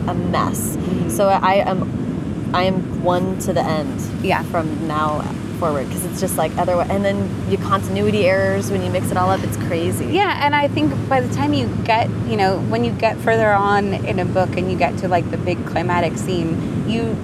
a 0.08 0.14
mess. 0.14 0.76
Mm-hmm. 0.76 1.10
So 1.10 1.30
I 1.30 1.56
am 1.56 2.52
I 2.54 2.64
am 2.64 3.04
one 3.04 3.40
to 3.40 3.54
the 3.54 3.64
end. 3.64 4.02
Yeah. 4.24 4.44
From 4.44 4.88
now 4.88 5.22
forward, 5.56 5.88
because 5.88 6.06
it's 6.06 6.20
just 6.20 6.38
like 6.38 6.56
otherwise, 6.58 6.90
and 6.90 7.04
then 7.04 7.18
your 7.50 7.62
continuity 7.62 8.26
errors 8.26 8.72
when 8.72 8.82
you 8.84 8.90
mix 8.90 9.12
it 9.12 9.18
all 9.18 9.30
up. 9.30 9.42
It's 9.44 9.58
crazy. 9.58 10.06
Yeah, 10.08 10.46
and 10.46 10.56
I 10.56 10.68
think 10.68 10.94
by 11.10 11.22
the 11.22 11.34
time 11.36 11.54
you 11.54 11.68
get, 11.84 12.10
you 12.28 12.38
know, 12.38 12.60
when 12.70 12.84
you 12.84 12.92
get 12.92 13.18
further 13.18 13.52
on 13.52 13.94
in 14.06 14.20
a 14.20 14.26
book 14.26 14.56
and 14.58 14.72
you 14.72 14.78
get 14.78 14.98
to 15.00 15.08
like 15.08 15.30
the 15.32 15.38
big 15.38 15.66
climatic 15.66 16.18
scene, 16.18 16.88
you 16.90 17.16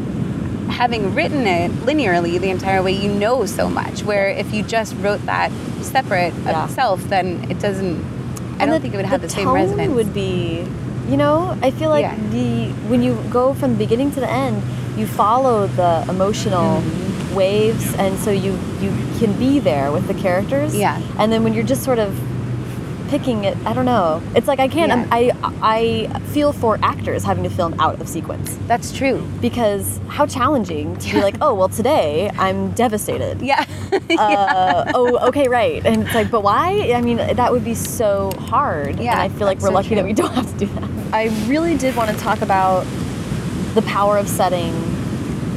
having 0.71 1.13
written 1.13 1.45
it 1.47 1.69
linearly 1.85 2.39
the 2.39 2.49
entire 2.49 2.81
way, 2.81 2.93
you 2.93 3.11
know 3.11 3.45
so 3.45 3.69
much. 3.69 4.03
Where 4.03 4.29
if 4.29 4.53
you 4.53 4.63
just 4.63 4.95
wrote 4.97 5.23
that 5.25 5.51
separate 5.81 6.33
Yeah. 6.45 6.65
itself, 6.65 7.03
then 7.09 7.49
it 7.51 7.59
doesn't. 7.59 8.03
I 8.59 8.65
don't 8.65 8.79
think 8.81 8.93
it 8.93 8.97
would 8.97 9.05
have 9.07 9.21
the, 9.21 9.29
same 9.29 9.45
tone 9.45 9.55
resonance. 9.55 9.93
Would 9.93 10.13
be, 10.13 10.63
you 11.09 11.17
know, 11.17 11.57
I 11.61 11.71
feel 11.71 11.89
like 11.89 12.03
Yeah. 12.03 12.15
the 12.31 12.69
when 12.87 13.03
you 13.03 13.17
go 13.29 13.53
from 13.53 13.71
the 13.73 13.77
beginning 13.77 14.11
to 14.11 14.19
the 14.19 14.29
end, 14.29 14.61
you 14.97 15.05
follow 15.07 15.67
the 15.67 16.05
emotional 16.09 16.81
Mm-hmm. 16.81 17.00
Waves, 17.35 17.93
and 17.95 18.17
so 18.19 18.31
you 18.31 18.53
you 18.79 18.91
can 19.19 19.37
be 19.37 19.59
there 19.59 19.91
with 19.91 20.07
the 20.07 20.13
characters. 20.13 20.75
Yeah. 20.75 21.01
And 21.19 21.31
then 21.31 21.43
when 21.43 21.53
you're 21.53 21.65
just 21.65 21.83
sort 21.83 21.99
of 21.99 22.17
picking 23.11 23.43
it. 23.43 23.57
I 23.65 23.73
don't 23.73 23.85
know. 23.85 24.23
It's 24.35 24.47
like 24.47 24.59
I 24.59 24.69
can't. 24.69 24.89
Yeah. 24.89 25.07
I 25.11 25.31
I 25.61 26.19
feel 26.31 26.53
for 26.53 26.79
actors 26.81 27.25
having 27.25 27.43
to 27.43 27.49
film 27.49 27.77
out 27.79 27.99
of 27.99 28.07
sequence 28.07 28.57
That's 28.67 28.93
true. 28.93 29.27
because 29.41 29.99
how 30.07 30.25
challenging 30.25 30.95
to 30.95 31.11
be 31.15 31.21
like, 31.21 31.35
oh 31.41 31.53
well, 31.53 31.67
today 31.67 32.31
I'm 32.37 32.71
devastated. 32.71 33.39
Yeah. 33.51 33.65
Uh, 34.17 34.91
oh, 34.95 35.27
okay, 35.27 35.49
right. 35.49 35.85
And 35.85 36.03
it's 36.03 36.13
like, 36.13 36.31
but 36.31 36.43
why? 36.43 36.93
I 36.93 37.01
mean, 37.01 37.17
that 37.17 37.51
would 37.51 37.65
be 37.65 37.75
so 37.75 38.31
hard. 38.39 38.97
Yeah, 38.99 39.11
and 39.11 39.19
I 39.19 39.27
feel 39.27 39.45
like 39.45 39.59
we're 39.59 39.67
so 39.67 39.73
lucky 39.73 39.95
that 39.95 40.05
we 40.05 40.13
don't 40.13 40.31
have 40.33 40.49
to 40.53 40.65
do 40.65 40.73
that. 40.75 40.89
I 41.13 41.25
really 41.47 41.75
did 41.75 41.97
want 41.97 42.09
to 42.11 42.15
talk 42.15 42.41
about 42.41 42.85
the 43.73 43.81
power 43.81 44.17
of 44.17 44.29
setting 44.29 44.73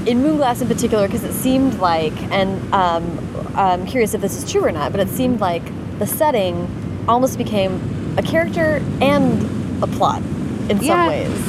in 0.07 0.23
Moonglass 0.23 0.61
in 0.61 0.69
particular 0.69 1.07
because 1.07 1.25
it 1.25 1.33
seemed 1.33 1.75
like, 1.79 2.13
and 2.33 2.73
um, 2.75 3.19
I'm 3.57 3.87
curious 3.87 4.15
if 4.15 4.21
this 4.21 4.37
is 4.43 4.51
true 4.51 4.65
or 4.65 4.73
not, 4.73 4.93
but 4.93 5.01
it 5.01 5.09
seemed 5.09 5.41
like 5.41 5.63
the 5.99 6.07
setting 6.07 6.69
almost 7.09 7.39
became 7.39 8.15
a 8.19 8.23
character 8.23 8.83
and 9.01 9.83
a 9.83 9.87
plot 9.87 10.21
in 10.69 10.79
some 10.79 10.83
Yeah. 10.85 11.09
ways. 11.09 11.49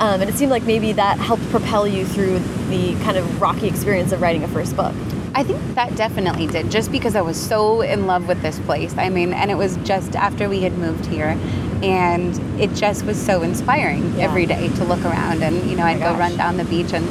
Um, 0.00 0.20
and 0.20 0.28
it 0.28 0.34
seemed 0.34 0.50
like 0.50 0.64
maybe 0.64 0.92
that 0.92 1.18
helped 1.18 1.48
propel 1.50 1.86
you 1.86 2.04
through 2.04 2.40
the 2.68 2.94
kind 3.04 3.16
of 3.16 3.40
rocky 3.40 3.68
experience 3.68 4.12
of 4.12 4.20
writing 4.20 4.42
a 4.42 4.48
first 4.48 4.76
book. 4.76 4.92
I 5.36 5.42
think 5.42 5.58
that 5.74 5.96
definitely 5.96 6.46
did, 6.46 6.70
just 6.70 6.92
because 6.92 7.16
I 7.16 7.20
was 7.20 7.36
so 7.40 7.80
in 7.80 8.06
love 8.06 8.28
with 8.28 8.40
this 8.42 8.58
place. 8.60 8.94
I 8.96 9.08
mean, 9.08 9.32
and 9.32 9.50
it 9.50 9.56
was 9.56 9.76
just 9.78 10.14
after 10.14 10.48
we 10.48 10.60
had 10.60 10.76
moved 10.78 11.06
here, 11.06 11.36
and 11.82 12.38
it 12.60 12.72
just 12.74 13.04
was 13.04 13.20
so 13.20 13.42
inspiring 13.42 14.14
Yeah. 14.16 14.24
every 14.24 14.46
day 14.46 14.68
to 14.68 14.84
look 14.84 15.04
around. 15.04 15.42
And 15.42 15.68
you 15.68 15.76
know, 15.76 15.84
I'd 15.84 15.98
go 15.98 16.10
gosh. 16.10 16.18
run 16.18 16.36
down 16.36 16.56
the 16.56 16.64
beach 16.64 16.92
and 16.92 17.04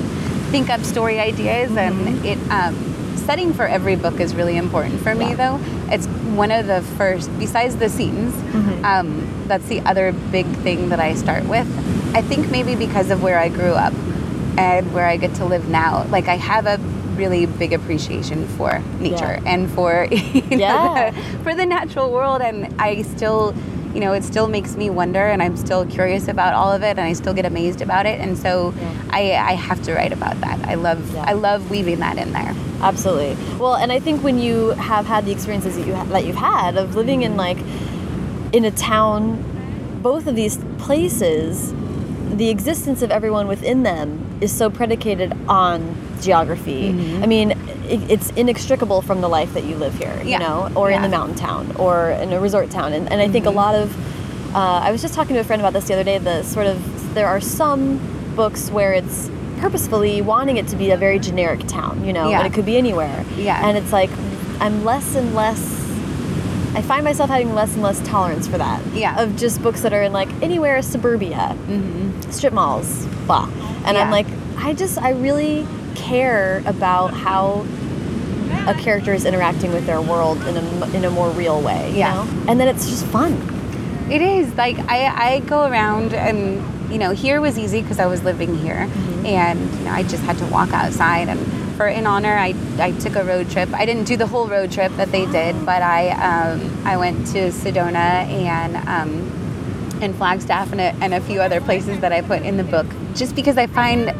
think 0.54 0.70
up 0.70 0.82
story 0.84 1.20
ideas, 1.20 1.72
Mm-hmm. 1.72 2.08
and 2.08 2.26
it. 2.26 2.38
Um, 2.52 2.76
setting 3.26 3.54
for 3.54 3.66
every 3.66 3.96
book 3.96 4.20
is 4.20 4.36
really 4.36 4.58
important 4.58 5.00
for 5.00 5.16
me, 5.16 5.30
Yeah. 5.30 5.36
though. 5.58 5.58
It's 5.94 6.08
one 6.36 6.52
of 6.52 6.68
the 6.68 6.82
first, 7.00 7.30
besides 7.40 7.78
the 7.78 7.88
scenes. 7.90 8.34
Mm-hmm. 8.36 8.84
Um, 8.86 9.08
that's 9.48 9.66
the 9.68 9.80
other 9.92 10.12
big 10.32 10.46
thing 10.58 10.90
that 10.90 11.00
I 11.00 11.16
start 11.16 11.46
with. 11.48 11.66
I 12.14 12.22
think 12.22 12.52
maybe 12.52 12.76
because 12.76 13.10
of 13.12 13.24
where 13.24 13.40
I 13.40 13.48
grew 13.48 13.72
up 13.88 13.94
and 14.58 14.94
where 14.94 15.08
I 15.08 15.16
get 15.16 15.34
to 15.36 15.46
live 15.46 15.70
now, 15.70 16.04
like 16.12 16.28
I 16.28 16.36
have 16.36 16.66
a 16.68 16.78
really 17.16 17.46
big 17.46 17.72
appreciation 17.72 18.46
for 18.58 18.82
nature 19.00 19.40
Yeah. 19.42 19.54
and 19.54 19.72
for 19.72 20.06
you 20.12 20.42
know, 20.42 20.58
Yeah. 20.58 21.12
the, 21.12 21.44
for 21.44 21.56
the 21.56 21.66
natural 21.66 22.12
world 22.12 22.42
and 22.42 22.58
I 22.78 23.04
still 23.04 23.56
you 23.94 24.00
know 24.00 24.14
it 24.14 24.24
still 24.24 24.48
makes 24.48 24.76
me 24.76 24.90
wonder 24.90 25.28
and 25.28 25.42
I'm 25.44 25.56
still 25.58 25.86
curious 25.86 26.28
about 26.28 26.54
all 26.54 26.72
of 26.72 26.82
it 26.84 26.92
and 26.98 27.02
I 27.02 27.14
still 27.14 27.34
get 27.34 27.46
amazed 27.46 27.82
about 27.82 28.06
it 28.06 28.20
and 28.20 28.38
so 28.38 28.74
Yeah. 28.78 29.04
I, 29.12 29.22
I 29.36 29.54
have 29.54 29.82
to 29.84 29.94
write 29.94 30.12
about 30.14 30.40
that 30.42 30.60
I 30.68 30.76
love 30.76 31.14
Yeah. 31.14 31.24
I 31.28 31.34
love 31.34 31.70
weaving 31.70 32.00
that 32.00 32.18
in 32.18 32.34
there 32.34 32.54
Absolutely. 32.84 33.38
Well, 33.58 33.76
and 33.76 33.94
I 33.94 34.00
think 34.00 34.24
when 34.26 34.38
you 34.40 34.72
have 34.72 35.06
had 35.06 35.24
the 35.26 35.32
experiences 35.32 35.78
that 35.78 35.88
you 35.88 35.96
ha- 35.96 36.04
that 36.06 36.26
you've 36.26 36.36
had 36.36 36.76
of 36.76 36.96
living 36.98 37.22
in 37.22 37.38
like 37.38 37.58
in 38.52 38.66
a 38.66 38.72
town, 38.72 39.42
both 40.02 40.28
of 40.28 40.36
these 40.36 40.58
places, 40.80 41.74
the 42.36 42.50
existence 42.50 43.02
of 43.02 43.10
everyone 43.10 43.48
within 43.48 43.84
them 43.84 44.38
is 44.42 44.52
so 44.52 44.70
predicated 44.70 45.32
on 45.48 45.96
geography. 46.24 46.92
Mhm. 46.94 47.24
I 47.24 47.26
mean, 47.28 47.52
it, 47.88 48.00
it's 48.10 48.30
inextricable 48.32 49.02
from 49.02 49.22
the 49.22 49.28
life 49.28 49.54
that 49.54 49.64
you 49.66 49.76
live 49.76 49.94
here, 49.98 50.16
you 50.24 50.32
Yeah. 50.32 50.38
know, 50.40 50.70
or 50.76 50.90
in 50.90 50.96
Yeah. 50.96 51.02
the 51.08 51.10
mountain 51.10 51.36
town 51.36 51.74
or 51.78 52.12
in 52.12 52.32
a 52.34 52.40
resort 52.40 52.70
town. 52.70 52.94
And, 52.94 53.12
and 53.12 53.22
I 53.22 53.28
think 53.28 53.46
a 53.46 53.50
Mhm. 53.50 53.56
lot 53.56 53.76
of, 53.76 53.94
uh, 54.56 54.82
I 54.84 54.92
was 54.92 55.02
just 55.02 55.14
talking 55.14 55.34
to 55.36 55.40
a 55.42 55.44
friend 55.44 55.62
about 55.62 55.74
this 55.74 55.86
the 55.86 55.94
other 55.94 56.04
day. 56.04 56.18
The 56.18 56.44
sort 56.44 56.68
of 56.68 56.78
there 57.14 57.28
are 57.28 57.40
some 57.42 58.00
books 58.36 58.72
where 58.72 58.94
it's 58.94 59.30
purposefully 59.60 60.22
wanting 60.22 60.58
it 60.58 60.68
to 60.68 60.76
be 60.76 60.92
a 60.92 60.98
very 60.98 61.20
generic 61.20 61.68
town, 61.68 62.04
you 62.06 62.12
know, 62.14 62.30
Yeah. 62.30 62.40
and 62.40 62.48
it 62.48 62.54
could 62.54 62.66
be 62.66 62.78
anywhere. 62.78 63.24
Yeah. 63.38 63.66
And 63.68 63.78
it's 63.78 63.92
like 63.94 64.10
I'm 64.60 64.84
less 64.86 65.16
and 65.16 65.36
less. 65.36 65.60
I 66.76 66.82
find 66.82 67.04
myself 67.04 67.30
having 67.30 67.54
less 67.54 67.74
and 67.76 67.84
less 67.84 68.00
tolerance 68.02 68.48
for 68.48 68.58
that. 68.58 68.80
Yeah. 68.96 69.22
Of 69.22 69.36
just 69.36 69.62
books 69.62 69.82
that 69.82 69.94
are 69.94 70.02
in 70.02 70.12
like 70.14 70.30
anywhere 70.42 70.82
suburbia, 70.82 71.56
mm-hmm. 71.70 72.32
strip 72.32 72.52
malls, 72.54 73.06
blah. 73.28 73.48
And 73.86 73.96
I'm 73.98 74.10
like, 74.10 74.26
I 74.58 74.74
just, 74.74 74.98
I 75.00 75.12
really 75.12 75.68
care 75.96 76.62
about 76.66 77.14
how 77.14 77.66
a 78.68 78.74
character 78.76 79.14
is 79.14 79.26
interacting 79.26 79.72
with 79.74 79.86
their 79.86 80.02
world 80.02 80.38
in 80.48 80.56
a, 80.58 80.90
in 80.96 81.06
a 81.06 81.10
more 81.12 81.30
real 81.32 81.62
way. 81.62 81.92
you 81.92 81.98
Yeah. 81.98 82.14
know? 82.14 82.46
And 82.48 82.60
then 82.60 82.68
it's 82.68 82.88
just 82.90 83.06
fun. 83.08 83.34
It 84.12 84.22
is 84.22 84.54
like 84.56 84.78
I, 84.90 85.08
I 85.36 85.40
go 85.42 85.66
around 85.70 86.14
and 86.14 86.62
you 86.92 86.98
know 87.00 87.12
here 87.12 87.42
was 87.42 87.58
easy 87.58 87.82
because 87.82 88.00
I 88.00 88.06
was 88.06 88.24
living 88.24 88.56
here 88.58 88.86
Mm-hmm. 88.88 89.26
and 89.26 89.60
you 89.80 89.86
know 89.86 89.92
I 89.92 90.04
just 90.04 90.22
had 90.24 90.38
to 90.40 90.46
walk 90.48 90.72
outside 90.74 91.30
and 91.30 91.40
for 91.78 91.88
in 91.88 92.06
honor 92.06 92.34
I, 92.38 92.54
I 92.78 92.92
took 92.92 93.16
a 93.16 93.24
road 93.24 93.50
trip 93.50 93.70
I 93.74 93.86
didn't 93.86 94.04
do 94.04 94.18
the 94.18 94.28
whole 94.28 94.48
road 94.48 94.72
trip 94.72 94.92
that 94.98 95.12
they 95.12 95.26
did 95.26 95.66
but 95.66 95.82
I 95.82 96.10
um, 96.10 96.86
I 96.86 96.98
went 96.98 97.26
to 97.28 97.50
Sedona 97.50 98.28
and 98.28 98.76
um, 98.88 100.00
and 100.04 100.14
Flagstaff 100.16 100.72
and 100.74 100.82
a, 100.82 100.94
and 101.02 101.14
a 101.14 101.22
few 101.22 101.42
other 101.42 101.62
places 101.62 102.00
that 102.02 102.12
I 102.12 102.22
put 102.22 102.42
in 102.44 102.58
the 102.58 102.64
book 102.66 102.86
just 103.16 103.34
because 103.36 103.58
I 103.58 103.68
find 103.68 104.12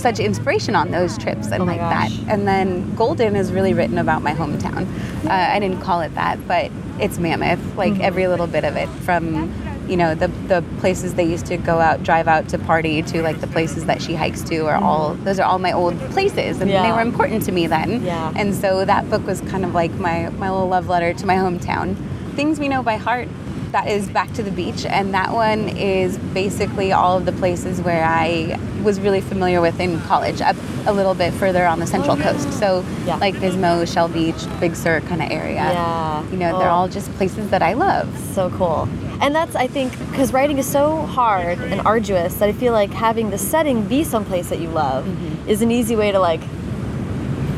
such 0.00 0.18
inspiration 0.18 0.74
on 0.74 0.90
those 0.90 1.16
trips 1.18 1.48
and 1.48 1.62
Oh 1.62 1.66
like 1.66 1.78
gosh. 1.78 2.16
that 2.16 2.28
and 2.32 2.46
then 2.48 2.94
Golden 2.96 3.36
is 3.36 3.52
really 3.52 3.74
written 3.74 3.98
about 3.98 4.22
my 4.22 4.32
hometown 4.32 4.86
uh, 5.26 5.30
I 5.32 5.58
didn't 5.58 5.80
call 5.80 6.00
it 6.00 6.14
that 6.14 6.46
but 6.48 6.70
it's 6.98 7.18
mammoth 7.18 7.60
like 7.76 7.92
Mm-hmm. 7.94 8.02
every 8.02 8.26
little 8.28 8.46
bit 8.46 8.64
of 8.64 8.76
it 8.76 8.88
from 9.06 9.52
you 9.88 9.96
know 9.96 10.14
the 10.14 10.28
the 10.48 10.62
places 10.78 11.14
they 11.14 11.24
used 11.24 11.46
to 11.46 11.56
go 11.56 11.80
out 11.80 12.02
drive 12.02 12.28
out 12.28 12.48
to 12.50 12.58
party 12.58 13.02
to 13.02 13.22
like 13.22 13.40
the 13.40 13.46
places 13.48 13.86
that 13.86 14.00
she 14.00 14.14
hikes 14.14 14.42
to 14.44 14.66
are 14.66 14.76
all 14.76 15.14
those 15.24 15.38
are 15.40 15.46
all 15.46 15.58
my 15.58 15.72
old 15.72 15.98
places 16.10 16.60
and 16.60 16.70
they 16.70 16.74
Mm-hmm. 16.74 16.94
Were 16.96 17.02
important 17.02 17.42
to 17.44 17.52
me 17.52 17.66
then 17.66 18.02
Yeah. 18.04 18.32
and 18.36 18.54
so 18.54 18.84
that 18.84 19.08
book 19.10 19.26
was 19.26 19.40
kind 19.42 19.64
of 19.64 19.74
like 19.74 19.92
my 19.94 20.28
my 20.30 20.50
little 20.50 20.68
love 20.68 20.88
letter 20.88 21.12
to 21.14 21.26
my 21.26 21.34
hometown 21.36 21.96
things 22.36 22.60
we 22.60 22.68
know 22.68 22.82
by 22.82 22.96
heart 22.96 23.28
that 23.72 23.86
is 23.88 24.08
back 24.10 24.32
to 24.32 24.42
the 24.42 24.50
beach 24.50 24.84
and 24.86 25.14
that 25.14 25.32
one 25.32 25.68
is 25.70 26.18
basically 26.34 26.92
all 26.92 27.16
of 27.16 27.24
the 27.24 27.32
places 27.32 27.80
where 27.80 28.04
i 28.04 28.58
was 28.82 28.98
really 28.98 29.20
familiar 29.20 29.60
with 29.60 29.78
in 29.78 30.00
college 30.02 30.40
up 30.40 30.56
a 30.86 30.92
little 30.92 31.14
bit 31.14 31.32
further 31.34 31.64
on 31.66 31.78
the 31.78 31.86
central 31.86 32.16
coast 32.16 32.50
so 32.58 32.82
Oh, 32.84 33.04
Yeah. 33.06 33.16
like 33.16 33.34
Pismo 33.36 33.86
shell 33.92 34.08
beach 34.08 34.34
big 34.58 34.74
sur 34.74 35.00
kind 35.02 35.22
of 35.22 35.30
area 35.30 35.54
Yeah. 35.54 36.22
you 36.30 36.36
know 36.36 36.58
they're 36.58 36.68
Oh. 36.68 36.72
all 36.72 36.88
just 36.88 37.12
places 37.14 37.50
that 37.50 37.62
i 37.62 37.72
love 37.74 38.08
So 38.34 38.50
cool. 38.50 38.88
And 39.22 39.34
that's, 39.34 39.54
I 39.54 39.66
think, 39.66 39.92
because 40.10 40.32
writing 40.32 40.56
is 40.56 40.64
so 40.66 40.96
hard 41.02 41.58
and 41.58 41.82
arduous 41.82 42.32
that 42.36 42.48
I 42.48 42.52
feel 42.52 42.72
like 42.72 42.90
having 42.90 43.28
the 43.28 43.36
setting 43.36 43.82
be 43.86 44.02
someplace 44.02 44.48
that 44.48 44.60
you 44.60 44.68
love 44.70 45.04
Mm-hmm. 45.04 45.46
is 45.46 45.60
an 45.60 45.70
easy 45.70 45.94
way 45.94 46.10
to 46.10 46.18
like 46.18 46.40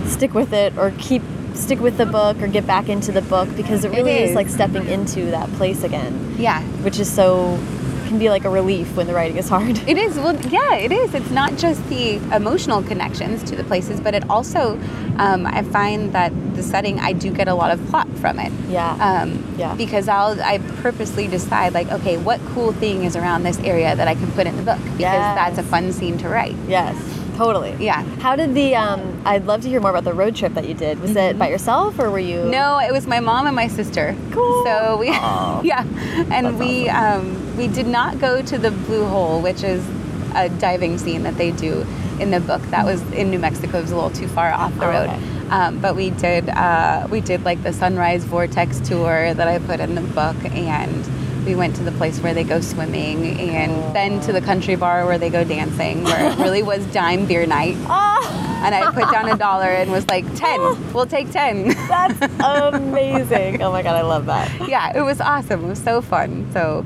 stick 0.06 0.34
with 0.34 0.52
it 0.52 0.76
or 0.76 0.92
keep 0.98 1.22
stick 1.54 1.80
with 1.80 1.96
the 1.98 2.06
book 2.06 2.40
or 2.42 2.46
get 2.48 2.66
back 2.66 2.88
into 2.88 3.12
the 3.12 3.22
book 3.22 3.48
because 3.56 3.84
it 3.84 3.92
It 3.92 3.96
really 3.96 4.12
is. 4.12 4.30
is. 4.30 4.36
like 4.36 4.48
stepping 4.48 4.86
into 4.88 5.26
that 5.26 5.50
place 5.54 5.82
again, 5.84 6.34
yeah 6.38 6.60
which 6.84 6.98
is 6.98 7.10
so 7.12 7.58
can 8.08 8.18
be 8.18 8.28
like 8.28 8.44
a 8.44 8.50
relief 8.50 8.94
when 8.94 9.06
the 9.06 9.14
writing 9.14 9.38
is 9.38 9.48
hard. 9.48 9.78
It 9.88 9.96
is. 9.96 10.16
Well, 10.16 10.36
yeah, 10.50 10.74
it 10.74 10.92
is. 10.92 11.14
It's 11.14 11.30
not 11.30 11.56
just 11.56 11.80
the 11.88 12.16
emotional 12.36 12.82
connections 12.82 13.42
to 13.44 13.56
the 13.56 13.64
places, 13.64 14.00
but 14.00 14.12
it 14.14 14.28
also, 14.28 14.78
um, 15.16 15.46
I 15.46 15.62
find 15.62 16.12
that 16.12 16.30
the 16.54 16.62
setting, 16.62 17.00
I 17.00 17.14
do 17.14 17.30
get 17.32 17.48
a 17.48 17.54
lot 17.54 17.70
of 17.70 17.82
plot 17.88 18.06
from 18.18 18.38
it. 18.38 18.52
Yeah. 18.68 18.90
Um, 19.00 19.42
Yeah. 19.56 19.74
Because 19.76 20.08
I'll, 20.08 20.38
I 20.42 20.58
purposely 20.82 21.26
decide, 21.26 21.72
like, 21.72 21.90
okay, 21.90 22.18
what 22.18 22.38
cool 22.54 22.72
thing 22.74 23.04
is 23.04 23.16
around 23.16 23.44
this 23.44 23.58
area 23.60 23.96
that 23.96 24.08
I 24.08 24.14
can 24.14 24.30
put 24.32 24.46
in 24.46 24.56
the 24.56 24.62
book? 24.62 24.78
Because 24.82 25.00
Yes. 25.00 25.34
that's 25.36 25.56
a 25.58 25.62
fun 25.62 25.90
scene 25.92 26.18
to 26.18 26.28
write. 26.28 26.56
Yes, 26.68 26.94
totally. 27.44 27.76
Yeah. 27.84 28.02
How 28.20 28.36
did 28.36 28.54
the? 28.54 28.76
Um, 28.76 29.22
I'd 29.24 29.46
love 29.46 29.62
to 29.62 29.68
hear 29.68 29.80
more 29.80 29.90
about 29.90 30.04
the 30.04 30.12
road 30.14 30.34
trip 30.36 30.54
that 30.54 30.66
you 30.68 30.74
did. 30.74 31.00
Was 31.00 31.16
it 31.16 31.38
by 31.38 31.48
yourself 31.48 31.98
or 31.98 32.10
were 32.10 32.18
you? 32.18 32.38
Mm-hmm. 32.38 32.50
No, 32.50 32.78
it 32.78 32.92
was 32.92 33.06
my 33.06 33.20
mom 33.20 33.46
and 33.46 33.56
my 33.56 33.68
sister. 33.68 34.16
Cool. 34.30 34.64
So 34.64 34.96
we, 34.98 35.06
yeah, 35.68 35.84
and 36.30 36.46
That's 36.46 36.58
we 36.58 36.88
um, 36.88 37.56
we 37.56 37.68
did 37.68 37.86
not 37.86 38.18
go 38.20 38.42
to 38.42 38.58
the 38.58 38.70
Blue 38.70 39.04
Hole, 39.06 39.40
which 39.40 39.62
is 39.62 39.84
a 40.34 40.48
diving 40.48 40.98
scene 40.98 41.22
that 41.24 41.36
they 41.36 41.50
do 41.52 41.86
in 42.20 42.30
the 42.30 42.40
book. 42.40 42.62
That 42.70 42.84
was 42.84 43.00
in 43.12 43.30
New 43.30 43.38
Mexico. 43.38 43.78
It 43.78 43.82
was 43.82 43.90
a 43.90 43.94
little 43.96 44.10
too 44.10 44.28
far 44.28 44.50
off 44.52 44.74
the 44.76 44.86
Oh, 44.86 44.90
road. 44.90 45.10
okay. 45.10 45.20
Um, 45.50 45.78
but 45.80 45.96
we 45.96 46.10
did 46.10 46.48
uh, 46.48 47.06
we 47.10 47.20
did 47.20 47.44
like 47.44 47.62
the 47.62 47.72
Sunrise 47.72 48.24
Vortex 48.24 48.80
tour 48.80 49.34
that 49.34 49.48
I 49.48 49.58
put 49.58 49.80
in 49.80 49.94
the 49.94 50.00
book, 50.00 50.36
and 50.44 51.04
we 51.44 51.54
went 51.54 51.74
to 51.76 51.82
the 51.82 51.92
place 51.92 52.18
where 52.20 52.34
they 52.34 52.44
go 52.44 52.60
swimming, 52.60 53.38
and 53.40 53.94
then 53.94 54.20
to 54.20 54.32
the 54.32 54.40
country 54.40 54.76
bar 54.76 55.06
where 55.06 55.18
they 55.18 55.30
go 55.30 55.42
dancing, 55.44 56.04
where 56.04 56.30
it 56.32 56.38
really 56.38 56.62
was 56.72 56.84
dime 56.92 57.26
beer 57.26 57.46
night. 57.46 57.76
Ah, 57.86 58.62
And 58.64 58.74
I 58.74 58.90
put 58.92 59.10
down 59.10 59.28
a 59.28 59.36
dollar 59.36 59.66
and 59.66 59.90
was 59.90 60.06
like, 60.08 60.24
10, 60.36 60.92
we'll 60.92 61.06
take 61.06 61.30
10. 61.30 61.68
that's 61.88 62.20
amazing. 62.42 63.60
Oh 63.62 63.70
my 63.72 63.82
god, 63.82 63.96
I 63.96 64.02
love 64.02 64.26
that. 64.26 64.68
yeah, 64.68 64.96
it 64.96 65.02
was 65.02 65.20
awesome. 65.20 65.64
It 65.64 65.68
was 65.68 65.82
so 65.82 66.00
fun. 66.02 66.48
So, 66.52 66.84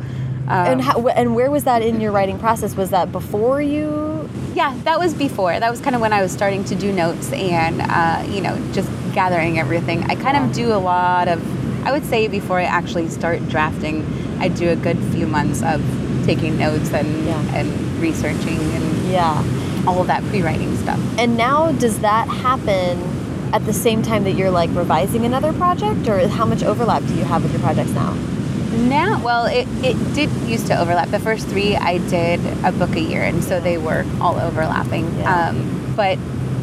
um, 0.48 0.66
And 0.66 0.80
how, 0.82 1.06
and 1.08 1.34
where 1.34 1.50
was 1.50 1.64
that 1.64 1.82
in 1.82 2.00
your 2.00 2.12
writing 2.12 2.38
process? 2.38 2.76
Was 2.76 2.90
that 2.90 3.12
before 3.12 3.60
you? 3.60 4.28
yeah, 4.54 4.74
that 4.84 4.98
was 4.98 5.12
before. 5.12 5.58
That 5.60 5.70
was 5.70 5.80
kind 5.80 5.94
of 5.94 6.00
when 6.00 6.14
I 6.14 6.22
was 6.22 6.32
starting 6.32 6.64
to 6.64 6.74
do 6.74 6.90
notes 6.92 7.30
and, 7.32 7.82
uh, 7.82 8.24
you 8.30 8.40
know, 8.40 8.56
just 8.72 8.88
gathering 9.14 9.58
everything. 9.58 10.02
I 10.04 10.14
kind 10.14 10.34
Yeah. 10.36 10.46
of 10.46 10.52
do 10.54 10.72
a 10.72 10.78
lot 10.80 11.28
of, 11.28 11.38
I 11.86 11.92
would 11.92 12.04
say 12.06 12.26
before 12.26 12.58
I 12.58 12.64
actually 12.64 13.08
start 13.10 13.46
drafting, 13.50 14.02
I 14.40 14.48
do 14.48 14.70
a 14.70 14.76
good 14.76 14.98
few 15.12 15.26
months 15.26 15.62
of 15.62 15.80
taking 16.24 16.58
notes 16.58 16.92
and, 16.92 17.26
Yeah. 17.26 17.40
and 17.56 17.68
researching 18.00 18.58
and 18.58 19.10
Yeah. 19.10 19.42
all 19.86 20.00
of 20.00 20.06
that 20.08 20.24
pre-writing 20.26 20.76
stuff. 20.78 20.98
And 21.18 21.36
now, 21.36 21.72
does 21.72 21.98
that 22.00 22.28
happen 22.28 22.98
at 23.52 23.64
the 23.64 23.72
same 23.72 24.02
time 24.02 24.24
that 24.24 24.32
you're 24.32 24.50
like 24.50 24.70
revising 24.74 25.24
another 25.24 25.52
project, 25.52 26.08
or 26.08 26.26
how 26.28 26.44
much 26.44 26.62
overlap 26.64 27.06
do 27.06 27.14
you 27.14 27.24
have 27.24 27.42
with 27.42 27.52
your 27.52 27.60
projects 27.62 27.92
now? 27.92 28.14
now, 28.76 29.18
well, 29.24 29.46
it, 29.46 29.66
it 29.82 29.96
did 30.14 30.28
used 30.46 30.66
to 30.66 30.78
overlap. 30.78 31.08
The 31.10 31.18
first 31.20 31.46
three, 31.46 31.76
I 31.76 31.96
did 32.10 32.40
a 32.62 32.72
book 32.72 32.94
a 32.94 33.00
year, 33.00 33.22
and 33.22 33.42
so 33.42 33.58
they 33.60 33.78
were 33.78 34.04
all 34.20 34.38
overlapping. 34.38 35.18
Yeah. 35.18 35.48
Um, 35.48 35.92
but 35.96 36.18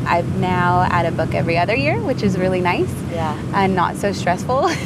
I've 0.05 0.37
now 0.37 0.85
add 0.91 1.05
a 1.07 1.11
book 1.11 1.33
every 1.33 1.57
other 1.57 1.75
year, 1.75 1.99
which 2.01 2.21
is 2.21 2.37
really 2.37 2.61
nice 2.61 2.93
Yeah. 3.11 3.35
and 3.55 3.73
not 3.75 3.95
so 3.95 4.11
stressful. 4.11 4.69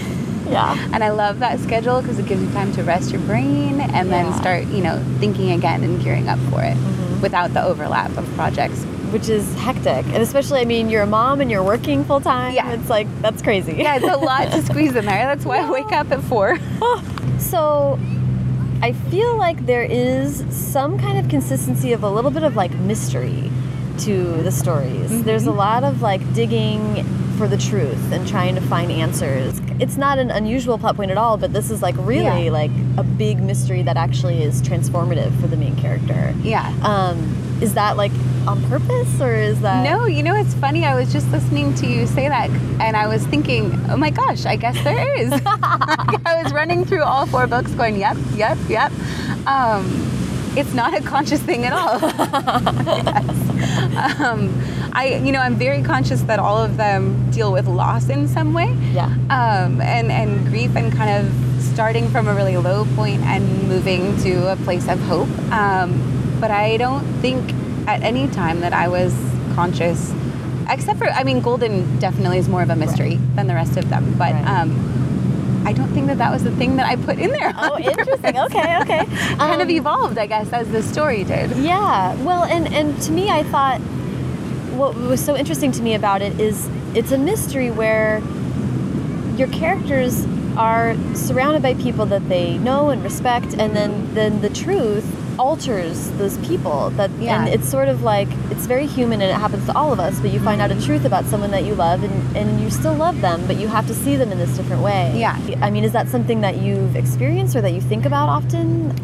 Yeah. 0.49 0.75
and 0.93 1.03
I 1.03 1.09
love 1.09 1.39
that 1.39 1.59
schedule 1.59 2.01
because 2.01 2.19
it 2.19 2.25
gives 2.25 2.41
you 2.41 2.49
time 2.51 2.71
to 2.73 2.83
rest 2.83 3.11
your 3.11 3.21
brain 3.21 3.81
and 3.81 4.09
then 4.11 4.33
start, 4.33 4.65
you 4.67 4.81
know, 4.81 5.01
thinking 5.19 5.51
again 5.51 5.83
and 5.83 6.01
gearing 6.03 6.27
up 6.29 6.39
for 6.51 6.61
it 6.63 6.75
Mhm. 6.77 7.21
without 7.21 7.53
the 7.53 7.63
overlap 7.63 8.15
of 8.17 8.25
projects. 8.35 8.83
Which 9.11 9.29
is 9.29 9.45
hectic. 9.55 10.05
And 10.07 10.17
especially, 10.17 10.59
I 10.59 10.65
mean, 10.65 10.89
you're 10.89 11.03
a 11.03 11.07
mom 11.07 11.39
and 11.39 11.49
you're 11.49 11.63
working 11.63 12.03
full 12.03 12.19
time. 12.19 12.53
Yeah. 12.53 12.71
It's 12.71 12.89
like, 12.89 13.07
that's 13.21 13.41
crazy. 13.41 13.73
Yeah, 13.77 13.95
it's 13.95 14.05
a 14.05 14.17
lot 14.17 14.51
to 14.51 14.61
squeeze 14.65 14.95
in 14.95 15.05
there. 15.05 15.25
That's 15.25 15.45
why 15.45 15.59
I 15.59 15.69
wake 15.69 15.91
up 15.93 16.11
at 16.11 16.21
four. 16.23 16.57
So 17.39 17.97
I 18.81 18.91
feel 18.91 19.37
like 19.37 19.65
there 19.65 19.83
is 19.83 20.43
some 20.49 20.97
kind 20.99 21.17
of 21.17 21.29
consistency 21.29 21.93
of 21.93 22.03
a 22.03 22.09
little 22.09 22.31
bit 22.31 22.43
of 22.43 22.55
like 22.55 22.73
mystery 22.79 23.49
to 23.99 24.33
the 24.43 24.51
stories. 24.51 25.09
Mhm. 25.11 25.23
There's 25.23 25.45
a 25.47 25.51
lot 25.51 25.83
of 25.83 26.01
like 26.01 26.21
digging 26.33 27.05
for 27.37 27.47
the 27.47 27.57
truth 27.57 28.11
and 28.11 28.27
trying 28.27 28.55
to 28.55 28.61
find 28.61 28.91
answers. 28.91 29.59
It's 29.79 29.95
not 29.97 30.17
an 30.17 30.31
unusual 30.31 30.77
plot 30.77 30.95
point 30.95 31.11
at 31.11 31.17
all, 31.17 31.37
but 31.37 31.53
this 31.53 31.69
is 31.69 31.81
like 31.81 31.95
really 31.99 32.45
Yeah. 32.45 32.51
like 32.51 32.71
a 32.97 33.03
big 33.03 33.41
mystery 33.41 33.83
that 33.83 33.95
actually 33.97 34.41
is 34.41 34.61
transformative 34.61 35.39
for 35.39 35.47
the 35.47 35.55
main 35.57 35.75
character. 35.75 36.33
Yeah. 36.41 36.73
Um, 36.81 37.35
is 37.61 37.73
that 37.75 37.97
like 37.97 38.11
on 38.47 38.61
purpose 38.69 39.19
or 39.21 39.33
is 39.35 39.59
that 39.61 39.83
No, 39.83 40.05
you 40.05 40.23
know 40.23 40.35
it's 40.35 40.53
funny. 40.55 40.85
I 40.85 40.95
was 40.95 41.11
just 41.11 41.29
listening 41.31 41.73
to 41.75 41.87
you 41.87 42.07
say 42.07 42.27
that, 42.27 42.49
and 42.79 42.95
I 42.95 43.07
was 43.07 43.25
thinking, 43.27 43.71
oh 43.89 43.97
my 43.97 44.09
gosh, 44.09 44.45
I 44.45 44.55
guess 44.55 44.81
there 44.83 45.15
is. 45.19 45.31
I 45.45 46.41
was 46.43 46.51
running 46.53 46.85
through 46.85 47.03
all 47.03 47.25
four 47.25 47.45
books, 47.47 47.71
going, 47.71 47.97
yep, 47.97 48.17
yep, 48.35 48.57
yep. 48.69 48.91
Um, 49.47 49.85
it's 50.55 50.73
not 50.73 50.93
a 50.95 51.01
conscious 51.01 51.41
thing 51.41 51.65
at 51.65 51.73
all. 51.73 51.99
yes. 52.87 54.19
um, 54.21 54.49
I, 54.93 55.15
you 55.23 55.31
know, 55.31 55.39
I'm 55.39 55.55
very 55.55 55.81
conscious 55.83 56.21
that 56.23 56.39
all 56.39 56.57
of 56.57 56.77
them 56.77 57.29
deal 57.31 57.51
with 57.51 57.67
loss 57.67 58.09
in 58.09 58.27
some 58.27 58.53
way, 58.53 58.75
Yeah. 58.93 59.05
um, 59.29 59.81
and 59.81 60.11
and 60.11 60.47
grief, 60.47 60.75
and 60.75 60.91
kind 60.93 61.11
of 61.25 61.31
starting 61.63 62.09
from 62.09 62.27
a 62.27 62.33
really 62.33 62.57
low 62.57 62.85
point 62.95 63.21
and 63.23 63.67
moving 63.67 64.17
to 64.23 64.51
a 64.51 64.55
place 64.57 64.87
of 64.87 64.99
hope. 65.01 65.29
Um, 65.51 66.37
but 66.41 66.51
I 66.51 66.77
don't 66.77 67.03
think 67.21 67.53
at 67.87 68.01
any 68.03 68.27
time 68.29 68.61
that 68.61 68.73
I 68.73 68.87
was 68.87 69.13
conscious, 69.55 70.13
except 70.69 70.97
for 70.99 71.07
I 71.09 71.23
mean, 71.23 71.41
Golden 71.41 71.99
definitely 71.99 72.37
is 72.39 72.47
more 72.49 72.63
of 72.63 72.69
a 72.69 72.75
mystery 72.75 73.15
than 73.35 73.47
the 73.47 73.53
rest 73.55 73.77
of 73.77 73.89
them. 73.89 74.15
But 74.17 74.33
Right. 74.33 74.47
um, 74.61 75.63
I 75.65 75.73
don't 75.73 75.89
think 75.89 76.07
that 76.07 76.17
that 76.19 76.31
was 76.31 76.43
the 76.43 76.51
thing 76.51 76.77
that 76.77 76.85
I 76.87 76.95
put 76.95 77.19
in 77.19 77.29
there. 77.31 77.53
Oh, 77.57 77.77
interesting. 77.91 78.37
Okay, 78.39 78.77
okay. 78.81 79.05
kind 79.37 79.61
of 79.61 79.67
Um, 79.67 79.69
evolved, 79.69 80.17
I 80.17 80.25
guess, 80.25 80.51
as 80.53 80.67
the 80.69 80.81
story 80.81 81.23
did. 81.25 81.51
Yeah. 81.57 82.15
Well, 82.23 82.43
and 82.45 82.73
and 82.73 82.99
to 83.03 83.11
me, 83.11 83.29
I 83.29 83.43
thought 83.43 83.81
what 84.77 84.95
was 84.95 85.23
so 85.23 85.35
interesting 85.35 85.71
to 85.73 85.81
me 85.81 85.95
about 85.95 86.21
it 86.21 86.39
is 86.39 86.69
it's 86.95 87.11
a 87.11 87.17
mystery 87.17 87.71
where 87.71 88.21
your 89.35 89.47
characters 89.49 90.25
are 90.57 90.95
surrounded 91.13 91.61
by 91.61 91.75
people 91.75 92.05
that 92.07 92.27
they 92.29 92.57
know 92.57 92.89
and 92.89 93.03
respect, 93.03 93.53
and 93.53 93.75
then 93.75 94.13
then 94.13 94.41
the 94.41 94.49
truth 94.49 95.05
alters 95.39 96.09
those 96.13 96.37
people 96.39 96.89
that 96.91 97.11
Yeah. 97.19 97.45
and 97.45 97.53
it's 97.53 97.69
sort 97.69 97.89
of 97.89 98.01
like 98.01 98.27
it's 98.49 98.65
very 98.65 98.87
human 98.87 99.21
and 99.21 99.29
it 99.29 99.35
happens 99.35 99.67
to 99.67 99.77
all 99.77 99.93
of 99.93 99.99
us 99.99 100.19
but 100.19 100.31
you 100.31 100.39
find 100.39 100.59
out 100.61 100.71
a 100.71 100.73
mm-hmm. 100.73 100.85
truth 100.85 101.05
about 101.05 101.25
someone 101.25 101.51
that 101.51 101.63
you 101.63 101.75
love 101.75 102.03
and, 102.03 102.35
and 102.35 102.59
you 102.59 102.71
still 102.71 102.95
love 102.95 103.21
them 103.21 103.45
but 103.45 103.57
you 103.57 103.67
have 103.67 103.85
to 103.85 103.93
see 103.93 104.15
them 104.15 104.31
in 104.31 104.39
this 104.39 104.57
different 104.57 104.81
way 104.81 105.13
Yeah. 105.15 105.37
i 105.61 105.69
mean 105.69 105.83
is 105.83 105.91
that 105.91 106.07
something 106.09 106.41
that 106.41 106.57
you've 106.57 106.95
experienced 106.95 107.55
or 107.55 107.61
that 107.61 107.73
you 107.73 107.81
think 107.81 108.05
about 108.05 108.29
often 108.29 108.95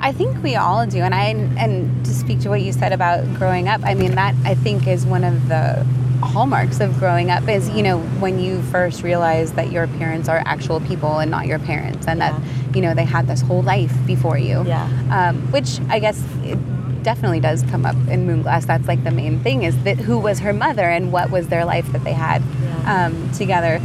I 0.00 0.12
think 0.12 0.42
we 0.42 0.54
all 0.56 0.86
do, 0.86 0.98
and 1.00 1.14
I 1.14 1.26
and 1.58 2.04
to 2.04 2.12
speak 2.12 2.40
to 2.40 2.48
what 2.48 2.60
you 2.62 2.72
said 2.72 2.92
about 2.92 3.24
growing 3.34 3.68
up, 3.68 3.80
I 3.84 3.94
mean 3.94 4.14
that 4.14 4.34
I 4.44 4.54
think 4.54 4.86
is 4.86 5.04
one 5.04 5.24
of 5.24 5.48
the 5.48 5.84
hallmarks 6.22 6.80
of 6.80 6.98
growing 6.98 7.30
up 7.30 7.48
is 7.48 7.68
you 7.70 7.82
know 7.82 7.98
when 8.20 8.38
you 8.40 8.60
first 8.62 9.02
realize 9.02 9.52
that 9.52 9.70
your 9.70 9.86
parents 9.86 10.28
are 10.28 10.42
actual 10.46 10.80
people 10.80 11.18
and 11.18 11.30
not 11.30 11.46
your 11.46 11.58
parents, 11.58 12.06
and 12.06 12.20
that 12.20 12.40
you 12.74 12.80
know 12.82 12.94
they 12.94 13.04
had 13.04 13.26
this 13.26 13.40
whole 13.40 13.62
life 13.62 13.94
before 14.06 14.38
you. 14.38 14.64
Yeah. 14.66 14.86
Um, 15.10 15.50
which 15.52 15.80
I 15.88 15.98
guess 15.98 16.22
it 16.44 16.58
definitely 17.02 17.40
does 17.40 17.62
come 17.64 17.84
up 17.86 17.96
in 18.08 18.26
Moonglass. 18.26 18.66
That's 18.66 18.86
like 18.86 19.02
the 19.04 19.10
main 19.10 19.40
thing 19.40 19.62
is 19.64 19.82
that 19.84 19.98
who 19.98 20.18
was 20.18 20.38
her 20.40 20.52
mother 20.52 20.82
and 20.88 21.12
what 21.12 21.30
was 21.30 21.48
their 21.48 21.64
life 21.64 21.90
that 21.92 22.04
they 22.04 22.12
had 22.12 22.42
Yeah. 22.62 23.06
um, 23.06 23.32
together. 23.32 23.80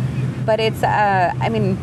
But 0.46 0.60
it's 0.60 0.84
uh, 0.84 1.34
I 1.40 1.50
mean. 1.50 1.78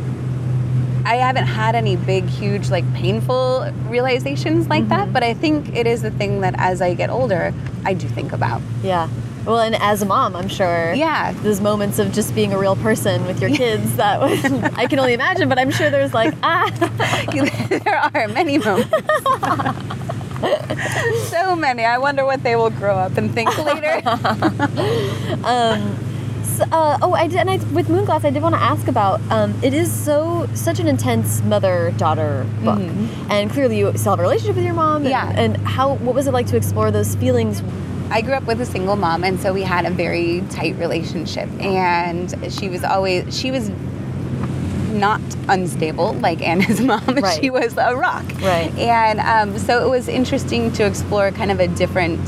I 1.10 1.16
haven't 1.16 1.46
had 1.46 1.74
any 1.74 1.96
big, 1.96 2.24
huge, 2.26 2.70
like 2.70 2.84
painful 2.94 3.68
realizations 3.88 4.68
like 4.68 4.88
that, 4.90 5.12
but 5.12 5.24
I 5.24 5.34
think 5.34 5.74
it 5.74 5.88
is 5.88 6.02
the 6.02 6.12
thing 6.12 6.40
that 6.42 6.54
as 6.56 6.80
I 6.80 6.94
get 6.94 7.10
older, 7.10 7.52
I 7.84 7.94
do 7.94 8.06
think 8.06 8.32
about. 8.32 8.62
Yeah. 8.84 9.08
Well, 9.44 9.58
and 9.58 9.74
as 9.74 10.02
a 10.02 10.06
mom, 10.06 10.36
I'm 10.36 10.46
sure. 10.46 10.94
Yeah. 10.94 11.32
Those 11.42 11.60
moments 11.60 11.98
of 11.98 12.12
just 12.12 12.32
being 12.32 12.52
a 12.52 12.58
real 12.58 12.76
person 12.76 13.26
with 13.26 13.40
your 13.40 13.50
kids 13.56 13.96
that 13.96 14.20
was, 14.20 14.44
I 14.76 14.86
can 14.86 15.00
only 15.00 15.14
imagine, 15.14 15.48
but 15.48 15.58
I'm 15.58 15.72
sure 15.72 15.90
there's 15.90 16.14
like, 16.14 16.32
ah. 16.44 16.70
there 17.68 17.96
are 18.14 18.28
many 18.28 18.58
moments. 18.58 18.94
so 21.28 21.56
many. 21.56 21.84
I 21.84 21.98
wonder 21.98 22.24
what 22.24 22.44
they 22.44 22.54
will 22.54 22.70
grow 22.70 22.94
up 22.94 23.16
and 23.16 23.34
think 23.34 23.58
later. 23.58 24.00
um, 25.44 26.09
uh, 26.72 26.98
oh, 27.02 27.12
I 27.14 27.26
did, 27.26 27.38
and 27.38 27.50
I, 27.50 27.56
with 27.72 27.88
Moonglass, 27.88 28.24
I 28.24 28.30
did 28.30 28.42
want 28.42 28.54
to 28.54 28.60
ask 28.60 28.88
about. 28.88 29.20
Um, 29.30 29.54
it 29.62 29.72
is 29.74 29.90
so 29.92 30.48
such 30.54 30.78
an 30.80 30.86
intense 30.88 31.42
mother-daughter 31.42 32.46
book, 32.62 32.78
Mhm. 32.78 33.08
and 33.30 33.50
clearly 33.50 33.78
you 33.78 33.92
still 33.96 34.12
have 34.12 34.18
a 34.20 34.22
relationship 34.22 34.56
with 34.56 34.64
your 34.64 34.74
mom. 34.74 35.02
And, 35.02 35.10
Yeah. 35.10 35.30
And 35.34 35.56
how? 35.58 35.94
What 35.94 36.14
was 36.14 36.26
it 36.26 36.32
like 36.32 36.46
to 36.48 36.56
explore 36.56 36.90
those 36.90 37.14
feelings? 37.16 37.62
I 38.12 38.22
grew 38.22 38.34
up 38.34 38.44
with 38.44 38.60
a 38.60 38.66
single 38.66 38.96
mom, 38.96 39.22
and 39.22 39.38
so 39.40 39.52
we 39.52 39.62
had 39.62 39.84
a 39.86 39.90
very 39.90 40.42
tight 40.50 40.76
relationship. 40.78 41.48
And 41.60 42.34
she 42.50 42.68
was 42.68 42.82
always, 42.82 43.36
she 43.38 43.50
was 43.52 43.70
not 44.92 45.20
unstable 45.48 46.14
like 46.14 46.42
Anna's 46.42 46.80
mom. 46.90 47.02
Right. 47.06 47.38
She 47.40 47.50
was 47.50 47.76
a 47.78 47.94
rock. 47.96 48.24
Right. 48.42 48.72
And 48.76 49.20
um, 49.20 49.58
so 49.58 49.86
it 49.86 49.88
was 49.88 50.08
interesting 50.08 50.72
to 50.72 50.84
explore 50.84 51.30
kind 51.30 51.50
of 51.52 51.60
a 51.60 51.68
different, 51.68 52.20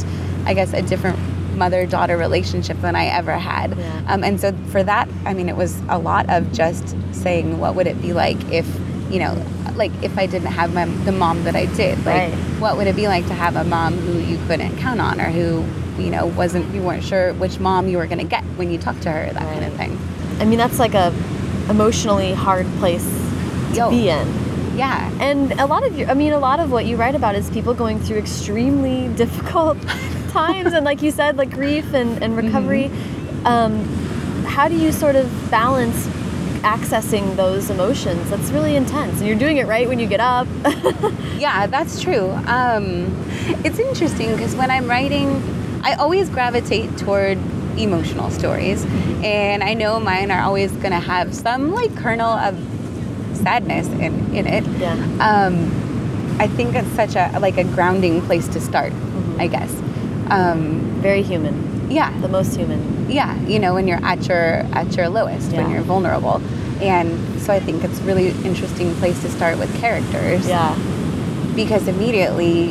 I 0.46 0.54
guess, 0.54 0.72
a 0.72 0.82
different 0.82 1.18
mother 1.57 1.86
daughter 1.86 2.16
relationship 2.16 2.80
than 2.80 2.96
I 2.96 3.07
ever 3.07 3.32
had. 3.36 3.76
Yeah. 3.76 4.03
Um, 4.09 4.24
and 4.24 4.40
so 4.40 4.53
for 4.70 4.82
that, 4.82 5.09
I 5.24 5.34
mean, 5.34 5.48
it 5.48 5.57
was 5.57 5.80
a 5.88 5.98
lot 5.98 6.28
of 6.30 6.53
just 6.53 6.96
saying, 7.12 7.59
what 7.59 7.74
would 7.74 7.86
it 7.86 8.00
be 8.03 8.12
like 8.12 8.38
if, 8.50 8.66
you 9.11 9.18
know, 9.18 9.40
like 9.76 9.92
if 10.03 10.16
I 10.18 10.26
didn't 10.26 10.53
have 10.53 10.74
my, 10.74 10.84
the 11.05 11.12
mom 11.12 11.44
that 11.44 11.55
I 11.57 11.66
did? 11.66 11.98
Like, 12.05 12.32
Right. 12.32 12.34
what 12.61 12.76
would 12.76 12.86
it 12.86 12.96
be 12.96 13.09
like 13.09 13.26
to 13.28 13.34
have 13.34 13.57
a 13.57 13.64
mom 13.64 13.94
who 13.98 14.18
you 14.18 14.38
couldn't 14.46 14.76
count 14.78 15.00
on 15.00 15.20
or 15.20 15.30
who, 15.30 15.64
you 16.03 16.11
know, 16.11 16.26
wasn't, 16.26 16.72
you 16.74 16.82
weren't 16.82 17.05
sure 17.05 17.32
which 17.34 17.59
mom 17.61 17.88
you 17.88 17.98
were 17.98 18.07
going 18.07 18.18
to 18.18 18.24
get 18.24 18.42
when 18.57 18.70
you 18.70 18.78
talked 18.78 19.03
to 19.03 19.11
her, 19.11 19.32
that 19.32 19.42
kind 19.42 19.64
of 19.64 19.72
thing. 19.74 19.98
I 20.40 20.44
mean, 20.44 20.59
that's 20.59 20.78
like 20.78 20.94
a 20.94 21.12
emotionally 21.70 22.32
hard 22.32 22.66
place 22.78 23.05
to 23.72 23.76
Yo. 23.76 23.90
be 23.90 24.09
in. 24.09 24.26
Yeah. 24.76 25.11
And 25.20 25.53
a 25.61 25.66
lot 25.66 25.84
of 25.86 25.98
your, 25.98 26.09
I 26.11 26.14
mean, 26.14 26.32
a 26.32 26.38
lot 26.38 26.59
of 26.61 26.72
what 26.72 26.86
you 26.86 26.96
write 26.96 27.14
about 27.14 27.34
is 27.34 27.48
people 27.50 27.74
going 27.74 28.00
through 28.00 28.16
extremely 28.18 29.09
difficult 29.16 29.76
times, 30.32 30.72
and 30.72 30.84
like 30.84 31.02
you 31.02 31.10
said, 31.10 31.36
like 31.36 31.50
grief 31.50 31.92
and, 31.94 32.22
and 32.22 32.36
recovery. 32.36 32.90
Um, 33.44 33.84
how 34.44 34.68
do 34.68 34.76
you 34.76 34.92
sort 34.92 35.16
of 35.16 35.30
balance 35.50 36.06
accessing 36.62 37.36
those 37.36 37.70
emotions? 37.70 38.28
That's 38.30 38.50
really 38.50 38.76
intense, 38.76 39.18
and 39.18 39.26
you're 39.26 39.38
doing 39.38 39.58
it 39.58 39.66
right 39.66 39.88
when 39.88 39.98
you 39.98 40.06
get 40.06 40.20
up. 40.20 40.46
Yeah, 41.42 41.66
that's 41.66 42.00
true. 42.00 42.30
Um, 42.46 43.06
it's 43.64 43.80
interesting 43.80 44.30
because 44.30 44.54
when 44.54 44.70
I'm 44.70 44.86
writing, 44.88 45.42
I 45.82 45.94
always 45.94 46.28
gravitate 46.30 46.96
toward 46.96 47.36
emotional 47.76 48.30
stories, 48.30 48.84
and 49.24 49.64
I 49.64 49.74
know 49.74 49.98
mine 49.98 50.30
are 50.30 50.40
always 50.40 50.70
going 50.70 50.92
to 50.92 51.00
have 51.00 51.34
some 51.34 51.72
like 51.72 51.96
kernel 51.96 52.30
of 52.30 52.54
sadness 53.34 53.88
in, 53.88 54.32
in 54.36 54.46
it. 54.46 54.64
Yeah. 54.78 54.92
Um, 55.18 55.66
I 56.40 56.46
think 56.46 56.76
it's 56.76 56.86
such 56.90 57.16
a 57.16 57.36
like 57.40 57.56
a 57.56 57.64
grounding 57.64 58.22
place 58.22 58.46
to 58.48 58.60
start. 58.60 58.92
I 59.38 59.48
guess. 59.48 59.81
Um, 60.32 60.80
Very 61.02 61.22
human, 61.22 61.90
yeah, 61.90 62.10
the 62.20 62.28
most 62.28 62.56
human. 62.56 63.10
yeah. 63.10 63.38
You 63.42 63.58
know, 63.58 63.74
when 63.74 63.86
you're 63.88 64.02
at 64.04 64.26
your 64.28 64.64
at 64.72 64.96
your 64.96 65.08
lowest, 65.08 65.52
when 65.52 65.70
you're 65.70 65.82
vulnerable, 65.82 66.40
and 66.80 67.10
so 67.42 67.52
I 67.52 67.60
think 67.60 67.84
it's 67.84 68.00
really 68.00 68.28
interesting 68.44 68.94
place 68.96 69.20
to 69.22 69.28
start 69.30 69.58
with 69.58 69.70
characters 69.80 70.46
Yeah. 70.48 70.74
because 71.54 71.86
immediately 71.88 72.70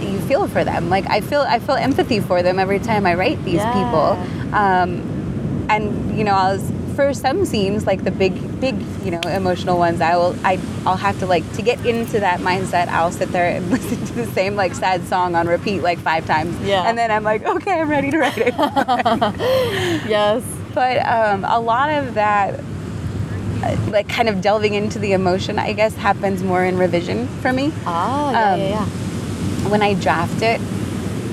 you 0.00 0.18
feel 0.26 0.46
for 0.48 0.64
them. 0.64 0.88
Like 0.88 1.06
I 1.10 1.20
feel 1.20 1.42
I 1.42 1.58
feel 1.58 1.74
empathy 1.76 2.20
for 2.20 2.42
them 2.42 2.58
every 2.58 2.78
time 2.78 3.04
I 3.06 3.14
write 3.14 3.44
these 3.44 3.56
Yeah. 3.62 3.72
people. 3.78 4.16
Um, 4.54 5.66
and 5.68 6.16
you 6.16 6.24
know, 6.24 6.34
I 6.34 6.52
was 6.54 6.71
for 6.94 7.12
some 7.14 7.44
scenes 7.46 7.86
like 7.86 8.04
the 8.04 8.10
big 8.10 8.32
big 8.60 8.74
you 9.04 9.10
know 9.10 9.20
emotional 9.30 9.78
ones 9.78 10.00
i 10.00 10.16
will 10.16 10.36
I, 10.44 10.58
i'll 10.86 10.96
have 10.96 11.18
to 11.20 11.26
like 11.26 11.50
to 11.54 11.62
get 11.62 11.84
into 11.86 12.20
that 12.20 12.40
mindset 12.40 12.88
i'll 12.88 13.10
sit 13.12 13.30
there 13.32 13.48
and 13.56 13.70
listen 13.76 14.04
to 14.06 14.12
the 14.12 14.26
same 14.26 14.56
like 14.56 14.74
sad 14.74 15.02
song 15.06 15.34
on 15.34 15.46
repeat 15.48 15.80
like 15.82 15.98
five 15.98 16.26
times 16.26 16.58
Yeah. 16.60 16.88
and 16.88 16.96
then 16.98 17.10
i'm 17.10 17.24
like 17.24 17.44
okay 17.44 17.80
i'm 17.80 17.88
ready 17.88 18.10
to 18.10 18.18
write 18.18 18.38
it 18.38 18.54
yes. 20.08 20.42
but 20.74 20.98
um, 21.06 21.44
a 21.44 21.58
lot 21.60 21.90
of 21.90 22.14
that 22.14 22.60
uh, 23.62 23.76
like 23.90 24.08
kind 24.08 24.28
of 24.28 24.40
delving 24.40 24.74
into 24.74 24.98
the 24.98 25.12
emotion, 25.12 25.56
I 25.58 25.72
guess, 25.72 25.94
happens 25.94 26.42
more 26.42 26.64
in 26.64 26.76
revision 26.76 27.28
for 27.40 27.52
me. 27.52 27.70
Ah, 27.86 28.32
yeah, 28.32 28.52
Um, 28.54 28.60
yeah, 28.60 28.68
yeah. 28.70 29.68
When 29.68 29.82
I 29.82 29.94
draft 29.94 30.42
it, 30.42 30.60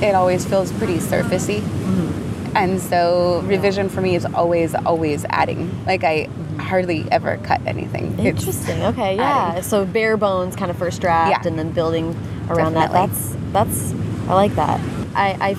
it 0.03 0.13
always 0.13 0.45
feels 0.45 0.71
pretty 0.73 0.97
surfacey. 0.97 1.61
Mm-hmm. 1.61 2.18
And 2.55 2.81
so 2.81 3.41
revision 3.45 3.89
for 3.89 4.01
me 4.01 4.15
is 4.15 4.25
always, 4.25 4.75
always 4.75 5.25
adding. 5.29 5.85
Like 5.85 6.03
I 6.03 6.25
mm-hmm. 6.25 6.59
hardly 6.59 7.05
ever 7.11 7.37
cut 7.37 7.61
anything. 7.65 8.17
It's 8.19 8.39
Interesting. 8.41 8.83
Okay, 8.83 9.15
yeah. 9.15 9.51
adding. 9.51 9.63
So 9.63 9.85
bare 9.85 10.17
bones 10.17 10.55
kind 10.55 10.71
of 10.71 10.77
first 10.77 11.01
draft 11.01 11.31
Yeah. 11.31 11.49
and 11.49 11.57
then 11.57 11.71
building 11.71 12.15
around 12.49 12.73
that. 12.73 12.91
That's 12.91 13.35
that's 13.51 13.93
I 14.27 14.33
like 14.33 14.55
that. 14.55 14.79
I, 15.15 15.37
I 15.39 15.53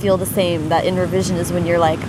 feel 0.00 0.16
the 0.16 0.26
same 0.26 0.68
that 0.68 0.84
in 0.84 0.96
revision 0.96 1.36
is 1.36 1.52
when 1.52 1.66
you're 1.66 1.78
like 1.78 2.00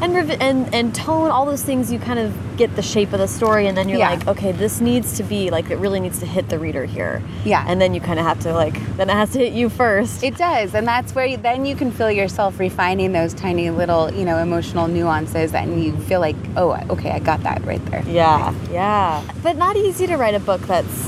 and 0.00 0.16
and 0.42 0.74
and 0.74 0.94
tone 0.94 1.30
all 1.30 1.44
those 1.46 1.62
things 1.62 1.90
you 1.92 1.98
kind 1.98 2.18
of 2.18 2.32
get 2.56 2.74
the 2.76 2.82
shape 2.82 3.12
of 3.12 3.18
the 3.18 3.26
story 3.28 3.66
and 3.66 3.76
then 3.76 3.88
you're 3.88 3.98
Yeah. 3.98 4.10
like 4.10 4.26
okay 4.28 4.52
this 4.52 4.80
needs 4.80 5.16
to 5.16 5.22
be 5.22 5.50
like 5.50 5.70
it 5.70 5.76
really 5.78 6.00
needs 6.00 6.18
to 6.20 6.26
hit 6.26 6.48
the 6.48 6.58
reader 6.58 6.84
here 6.84 7.22
Yeah. 7.44 7.64
and 7.66 7.80
then 7.80 7.94
you 7.94 8.00
kind 8.00 8.18
of 8.18 8.24
have 8.26 8.38
to 8.40 8.52
like 8.52 8.74
then 8.96 9.10
it 9.10 9.14
has 9.14 9.30
to 9.32 9.38
hit 9.38 9.52
you 9.52 9.68
first 9.68 10.22
It 10.22 10.36
does, 10.36 10.74
and 10.74 10.86
that's 10.86 11.14
where 11.14 11.26
you, 11.26 11.36
then 11.36 11.64
you 11.66 11.74
can 11.76 11.90
feel 11.90 12.10
yourself 12.10 12.58
refining 12.58 13.12
those 13.12 13.32
tiny 13.34 13.70
little, 13.70 14.12
you 14.12 14.24
know, 14.24 14.38
emotional 14.38 14.88
nuances, 14.88 15.54
and 15.54 15.82
you 15.82 15.96
feel 16.08 16.20
like, 16.20 16.36
oh, 16.56 16.72
okay, 16.90 17.10
I 17.10 17.18
got 17.20 17.42
that 17.44 17.64
right 17.64 17.84
there. 17.86 18.02
Yeah, 18.06 18.52
yeah. 18.70 19.22
But 19.42 19.56
not 19.56 19.76
easy 19.76 20.06
to 20.08 20.16
write 20.16 20.34
a 20.34 20.40
book 20.40 20.60
that's 20.62 21.06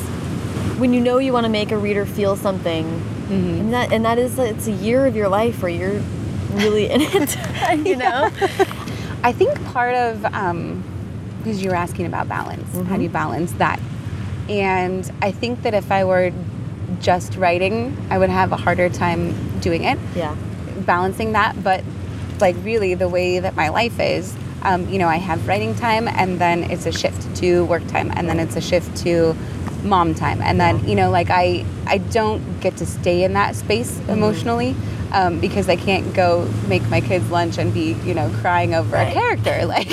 when 0.79 0.93
you 0.95 1.01
know 1.01 1.19
you 1.19 1.33
want 1.33 1.45
to 1.45 1.51
make 1.51 1.71
a 1.73 1.77
reader 1.77 2.07
feel 2.07 2.37
something, 2.37 2.85
Mm-hmm. 3.31 3.61
and 3.61 3.73
that 3.73 3.93
and 3.93 4.05
that 4.05 4.19
is 4.19 4.39
it's 4.41 4.67
a 4.67 4.73
year 4.73 5.07
of 5.07 5.15
your 5.15 5.29
life 5.29 5.63
where 5.63 5.71
you're 5.71 6.01
really 6.55 6.91
in 6.91 7.01
it. 7.03 7.37
you 7.87 7.95
know. 8.05 8.29
I 9.23 9.33
think 9.33 9.63
part 9.67 9.95
of 9.95 10.25
um, 10.27 10.83
because 11.39 11.63
you 11.63 11.71
were 11.71 11.77
asking 11.77 12.07
about 12.07 12.29
balance, 12.29 12.75
how 12.89 12.97
do 12.97 13.03
you 13.03 13.09
balance 13.09 13.53
that? 13.55 13.81
And 14.49 15.11
I 15.23 15.31
think 15.31 15.63
that 15.63 15.75
if 15.75 15.91
I 15.93 16.05
were 16.05 16.33
just 17.01 17.37
writing, 17.37 17.97
I 18.11 18.19
would 18.19 18.31
have 18.31 18.53
a 18.53 18.57
harder 18.57 18.89
time 18.89 19.61
doing 19.61 19.85
it. 19.85 19.99
Yeah. 20.17 20.35
balancing 20.87 21.33
that 21.33 21.63
but 21.63 21.85
like 22.41 22.57
really 22.65 22.95
the 22.95 23.09
way 23.09 23.39
that 23.39 23.55
my 23.55 23.69
life 23.69 24.01
is 24.01 24.35
um, 24.63 24.89
you 24.89 24.99
know 24.99 25.09
i 25.09 25.17
have 25.17 25.47
writing 25.47 25.75
time 25.75 26.09
and 26.09 26.39
then 26.41 26.65
it's 26.71 26.87
a 26.87 26.93
shift 26.93 27.37
to 27.37 27.65
work 27.67 27.87
time 27.89 28.11
and 28.17 28.29
then 28.31 28.41
it's 28.41 28.57
a 28.57 28.61
shift 28.63 28.97
to 28.97 29.37
mom 29.85 30.15
time 30.15 30.41
and 30.41 30.59
then 30.59 30.83
you 30.89 30.95
know 30.95 31.11
like 31.11 31.29
i 31.29 31.63
i 31.87 31.99
don't 31.99 32.41
get 32.61 32.75
to 32.79 32.87
stay 32.87 33.25
in 33.25 33.35
that 33.35 33.55
space 33.55 34.01
emotionally 34.09 34.75
um, 35.13 35.39
because 35.41 35.69
i 35.69 35.77
can't 35.77 36.13
go 36.15 36.45
make 36.69 36.83
my 36.89 37.01
kids 37.01 37.31
lunch 37.31 37.59
and 37.59 37.73
be 37.75 37.93
you 38.05 38.15
know 38.15 38.29
crying 38.41 38.75
over 38.75 38.95
Right. 38.97 39.11
a 39.11 39.13
character 39.13 39.65
like 39.77 39.91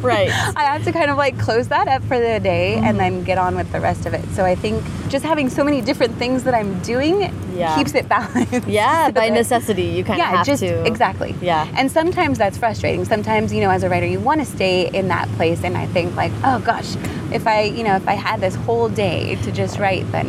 Right. 0.00 0.28
I 0.56 0.64
have 0.64 0.84
to 0.84 0.92
kind 0.92 1.10
of 1.10 1.16
like 1.16 1.38
close 1.38 1.68
that 1.68 1.86
up 1.88 2.02
for 2.02 2.18
the 2.18 2.40
day 2.40 2.74
Mm-hmm. 2.76 2.84
and 2.84 2.98
then 2.98 3.24
get 3.24 3.38
on 3.38 3.54
with 3.54 3.70
the 3.72 3.80
rest 3.80 4.06
of 4.06 4.12
it. 4.12 4.24
So 4.30 4.44
I 4.44 4.54
think 4.54 4.82
just 5.08 5.24
having 5.24 5.48
so 5.48 5.62
many 5.62 5.80
different 5.80 6.14
things 6.16 6.42
that 6.44 6.52
I'm 6.54 6.78
doing 6.82 7.32
Yeah. 7.54 7.74
keeps 7.76 7.94
it 7.94 8.08
balanced. 8.16 8.66
Yeah, 8.66 9.10
by 9.12 9.28
necessity, 9.28 9.84
you 9.84 10.02
kind 10.04 10.20
of 10.20 10.26
yeah, 10.26 10.36
have 10.38 10.46
just 10.46 10.62
to. 10.62 10.84
exactly. 10.84 11.34
Yeah. 11.40 11.72
And 11.76 11.90
sometimes 11.90 12.38
that's 12.38 12.58
frustrating. 12.58 13.04
Sometimes, 13.04 13.52
you 13.54 13.60
know, 13.60 13.70
as 13.70 13.82
a 13.84 13.88
writer, 13.88 14.04
you 14.06 14.20
want 14.20 14.40
to 14.40 14.46
stay 14.46 14.88
in 14.92 15.08
that 15.08 15.28
place, 15.36 15.62
and 15.64 15.76
I 15.76 15.86
think 15.86 16.16
like, 16.16 16.32
oh 16.44 16.58
gosh, 16.60 16.96
if 17.32 17.46
I, 17.46 17.62
you 17.62 17.84
know, 17.84 17.94
if 17.96 18.06
I 18.08 18.14
had 18.14 18.40
this 18.40 18.56
whole 18.56 18.88
day 18.88 19.36
to 19.44 19.52
just 19.52 19.78
write, 19.78 20.10
then 20.12 20.26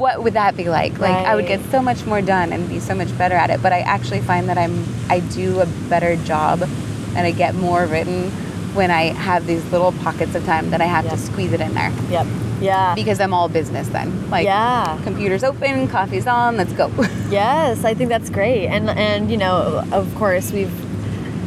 what 0.00 0.22
would 0.22 0.32
that 0.34 0.56
be 0.56 0.68
like? 0.68 0.98
Like 0.98 1.14
I 1.26 1.34
would 1.36 1.46
get 1.46 1.60
so 1.70 1.80
much 1.82 2.04
more 2.06 2.20
done 2.22 2.52
and 2.52 2.68
be 2.68 2.80
so 2.80 2.94
much 2.94 3.16
better 3.18 3.34
at 3.36 3.50
it. 3.50 3.62
But 3.62 3.72
I 3.72 3.80
actually 3.80 4.20
find 4.22 4.48
that 4.48 4.58
I'm, 4.58 4.84
I 5.08 5.20
do 5.20 5.60
a 5.60 5.66
better 5.88 6.16
job, 6.24 6.62
and 6.62 7.18
I 7.26 7.30
get 7.30 7.54
more 7.54 7.86
written 7.86 8.30
when 8.74 8.90
I 8.90 9.12
have 9.12 9.46
these 9.46 9.64
little 9.72 9.92
pockets 9.92 10.34
of 10.34 10.44
time 10.46 10.70
that 10.70 10.80
I 10.80 10.84
have 10.86 11.04
Yeah. 11.04 11.10
to 11.12 11.18
squeeze 11.18 11.52
it 11.52 11.60
in 11.60 11.74
there 11.74 11.92
Yep. 12.10 12.26
Yeah. 12.60 12.94
because 12.94 13.18
I'm 13.20 13.34
all 13.34 13.48
business 13.48 13.88
then. 13.88 14.30
Like, 14.30 14.44
yeah. 14.44 14.96
computer's 15.02 15.42
open, 15.42 15.88
coffee's 15.88 16.26
on, 16.28 16.56
let's 16.56 16.72
go. 16.72 16.88
Yes, 17.30 17.84
I 17.84 17.94
think 17.94 18.08
that's 18.10 18.30
great. 18.30 18.66
And 18.68 18.88
and 18.90 19.30
you 19.30 19.36
know, 19.36 19.84
of 19.92 20.12
course, 20.16 20.50
we've 20.52 20.72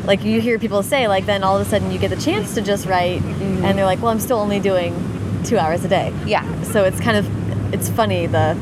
like 0.05 0.23
you 0.25 0.41
hear 0.41 0.59
people 0.59 0.83
say 0.83 1.07
like 1.07 1.25
then 1.25 1.43
all 1.43 1.55
of 1.57 1.65
a 1.65 1.69
sudden 1.69 1.91
you 1.91 1.97
get 1.99 2.09
the 2.09 2.21
chance 2.21 2.53
to 2.55 2.61
just 2.61 2.85
write 2.85 3.21
Mm-hmm. 3.21 3.65
and 3.65 3.77
they're 3.77 3.85
like, 3.85 4.01
"Well, 4.01 4.11
I'm 4.11 4.19
still 4.19 4.39
only 4.39 4.59
doing 4.59 4.93
2 5.45 5.57
hours 5.57 5.83
a 5.85 5.87
day." 5.87 6.11
yeah. 6.25 6.43
So 6.63 6.83
it's 6.83 6.99
kind 6.99 7.15
of 7.17 7.25
it's 7.73 7.89
funny 7.89 8.27
the 8.27 8.53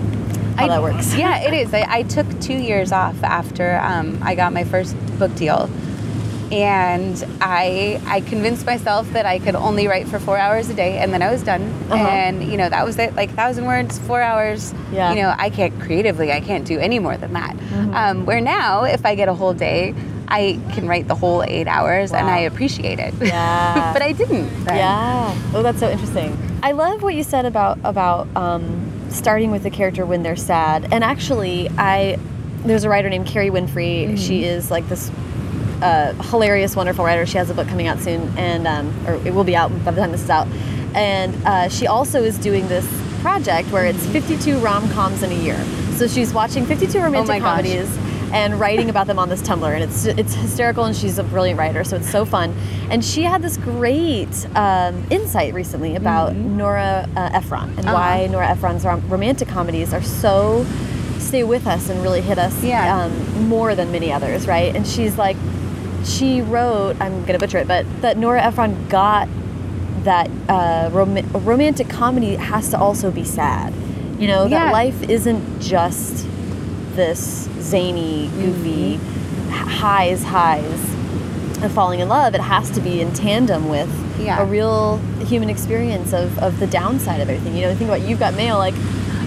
how 0.57 0.65
I- 0.65 0.67
that 0.69 0.81
works. 0.81 1.13
yeah, 1.23 1.39
it 1.39 1.53
is. 1.61 1.73
I, 1.73 1.85
I 1.87 2.03
took 2.03 2.27
two 2.39 2.53
years 2.57 2.91
off 2.91 3.21
after 3.23 3.77
um, 3.83 4.17
I 4.21 4.35
got 4.35 4.53
my 4.53 4.63
first 4.63 4.95
book 5.19 5.33
deal, 5.35 5.69
and 6.51 7.23
I 7.41 8.01
I 8.05 8.21
convinced 8.21 8.65
myself 8.65 9.11
that 9.13 9.25
I 9.25 9.39
could 9.39 9.55
only 9.55 9.87
write 9.87 10.07
for 10.07 10.19
four 10.19 10.37
hours 10.37 10.69
a 10.69 10.73
day, 10.73 10.97
and 10.97 11.13
then 11.13 11.21
I 11.21 11.31
was 11.31 11.43
done. 11.43 11.61
Uh-huh. 11.89 11.95
And 11.95 12.43
you 12.43 12.57
know 12.57 12.69
that 12.69 12.85
was 12.85 12.97
it, 12.97 13.15
like 13.15 13.29
thousand 13.31 13.65
words, 13.65 13.99
four 13.99 14.21
hours. 14.21 14.73
Yeah. 14.91 15.13
You 15.13 15.21
know 15.21 15.33
I 15.37 15.49
can't 15.49 15.77
creatively, 15.79 16.31
I 16.31 16.41
can't 16.41 16.65
do 16.65 16.79
any 16.79 16.99
more 16.99 17.17
than 17.17 17.33
that. 17.33 17.55
Mm-hmm. 17.55 17.93
Um, 17.95 18.25
where 18.25 18.41
now, 18.41 18.83
if 18.83 19.05
I 19.05 19.15
get 19.15 19.27
a 19.27 19.33
whole 19.33 19.53
day. 19.53 19.93
I 20.33 20.57
can 20.71 20.87
write 20.87 21.09
the 21.09 21.15
whole 21.15 21.43
eight 21.43 21.67
hours 21.67 22.13
and 22.13 22.25
I 22.29 22.37
appreciate 22.37 22.99
it. 22.99 23.13
Yeah. 23.21 23.91
but 23.93 24.01
I 24.01 24.13
didn't. 24.13 24.47
then. 24.63 24.77
Yeah. 24.77 25.51
Oh, 25.53 25.61
that's 25.61 25.81
so 25.81 25.89
interesting. 25.89 26.37
I 26.63 26.71
love 26.71 27.03
what 27.03 27.15
you 27.15 27.23
said 27.23 27.45
about 27.45 27.79
about 27.83 28.29
um, 28.37 28.90
starting 29.11 29.51
with 29.51 29.63
the 29.63 29.69
character 29.69 30.05
when 30.05 30.23
they're 30.23 30.35
sad. 30.35 30.91
And 30.91 31.03
actually, 31.03 31.69
I 31.77 32.17
there's 32.63 32.83
a 32.83 32.89
writer 32.89 33.09
named 33.09 33.27
Kerry 33.27 33.49
Winfrey. 33.49 34.17
She 34.17 34.43
is 34.43 34.69
like 34.69 34.87
this 34.87 35.09
uh, 35.81 36.13
hilarious, 36.29 36.75
wonderful 36.75 37.03
writer. 37.03 37.25
She 37.25 37.37
has 37.37 37.49
a 37.49 37.53
book 37.53 37.67
coming 37.67 37.87
out 37.87 37.99
soon, 37.99 38.21
and 38.37 38.67
um, 38.67 39.07
or 39.07 39.15
it 39.25 39.33
will 39.33 39.43
be 39.43 39.55
out 39.55 39.69
by 39.83 39.91
the 39.91 40.01
time 40.01 40.11
this 40.11 40.23
is 40.23 40.29
out. 40.29 40.47
And 40.93 41.35
uh, 41.45 41.69
she 41.69 41.87
also 41.87 42.21
is 42.23 42.37
doing 42.37 42.67
this 42.67 42.87
project 43.21 43.69
where 43.71 43.85
it's 43.85 44.05
52 44.07 44.59
rom 44.59 44.89
coms 44.89 45.23
in 45.23 45.31
a 45.31 45.35
year. 45.35 45.63
So 45.93 46.07
she's 46.07 46.33
watching 46.33 46.65
52 46.65 46.99
romantic 46.99 47.27
my 47.27 47.39
gosh. 47.39 48.10
And 48.31 48.59
writing 48.59 48.89
about 48.89 49.07
them 49.07 49.19
on 49.19 49.29
this 49.29 49.41
Tumblr, 49.41 49.73
and 49.73 49.83
it's 49.83 50.05
it's 50.05 50.33
hysterical, 50.33 50.85
and 50.85 50.95
she's 50.95 51.17
a 51.19 51.23
brilliant 51.23 51.59
writer, 51.59 51.83
so 51.83 51.97
it's 51.97 52.09
so 52.09 52.25
fun. 52.25 52.53
And 52.89 53.03
she 53.03 53.23
had 53.23 53.41
this 53.41 53.57
great 53.57 54.45
um, 54.55 55.05
insight 55.09 55.53
recently 55.53 55.95
about 55.95 56.35
Nora 56.35 57.07
uh, 57.15 57.29
Ephron 57.33 57.69
and 57.69 57.77
Mm-hmm. 57.79 57.87
Uh-huh. 57.89 57.93
why 57.93 58.27
Nora 58.27 58.49
Ephron's 58.49 58.85
rom- 58.85 59.07
romantic 59.09 59.47
comedies 59.47 59.93
are 59.93 60.01
so 60.03 60.65
stay 61.19 61.43
with 61.43 61.67
us 61.67 61.89
and 61.89 62.01
really 62.01 62.21
hit 62.21 62.37
us 62.37 62.63
Yeah. 62.63 63.03
um, 63.05 63.47
more 63.47 63.75
than 63.75 63.91
many 63.91 64.11
others, 64.11 64.47
right? 64.47 64.75
And 64.75 64.85
she's 64.87 65.17
like, 65.17 65.37
she 66.03 66.41
wrote, 66.41 66.95
I'm 66.99 67.23
gonna 67.25 67.37
butcher 67.39 67.59
it, 67.59 67.67
but 67.67 67.85
that 68.01 68.17
Nora 68.17 68.41
Ephron 68.41 68.87
got 68.89 69.27
that 70.03 70.29
uh, 70.49 70.89
rom- 70.91 71.31
romantic 71.45 71.87
comedy 71.89 72.35
has 72.35 72.69
to 72.69 72.77
also 72.79 73.11
be 73.11 73.23
sad. 73.23 73.71
You 74.19 74.27
know, 74.27 74.45
Yeah. 74.45 74.65
that 74.65 74.71
life 74.73 75.09
isn't 75.09 75.61
just 75.61 76.25
this 76.95 77.47
zany, 77.59 78.29
goofy, 78.35 78.97
Mm-hmm. 78.97 79.67
highs, 79.67 80.23
highs, 80.23 80.93
and 81.61 81.71
falling 81.71 81.99
in 81.99 82.07
love. 82.07 82.33
It 82.35 82.41
has 82.41 82.69
to 82.71 82.79
be 82.81 83.01
in 83.01 83.11
tandem 83.13 83.67
with 83.69 83.89
Yeah. 84.19 84.39
a 84.41 84.45
real 84.45 84.97
human 85.25 85.49
experience 85.49 86.13
of, 86.13 86.37
of 86.39 86.59
the 86.59 86.67
downside 86.67 87.19
of 87.21 87.29
everything. 87.29 87.55
You 87.55 87.63
know, 87.63 87.75
think 87.75 87.89
about 87.89 88.01
You've 88.07 88.19
Got 88.19 88.33
Mail, 88.35 88.57
like, 88.57 88.73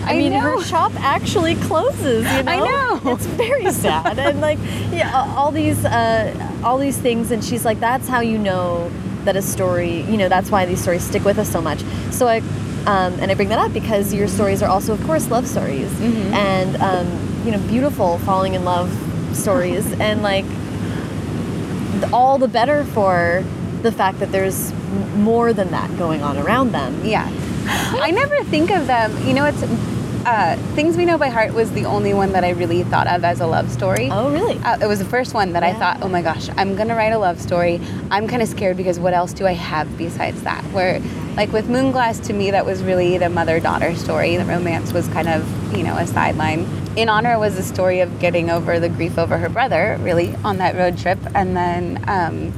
I, 0.06 0.14
I 0.14 0.18
mean, 0.18 0.32
know. 0.32 0.40
her 0.40 0.62
shop 0.62 0.92
actually 1.00 1.56
closes. 1.56 2.24
You 2.32 2.42
know, 2.42 2.52
I 2.52 2.58
know. 2.58 3.00
it's 3.12 3.26
very 3.26 3.70
sad, 3.70 4.18
and 4.18 4.40
like, 4.40 4.58
yeah, 4.90 5.34
all 5.36 5.50
these, 5.52 5.84
uh, 5.84 6.60
all 6.64 6.78
these 6.78 6.96
things, 6.98 7.30
and 7.30 7.44
she's 7.44 7.64
like, 7.64 7.78
that's 7.80 8.08
how 8.08 8.20
you 8.20 8.38
know 8.38 8.90
that 9.24 9.36
a 9.36 9.42
story, 9.42 10.02
you 10.02 10.16
know, 10.16 10.28
that's 10.28 10.50
why 10.50 10.64
these 10.66 10.80
stories 10.80 11.02
stick 11.02 11.24
with 11.24 11.38
us 11.38 11.50
so 11.50 11.60
much. 11.60 11.82
So 12.10 12.28
I, 12.28 12.38
um, 12.86 13.14
and 13.20 13.30
I 13.30 13.34
bring 13.34 13.48
that 13.48 13.58
up 13.58 13.72
because 13.72 14.12
your 14.12 14.28
stories 14.28 14.62
are 14.62 14.68
also, 14.70 14.92
of 14.94 15.02
course, 15.04 15.28
love 15.30 15.46
stories, 15.46 15.90
Mm-hmm. 15.92 16.34
and 16.34 16.76
um, 16.76 17.34
you 17.45 17.53
know, 17.53 17.59
beautiful 17.68 18.18
falling 18.18 18.55
in 18.55 18.64
love 18.64 18.90
stories, 19.32 19.90
and 20.01 20.22
like, 20.22 20.47
all 22.12 22.38
the 22.38 22.49
better 22.49 22.84
for 22.84 23.45
the 23.82 23.92
fact 23.92 24.18
that 24.20 24.32
there's 24.32 24.72
more 25.16 25.53
than 25.53 25.70
that 25.70 25.97
going 25.99 26.22
on 26.22 26.38
around 26.38 26.72
them. 26.72 27.05
Yeah. 27.05 27.30
I 27.66 28.11
never 28.11 28.42
think 28.45 28.70
of 28.70 28.86
them. 28.86 29.26
You 29.26 29.34
know, 29.34 29.45
it's 29.45 29.62
uh, 30.26 30.57
Things 30.74 30.97
We 30.97 31.05
Know 31.05 31.18
by 31.18 31.28
Heart 31.28 31.53
was 31.53 31.70
the 31.72 31.84
only 31.84 32.14
one 32.14 32.32
that 32.32 32.45
I 32.45 32.51
really 32.51 32.82
thought 32.84 33.07
of 33.07 33.24
as 33.24 33.40
a 33.40 33.47
love 33.47 33.70
story. 33.70 34.09
Oh, 34.11 34.32
really? 34.32 34.59
Uh, 34.59 34.78
it 34.80 34.86
was 34.86 34.99
the 34.99 35.05
first 35.05 35.34
one 35.34 35.53
that 35.53 35.62
I 35.62 35.74
thought, 35.74 35.99
oh 36.03 36.09
my 36.09 36.22
gosh, 36.22 36.49
I'm 36.57 36.74
gonna 36.74 36.95
write 36.95 37.12
a 37.12 37.18
love 37.18 37.40
story. 37.40 37.80
I'm 38.11 38.26
kind 38.26 38.40
of 38.40 38.49
scared 38.49 38.76
because 38.76 38.99
what 38.99 39.12
else 39.12 39.32
do 39.32 39.47
I 39.47 39.53
have 39.53 39.99
besides 39.99 40.42
that? 40.42 40.62
Where, 40.72 41.01
like 41.36 41.53
with 41.53 41.68
Moonglass, 41.68 42.24
to 42.26 42.32
me, 42.32 42.51
that 42.51 42.64
was 42.64 42.82
really 42.82 43.18
the 43.18 43.28
mother 43.28 43.61
daughter 43.61 43.95
story. 43.97 44.36
The 44.36 44.45
romance 44.45 44.92
was 44.92 45.07
kind 45.09 45.28
of, 45.28 45.76
you 45.76 45.82
know, 45.82 45.97
a 45.97 46.07
sideline. 46.07 46.66
In 46.97 47.09
Honor 47.09 47.38
was 47.40 47.59
a 47.59 47.62
story 47.62 48.01
of 48.01 48.20
getting 48.20 48.51
over 48.51 48.78
the 48.78 48.88
grief 48.88 49.18
over 49.18 49.36
her 49.36 49.49
brother, 49.49 49.99
really, 50.01 50.34
on 50.45 50.59
that 50.59 50.76
road 50.76 50.97
trip. 50.97 51.18
And 51.34 51.57
then 51.57 52.05
um, 52.07 52.53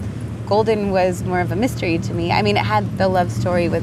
Golden 0.46 0.90
was 0.90 1.22
more 1.22 1.40
of 1.40 1.52
a 1.52 1.56
mystery 1.56 1.96
to 1.98 2.12
me. 2.12 2.30
I 2.32 2.42
mean, 2.42 2.56
it 2.58 2.64
had 2.64 2.98
the 2.98 3.08
love 3.08 3.32
story 3.32 3.68
with 3.70 3.82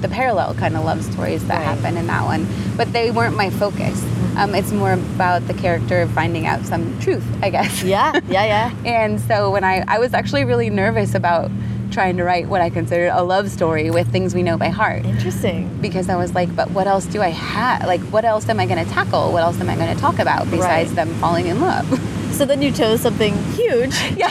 the 0.00 0.08
parallel 0.08 0.54
kind 0.54 0.74
of 0.74 0.84
love 0.86 1.04
stories 1.04 1.46
that 1.48 1.56
Right. 1.58 1.64
happen 1.76 1.98
in 1.98 2.06
that 2.06 2.24
one, 2.24 2.46
but 2.78 2.90
they 2.94 3.10
weren't 3.10 3.36
my 3.36 3.50
focus. 3.50 4.02
Um, 4.38 4.54
it's 4.54 4.72
more 4.72 4.94
about 4.94 5.46
the 5.46 5.52
character 5.52 6.06
finding 6.08 6.46
out 6.46 6.64
some 6.64 6.98
truth, 7.00 7.24
I 7.42 7.50
guess. 7.50 7.82
Yeah, 7.82 8.18
yeah, 8.28 8.44
yeah. 8.46 8.72
And 8.86 9.20
so 9.20 9.50
when 9.50 9.64
I, 9.64 9.84
I 9.86 9.98
was 9.98 10.14
actually 10.14 10.46
really 10.46 10.70
nervous 10.70 11.14
about 11.14 11.50
trying 11.90 12.16
to 12.16 12.24
write 12.24 12.48
what 12.48 12.60
I 12.60 12.70
considered 12.70 13.10
a 13.12 13.22
love 13.22 13.50
story 13.50 13.90
with 13.90 14.10
things 14.10 14.34
we 14.34 14.42
know 14.42 14.56
by 14.56 14.68
heart. 14.68 15.04
Interesting. 15.04 15.68
Because 15.80 16.08
I 16.08 16.16
was 16.16 16.34
like, 16.34 16.54
but 16.54 16.70
what 16.70 16.86
else 16.86 17.06
do 17.06 17.20
I 17.22 17.28
have? 17.30 17.84
Like, 17.86 18.00
what 18.12 18.24
else 18.24 18.48
am 18.48 18.60
I 18.60 18.66
going 18.66 18.84
to 18.84 18.90
tackle? 18.90 19.32
What 19.32 19.42
else 19.42 19.60
am 19.60 19.68
I 19.68 19.76
going 19.76 19.94
to 19.94 20.00
talk 20.00 20.18
about 20.18 20.44
besides 20.50 20.90
Right. 20.90 20.96
them 20.96 21.08
falling 21.20 21.46
in 21.46 21.60
love? 21.60 21.86
So 22.30 22.46
then 22.46 22.62
you 22.62 22.72
chose 22.72 23.02
something 23.02 23.36
huge. 23.52 23.92
yeah. 24.16 24.30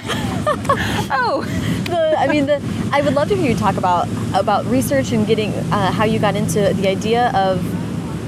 oh. 1.12 1.44
the, 1.86 2.16
I 2.18 2.28
mean, 2.28 2.48
the, 2.48 2.60
I 2.92 3.02
would 3.02 3.14
love 3.14 3.28
to 3.28 3.36
hear 3.36 3.52
you 3.52 3.56
talk 3.56 3.78
about 3.78 4.08
about 4.34 4.66
research 4.66 5.12
and 5.12 5.28
getting 5.28 5.52
uh, 5.72 5.92
how 5.92 6.06
you 6.06 6.18
got 6.18 6.36
into 6.36 6.74
the 6.74 6.88
idea 6.88 7.30
of 7.36 7.62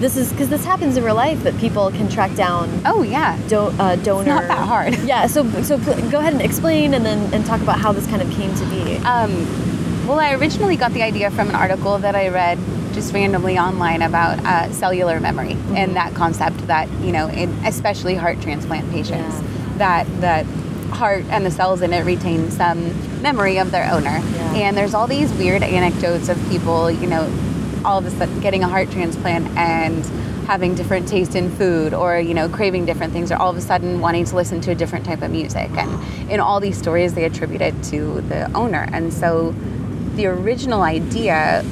this 0.02 0.18
is 0.18 0.32
because 0.32 0.49
this 0.49 0.66
happens 0.66 0.97
in 0.97 1.04
real 1.04 1.16
life 1.16 1.41
that 1.43 1.56
people 1.58 1.89
can 1.91 2.10
track 2.10 2.34
down 2.36 2.68
Oh 2.86 3.04
yeah. 3.04 3.38
do, 3.47 3.58
uh, 3.80 3.95
donor. 3.97 4.26
not 4.36 4.47
that 4.47 4.68
hard. 4.68 4.95
Yeah. 5.12 5.28
So 5.28 5.47
so 5.62 5.78
go 6.10 6.20
ahead 6.20 6.34
and 6.34 6.41
explain 6.41 6.93
and 6.95 7.06
then 7.06 7.34
and 7.34 7.45
talk 7.45 7.62
about 7.62 7.80
how 7.80 7.91
this 7.91 8.06
kind 8.08 8.22
of 8.22 8.30
came 8.32 8.54
to 8.56 8.66
be. 8.66 8.97
Um, 9.06 9.32
well, 10.08 10.20
I 10.20 10.34
originally 10.34 10.76
got 10.76 10.91
the 10.93 11.04
idea 11.04 11.30
from 11.32 11.49
an 11.49 11.56
article 11.56 11.97
that 11.99 12.16
I 12.16 12.30
read 12.30 12.58
just 12.93 13.14
randomly 13.14 13.58
online 13.58 14.02
about 14.02 14.39
uh, 14.45 14.70
cellular 14.74 15.20
memory 15.22 15.56
and 15.76 15.95
that 15.95 16.14
concept 16.16 16.58
that 16.68 16.89
you 17.02 17.12
know, 17.12 17.28
in 17.30 17.49
especially 17.66 18.16
heart 18.16 18.41
transplant 18.41 18.89
patients, 18.91 19.36
Yeah. 19.36 19.78
that 19.78 20.22
that 20.22 20.45
heart 20.91 21.24
and 21.30 21.45
the 21.45 21.52
cells 21.52 21.82
in 21.82 21.93
it 21.93 22.04
retain 22.06 22.49
some 22.52 22.80
memory 23.22 23.58
of 23.60 23.72
their 23.72 23.89
owner. 23.93 24.18
Yeah. 24.20 24.54
And 24.56 24.76
there's 24.78 24.93
all 24.93 25.08
these 25.08 25.32
weird 25.34 25.64
anecdotes 25.64 26.28
of 26.28 26.38
people, 26.49 26.91
you 26.91 27.08
know, 27.08 27.24
all 27.86 27.98
of 27.98 28.06
a 28.06 28.12
sudden 28.12 28.40
getting 28.40 28.64
a 28.64 28.68
heart 28.68 28.90
transplant 28.92 29.48
and 29.58 30.06
having 30.48 30.76
different 30.76 31.08
taste 31.08 31.36
in 31.36 31.50
food 31.52 31.94
or 31.94 32.20
you 32.20 32.34
know 32.34 32.50
craving 32.50 32.86
different 32.86 33.14
things 33.14 33.32
or 33.32 33.36
all 33.36 33.50
of 33.50 33.58
a 33.58 33.62
sudden 33.62 34.00
wanting 34.02 34.26
to 34.26 34.36
listen 34.36 34.60
to 34.62 34.72
a 34.72 34.76
different 34.76 35.06
type 35.06 35.22
of 35.22 35.32
music 35.32 35.70
and 35.78 36.32
in 36.32 36.40
all 36.40 36.60
these 36.60 36.78
stories 36.78 37.14
they 37.14 37.24
attribute 37.26 37.62
it 37.62 37.74
to 37.84 38.22
the 38.22 38.52
owner 38.54 38.88
and 38.92 39.14
so 39.14 39.54
the 40.16 40.26
original 40.26 40.82
idea 40.82 41.64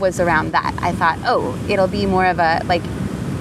was 0.00 0.20
around 0.20 0.52
that 0.52 0.74
i 0.82 0.92
thought 0.92 1.18
oh 1.24 1.56
it'll 1.68 1.88
be 1.88 2.04
more 2.04 2.26
of 2.26 2.38
a 2.38 2.60
like 2.66 2.82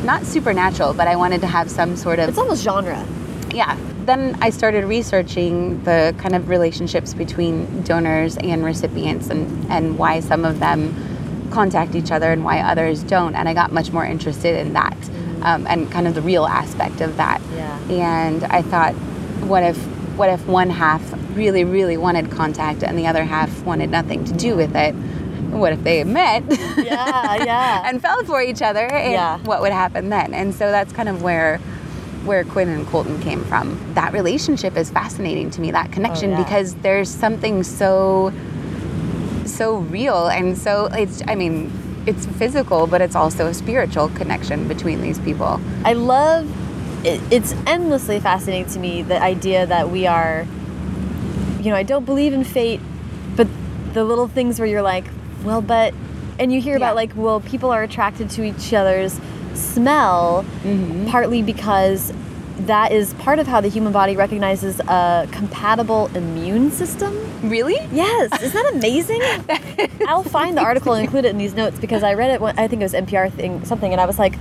not 0.03 0.23
supernatural 0.23 0.93
but 0.93 1.07
i 1.07 1.15
wanted 1.15 1.41
to 1.41 1.47
have 1.47 1.69
some 1.69 1.95
sort 1.97 2.19
of 2.19 2.29
It's 2.29 2.37
almost 2.37 2.63
genre. 2.63 3.05
yeah. 3.53 3.77
Then 4.05 4.37
I 4.41 4.49
started 4.49 4.83
researching 4.83 5.81
the 5.85 6.13
kind 6.17 6.35
of 6.35 6.49
relationships 6.49 7.13
between 7.13 7.83
donors 7.83 8.35
and 8.35 8.61
recipients 8.65 9.29
and, 9.29 9.71
and 9.71 9.97
why 9.97 10.19
some 10.19 10.43
of 10.43 10.59
them 10.59 10.93
contact 11.53 11.95
each 11.95 12.11
other 12.11 12.31
and 12.31 12.43
why 12.43 12.59
others 12.59 13.03
don't. 13.03 13.35
And 13.35 13.47
I 13.47 13.53
got 13.53 13.71
much 13.71 13.91
more 13.91 14.05
interested 14.05 14.57
in 14.59 14.73
that 14.73 14.97
um, 15.43 15.65
and 15.67 15.89
kind 15.91 16.07
of 16.07 16.15
the 16.15 16.21
real 16.21 16.45
aspect 16.45 16.99
of 17.01 17.15
that. 17.17 17.39
Yeah. 17.55 17.79
And 17.89 18.43
I 18.45 18.61
thought, 18.61 18.93
what 19.47 19.63
if 19.63 19.77
what 20.17 20.29
if 20.29 20.45
one 20.47 20.69
half 20.69 21.01
really, 21.35 21.63
really 21.63 21.97
wanted 21.97 22.29
contact 22.31 22.83
and 22.83 22.97
the 22.97 23.07
other 23.07 23.23
half 23.23 23.63
wanted 23.63 23.89
nothing 23.89 24.23
to 24.25 24.33
do 24.33 24.55
with 24.55 24.75
it? 24.75 24.93
What 25.53 25.73
if 25.73 25.83
they 25.83 26.03
met? 26.03 26.43
Yeah, 26.77 27.35
yeah. 27.43 27.83
and 27.87 28.01
fell 28.01 28.23
for 28.23 28.41
each 28.41 28.61
other 28.61 28.85
and 28.87 29.11
Yeah. 29.11 29.37
what 29.39 29.61
would 29.61 29.71
happen 29.71 30.09
then 30.09 30.33
and 30.33 30.53
so 30.53 30.71
that's 30.71 30.91
kind 30.93 31.07
of 31.09 31.21
where 31.21 31.59
where 32.25 32.43
quinn 32.45 32.69
and 32.69 32.87
colton 32.87 33.19
came 33.21 33.43
from 33.43 33.77
that 33.95 34.13
relationship 34.13 34.77
is 34.77 34.89
fascinating 34.89 35.49
to 35.51 35.59
me 35.61 35.71
that 35.71 35.91
connection 35.91 36.31
Oh, 36.33 36.37
yeah. 36.37 36.43
because 36.43 36.73
there's 36.75 37.09
something 37.09 37.63
so 37.63 38.31
so 39.45 39.77
real 39.77 40.27
and 40.27 40.57
so 40.57 40.85
it's 40.93 41.21
i 41.27 41.35
mean 41.35 41.71
it's 42.05 42.25
physical 42.25 42.85
but 42.87 43.01
it's 43.01 43.15
also 43.15 43.47
a 43.47 43.53
spiritual 43.53 44.09
connection 44.09 44.67
between 44.67 45.01
these 45.01 45.19
people 45.19 45.59
I 45.85 45.93
love 45.93 46.49
it's 47.05 47.53
endlessly 47.67 48.19
fascinating 48.19 48.71
to 48.73 48.79
me 48.79 49.01
the 49.01 49.21
idea 49.21 49.65
that 49.65 49.89
we 49.89 50.07
are 50.07 50.45
you 51.61 51.69
know, 51.69 51.75
I 51.77 51.83
don't 51.83 52.05
believe 52.05 52.33
in 52.33 52.43
fate, 52.43 52.81
but 53.37 53.47
the 53.93 54.03
little 54.03 54.27
things 54.27 54.59
where 54.59 54.67
you're 54.67 54.81
like, 54.81 55.05
well, 55.45 55.61
but 55.61 55.93
and 56.37 56.51
you 56.51 56.59
hear 56.59 56.73
Yeah. 56.73 56.77
about 56.77 56.95
like, 56.97 57.11
well, 57.15 57.39
people 57.39 57.71
are 57.71 57.83
attracted 57.83 58.29
to 58.31 58.43
each 58.43 58.73
other's 58.73 59.17
smell 59.53 60.43
Mm-hmm. 60.63 61.07
partly 61.07 61.41
because 61.41 62.11
that 62.59 62.91
is 62.91 63.13
part 63.15 63.39
of 63.39 63.47
how 63.47 63.61
the 63.61 63.67
human 63.67 63.91
body 63.91 64.15
recognizes 64.15 64.79
a 64.81 65.27
compatible 65.31 66.07
immune 66.15 66.71
system. 66.71 67.17
really 67.49 67.75
Yes, 67.91 68.31
isn't 68.41 68.53
that 68.53 68.73
amazing? 68.75 69.21
I'll 70.07 70.23
find 70.23 70.55
the 70.57 70.61
article 70.61 70.93
and 70.93 71.03
include 71.03 71.25
it 71.25 71.29
in 71.29 71.37
these 71.37 71.53
notes 71.55 71.79
because 71.79 72.03
I 72.03 72.13
read 72.13 72.29
it. 72.31 72.41
When, 72.41 72.57
I 72.59 72.67
think 72.67 72.81
it 72.81 72.85
was 72.85 72.93
NPR 72.93 73.31
thing 73.31 73.65
something, 73.65 73.91
and 73.91 73.99
I 73.99 74.05
was 74.05 74.19
like, 74.19 74.35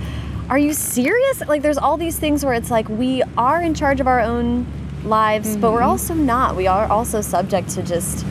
"Are 0.49 0.57
you 0.59 0.73
serious?" 0.73 1.41
Like, 1.47 1.61
there's 1.63 1.77
all 1.77 1.97
these 1.97 2.17
things 2.19 2.45
where 2.45 2.53
it's 2.53 2.69
like 2.71 2.87
we 2.87 3.23
are 3.37 3.61
in 3.61 3.73
charge 3.73 3.99
of 3.99 4.07
our 4.07 4.19
own 4.19 4.65
lives, 5.03 5.57
but 5.57 5.71
we're 5.73 5.81
also 5.81 6.13
not. 6.13 6.55
We 6.55 6.67
are 6.67 6.85
also 6.87 7.19
subject 7.21 7.69
to 7.71 7.83
just 7.83 8.25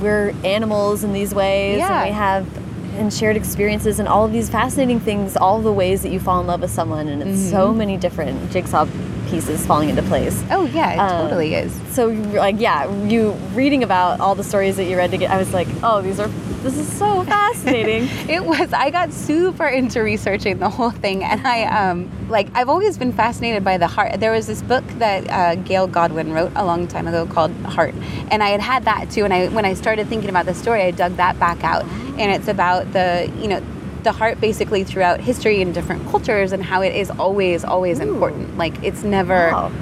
we're 0.00 0.34
animals 0.44 1.02
in 1.04 1.12
these 1.12 1.34
ways, 1.34 1.78
Yeah. 1.78 2.00
and 2.02 2.10
we 2.10 2.14
have 2.14 2.46
and 2.94 3.12
shared 3.12 3.36
experiences 3.36 3.98
and 3.98 4.08
all 4.08 4.24
of 4.24 4.32
these 4.32 4.48
fascinating 4.50 5.00
things. 5.00 5.36
All 5.36 5.60
the 5.60 5.72
ways 5.72 6.02
that 6.02 6.10
you 6.12 6.20
fall 6.20 6.40
in 6.40 6.46
love 6.46 6.60
with 6.60 6.70
someone, 6.70 7.08
and 7.08 7.22
it's 7.22 7.40
so 7.50 7.72
many 7.72 7.96
different 7.96 8.50
jigsaw 8.52 8.86
pieces 9.28 9.64
falling 9.64 9.88
into 9.88 10.02
place. 10.02 10.42
oh 10.50 10.64
yeah 10.66 10.92
it 10.92 10.98
Um, 10.98 11.22
totally 11.22 11.54
is 11.54 11.72
So 11.90 12.08
like 12.08 12.56
yeah, 12.58 12.90
you 13.06 13.30
reading 13.54 13.82
about 13.82 14.20
all 14.20 14.34
the 14.34 14.44
stories 14.44 14.76
that 14.76 14.84
you 14.84 14.96
read 14.96 15.10
to 15.12 15.18
get 15.18 15.30
I 15.30 15.38
was 15.38 15.52
like, 15.54 15.68
"Oh, 15.82 16.02
these 16.02 16.20
are 16.20 16.28
this 16.62 16.76
is 16.76 16.90
so 16.98 17.24
fascinating." 17.24 18.08
It 18.28 18.44
was. 18.44 18.72
I 18.72 18.90
got 18.90 19.12
super 19.12 19.66
into 19.66 20.02
researching 20.02 20.58
the 20.58 20.70
whole 20.70 20.90
thing, 20.90 21.24
and 21.24 21.46
I 21.46 21.64
um 21.64 22.10
like 22.28 22.48
I've 22.54 22.68
always 22.68 22.96
been 22.96 23.12
fascinated 23.12 23.64
by 23.64 23.78
the 23.78 23.86
heart. 23.86 24.20
There 24.20 24.32
was 24.32 24.46
this 24.46 24.62
book 24.62 24.84
that 24.98 25.28
uh, 25.28 25.56
Gail 25.56 25.86
Godwin 25.86 26.32
wrote 26.32 26.52
a 26.56 26.64
long 26.64 26.86
time 26.88 27.06
ago 27.06 27.26
called 27.26 27.52
Heart, 27.64 27.94
and 28.30 28.42
I 28.42 28.50
had 28.50 28.60
had 28.60 28.84
that 28.84 29.10
too. 29.10 29.24
And 29.24 29.34
I 29.34 29.48
when 29.48 29.64
I 29.64 29.74
started 29.74 30.08
thinking 30.08 30.30
about 30.30 30.46
the 30.46 30.54
story, 30.54 30.82
I 30.82 30.90
dug 30.90 31.16
that 31.16 31.38
back 31.38 31.62
out, 31.64 31.84
and 32.18 32.32
it's 32.32 32.48
about 32.48 32.92
the 32.92 33.30
you 33.40 33.48
know 33.48 33.62
the 34.02 34.12
heart 34.12 34.40
basically 34.40 34.84
throughout 34.84 35.20
history 35.20 35.62
and 35.62 35.72
different 35.72 36.08
cultures 36.08 36.52
and 36.52 36.62
how 36.62 36.82
it 36.82 36.94
is 36.94 37.10
always 37.10 37.64
always 37.64 38.00
important. 38.00 38.56
Like 38.56 38.82
it's 38.82 39.02
never. 39.02 39.50
Wow. 39.52 39.72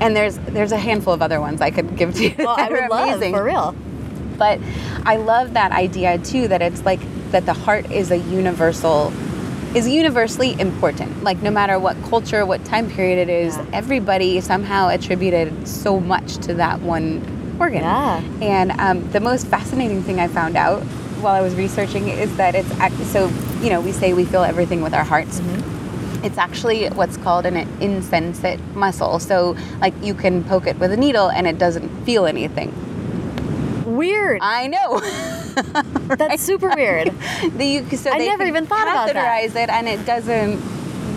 And 0.00 0.14
there's 0.14 0.38
there's 0.38 0.72
a 0.72 0.78
handful 0.78 1.12
of 1.12 1.22
other 1.22 1.40
ones 1.40 1.60
I 1.60 1.70
could 1.70 1.96
give 1.96 2.14
to 2.14 2.24
you. 2.24 2.34
well, 2.38 2.50
I 2.58 2.68
that 2.68 2.72
are 2.72 2.88
love 2.88 3.08
amazing 3.08 3.32
for 3.32 3.44
real. 3.44 3.74
But 4.38 4.58
I 5.04 5.16
love 5.16 5.54
that 5.54 5.72
idea 5.72 6.18
too 6.18 6.48
that 6.48 6.62
it's 6.62 6.84
like 6.84 7.00
that 7.30 7.46
the 7.46 7.52
heart 7.54 7.90
is 7.90 8.10
a 8.10 8.18
universal 8.18 9.12
is 9.74 9.88
universally 9.88 10.58
important. 10.60 11.24
Like 11.24 11.42
no 11.42 11.50
matter 11.50 11.78
what 11.80 11.96
culture 12.04 12.46
what 12.46 12.64
time 12.64 12.88
period 12.90 13.18
it 13.18 13.28
is 13.28 13.56
Yeah. 13.56 13.66
everybody 13.72 14.40
somehow 14.40 14.88
attributed 14.88 15.66
so 15.66 15.98
much 15.98 16.36
to 16.46 16.54
that 16.54 16.80
one 16.80 17.20
organ. 17.60 17.82
Yeah. 17.82 18.20
and 18.42 18.72
um, 18.80 19.10
the 19.12 19.20
most 19.20 19.46
fascinating 19.46 20.02
thing 20.02 20.18
i 20.18 20.26
found 20.26 20.56
out 20.56 20.82
while 21.22 21.34
i 21.34 21.40
was 21.40 21.54
researching 21.54 22.08
is 22.08 22.36
that 22.36 22.56
it's 22.56 22.68
act- 22.80 22.98
so 23.06 23.30
you 23.62 23.70
know 23.70 23.80
we 23.80 23.92
say 23.92 24.12
we 24.12 24.24
feel 24.24 24.42
everything 24.42 24.80
with 24.82 24.92
our 24.94 25.04
hearts. 25.04 25.40
It's 26.24 26.38
actually 26.38 26.88
what's 26.88 27.16
called 27.18 27.44
an 27.46 27.56
insensate 27.82 28.58
muscle. 28.74 29.18
So 29.18 29.56
like 29.80 29.92
you 30.02 30.14
can 30.14 30.42
poke 30.44 30.66
it 30.66 30.78
with 30.78 30.90
a 30.92 30.96
needle 30.96 31.28
and 31.30 31.46
it 31.46 31.58
doesn't 31.58 31.88
feel 32.06 32.24
anything 32.26 32.72
Weird. 33.84 34.38
i 34.42 34.66
know 34.66 35.00
That's 36.16 36.42
super 36.42 36.70
weird. 36.74 37.12
The, 37.56 37.64
you, 37.64 37.96
so 37.96 38.10
I 38.10 38.18
they 38.18 38.26
never 38.28 38.44
even 38.44 38.66
thought 38.66 38.82
about 38.88 39.12
that. 39.12 39.16
catheterize 39.52 39.62
it 39.62 39.68
and 39.70 39.86
it 39.88 40.04
doesn't 40.06 40.60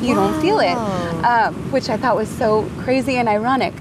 you 0.04 0.14
don't 0.14 0.40
feel 0.42 0.60
it 0.60 0.76
um, 1.26 1.56
which 1.72 1.90
i 1.90 1.98
thought 1.98 2.16
was 2.16 2.30
so 2.30 2.70
crazy 2.80 3.16
and 3.18 3.28
ironic 3.28 3.74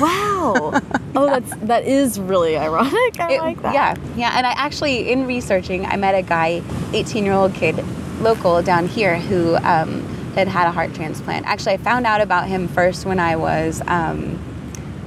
Wow. 0.00 0.80
Oh, 1.14 1.26
that's 1.26 1.54
that 1.66 1.84
is 1.84 2.18
really 2.18 2.56
ironic. 2.56 3.20
I 3.20 3.32
It- 3.34 3.40
like 3.40 3.60
that. 3.62 3.74
yeah 3.74 3.94
yeah 4.16 4.32
and 4.36 4.46
i 4.46 4.52
actually 4.52 5.10
in 5.12 5.26
researching 5.26 5.84
i 5.86 5.96
met 5.96 6.14
a 6.14 6.22
guy 6.22 6.62
18 6.94 7.24
year 7.24 7.34
old 7.34 7.52
kid 7.54 7.84
local 8.20 8.62
down 8.62 8.86
here 8.88 9.18
who 9.18 9.56
um, 9.56 10.02
had 10.34 10.48
had 10.48 10.66
a 10.66 10.70
heart 10.72 10.94
transplant 10.94 11.44
actually 11.46 11.72
i 11.74 11.76
found 11.76 12.06
out 12.06 12.20
about 12.22 12.48
him 12.48 12.66
first 12.68 13.04
when 13.04 13.20
i 13.20 13.36
was 13.36 13.82
um, 13.86 14.38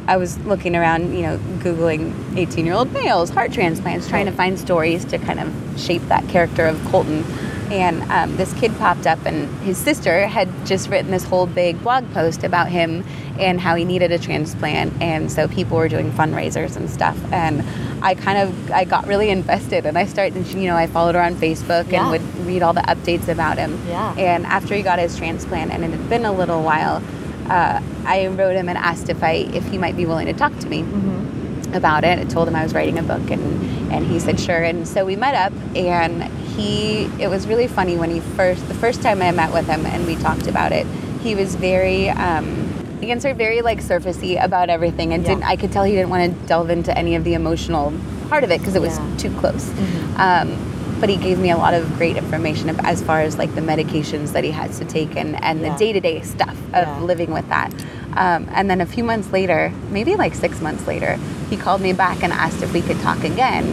I 0.07 0.17
was 0.17 0.37
looking 0.45 0.75
around, 0.75 1.13
you 1.15 1.23
know, 1.23 1.37
Googling 1.59 2.13
18 2.37 2.65
year 2.65 2.75
old 2.75 2.91
males, 2.93 3.29
heart 3.29 3.51
transplants, 3.51 4.07
trying 4.07 4.25
to 4.27 4.31
find 4.31 4.59
stories 4.59 5.03
to 5.05 5.17
kind 5.17 5.39
of 5.39 5.79
shape 5.79 6.03
that 6.03 6.27
character 6.29 6.65
of 6.65 6.83
Colton. 6.85 7.23
And 7.71 8.03
um, 8.11 8.37
this 8.37 8.53
kid 8.53 8.77
popped 8.77 9.07
up, 9.07 9.17
and 9.25 9.49
his 9.63 9.79
sister 9.79 10.27
had 10.27 10.47
just 10.67 10.87
written 10.87 11.09
this 11.09 11.23
whole 11.23 11.47
big 11.47 11.81
blog 11.81 12.07
post 12.13 12.43
about 12.43 12.67
him 12.69 13.03
and 13.39 13.59
how 13.59 13.73
he 13.73 13.83
needed 13.83 14.11
a 14.11 14.19
transplant. 14.19 14.93
And 15.01 15.31
so 15.31 15.47
people 15.47 15.75
were 15.77 15.89
doing 15.89 16.11
fundraisers 16.11 16.75
and 16.77 16.87
stuff. 16.87 17.17
And 17.33 17.63
I 18.03 18.13
kind 18.13 18.37
of 18.37 18.71
I 18.71 18.83
got 18.83 19.07
really 19.07 19.31
invested, 19.31 19.87
and 19.87 19.97
I 19.97 20.05
started, 20.05 20.45
you 20.49 20.67
know, 20.67 20.75
I 20.75 20.85
followed 20.85 21.15
her 21.15 21.21
on 21.21 21.33
Facebook 21.33 21.91
Yeah. 21.91 22.03
and 22.03 22.11
would 22.11 22.45
read 22.45 22.61
all 22.61 22.73
the 22.73 22.81
updates 22.81 23.27
about 23.29 23.57
him. 23.57 23.81
Yeah. 23.87 24.13
And 24.15 24.45
after 24.45 24.75
he 24.75 24.83
got 24.83 24.99
his 24.99 25.17
transplant, 25.17 25.71
and 25.71 25.83
it 25.83 25.89
had 25.89 26.07
been 26.07 26.25
a 26.25 26.31
little 26.31 26.61
while, 26.61 27.01
uh, 27.49 27.81
I 28.05 28.27
wrote 28.27 28.55
him 28.55 28.69
and 28.69 28.77
asked 28.77 29.09
if 29.09 29.23
I 29.23 29.31
if 29.53 29.65
he 29.69 29.77
might 29.77 29.95
be 29.95 30.05
willing 30.05 30.27
to 30.27 30.33
talk 30.33 30.57
to 30.59 30.67
me 30.67 30.83
about 31.73 32.03
it. 32.03 32.19
I 32.19 32.23
told 32.25 32.47
him 32.47 32.55
I 32.55 32.63
was 32.63 32.73
writing 32.73 32.97
a 32.97 33.03
book, 33.03 33.29
and 33.29 33.91
and 33.91 34.05
he 34.05 34.19
said 34.19 34.39
sure. 34.39 34.63
And 34.63 34.87
so 34.87 35.05
we 35.05 35.15
met 35.15 35.35
up, 35.35 35.53
and 35.75 36.23
he 36.55 37.05
it 37.19 37.29
was 37.29 37.47
really 37.47 37.67
funny 37.67 37.97
when 37.97 38.09
he 38.11 38.19
first 38.19 38.67
the 38.67 38.73
first 38.73 39.01
time 39.01 39.21
I 39.21 39.31
met 39.31 39.51
with 39.53 39.67
him 39.67 39.85
and 39.85 40.05
we 40.05 40.15
talked 40.15 40.47
about 40.47 40.71
it. 40.71 40.85
He 41.21 41.35
was 41.35 41.55
very. 41.55 42.09
Um, 42.09 42.71
he 43.01 43.11
answered 43.11 43.37
very 43.37 43.61
like 43.61 43.81
surfacey 43.81 44.41
about 44.43 44.69
everything, 44.69 45.13
and 45.13 45.23
Yeah. 45.23 45.29
didn't. 45.29 45.43
I 45.43 45.55
could 45.57 45.71
tell 45.71 45.83
he 45.83 45.91
didn't 45.93 46.09
want 46.09 46.31
to 46.41 46.47
delve 46.47 46.69
into 46.69 46.97
any 46.97 47.15
of 47.15 47.23
the 47.23 47.33
emotional 47.33 47.93
part 48.29 48.43
of 48.43 48.51
it 48.51 48.59
because 48.59 48.75
it 48.75 48.81
was 48.81 48.97
Yeah. 48.97 49.17
too 49.17 49.29
close. 49.31 49.69
Mhm. 49.69 50.19
Um, 50.19 50.57
but 51.05 51.11
he 51.11 51.17
gave 51.17 51.37
me 51.37 51.51
a 51.51 51.57
lot 51.57 51.75
of 51.75 51.87
great 51.97 52.17
information 52.17 52.67
as 52.83 52.99
far 53.03 53.21
as 53.21 53.37
like 53.37 53.53
the 53.53 53.61
medications 53.61 54.33
that 54.33 54.43
he 54.43 54.49
has 54.49 54.79
to 54.79 54.85
take 54.85 55.15
and, 55.15 55.35
and 55.43 55.61
Yeah. 55.61 55.71
the 55.71 55.77
day 55.77 55.93
to 55.93 55.99
day 55.99 56.21
stuff 56.21 56.57
of 56.73 56.87
Yeah. 56.87 56.99
living 57.01 57.31
with 57.31 57.47
that. 57.49 57.71
Um, 58.17 58.47
and 58.51 58.71
then 58.71 58.81
a 58.81 58.87
few 58.87 59.03
months 59.03 59.31
later, 59.31 59.71
maybe 59.91 60.15
like 60.15 60.33
six 60.33 60.61
months 60.61 60.87
later, 60.87 61.19
he 61.51 61.57
called 61.57 61.81
me 61.81 61.93
back 61.93 62.23
and 62.23 62.33
asked 62.33 62.63
if 62.63 62.73
we 62.73 62.81
could 62.81 62.99
talk 63.01 63.23
again. 63.23 63.65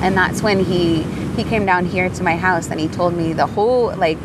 And 0.00 0.16
that's 0.16 0.40
when 0.40 0.60
he 0.64 1.02
he 1.34 1.42
came 1.42 1.66
down 1.66 1.84
here 1.86 2.08
to 2.08 2.22
my 2.22 2.36
house 2.36 2.70
and 2.70 2.78
he 2.78 2.86
told 2.86 3.14
me 3.16 3.32
the 3.32 3.46
whole 3.46 3.92
like 3.96 4.18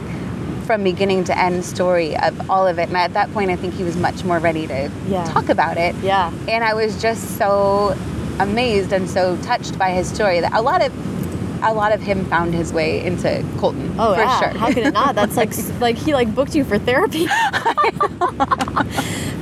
from 0.68 0.84
beginning 0.84 1.24
to 1.24 1.34
end 1.48 1.66
story 1.66 2.16
of 2.18 2.48
all 2.48 2.68
of 2.68 2.78
it. 2.78 2.90
And 2.90 2.98
at 2.98 3.14
that 3.14 3.34
point, 3.34 3.50
I 3.50 3.56
think 3.56 3.74
he 3.74 3.84
was 3.84 3.98
much 3.98 4.24
more 4.24 4.38
ready 4.38 4.68
to 4.68 4.92
Yeah. 5.10 5.24
talk 5.34 5.50
about 5.50 5.78
it. 5.78 5.96
Yeah. 6.04 6.30
And 6.48 6.64
I 6.64 6.76
was 6.76 7.02
just 7.02 7.40
so 7.40 7.96
amazed 8.40 8.94
and 8.94 9.10
so 9.10 9.36
touched 9.38 9.80
by 9.80 9.90
his 9.90 10.08
story 10.08 10.42
that 10.42 10.54
a 10.54 10.62
lot 10.62 10.84
of 10.86 10.92
a 11.64 11.74
lot 11.74 11.92
of 11.94 12.02
him 12.02 12.26
found 12.26 12.54
his 12.54 12.72
way 12.74 13.04
into 13.06 13.44
Colton. 13.58 13.96
Oh 13.98 14.14
for 14.14 14.22
yeah. 14.22 14.40
sure. 14.40 14.50
How 14.60 14.68
could 14.68 14.86
it 14.86 14.94
not? 14.94 15.16
That's 15.20 15.36
like 15.38 15.52
like 15.80 15.96
he 15.98 16.14
like 16.14 16.34
booked 16.36 16.56
you 16.56 16.64
for 16.64 16.78
therapy. 16.78 17.26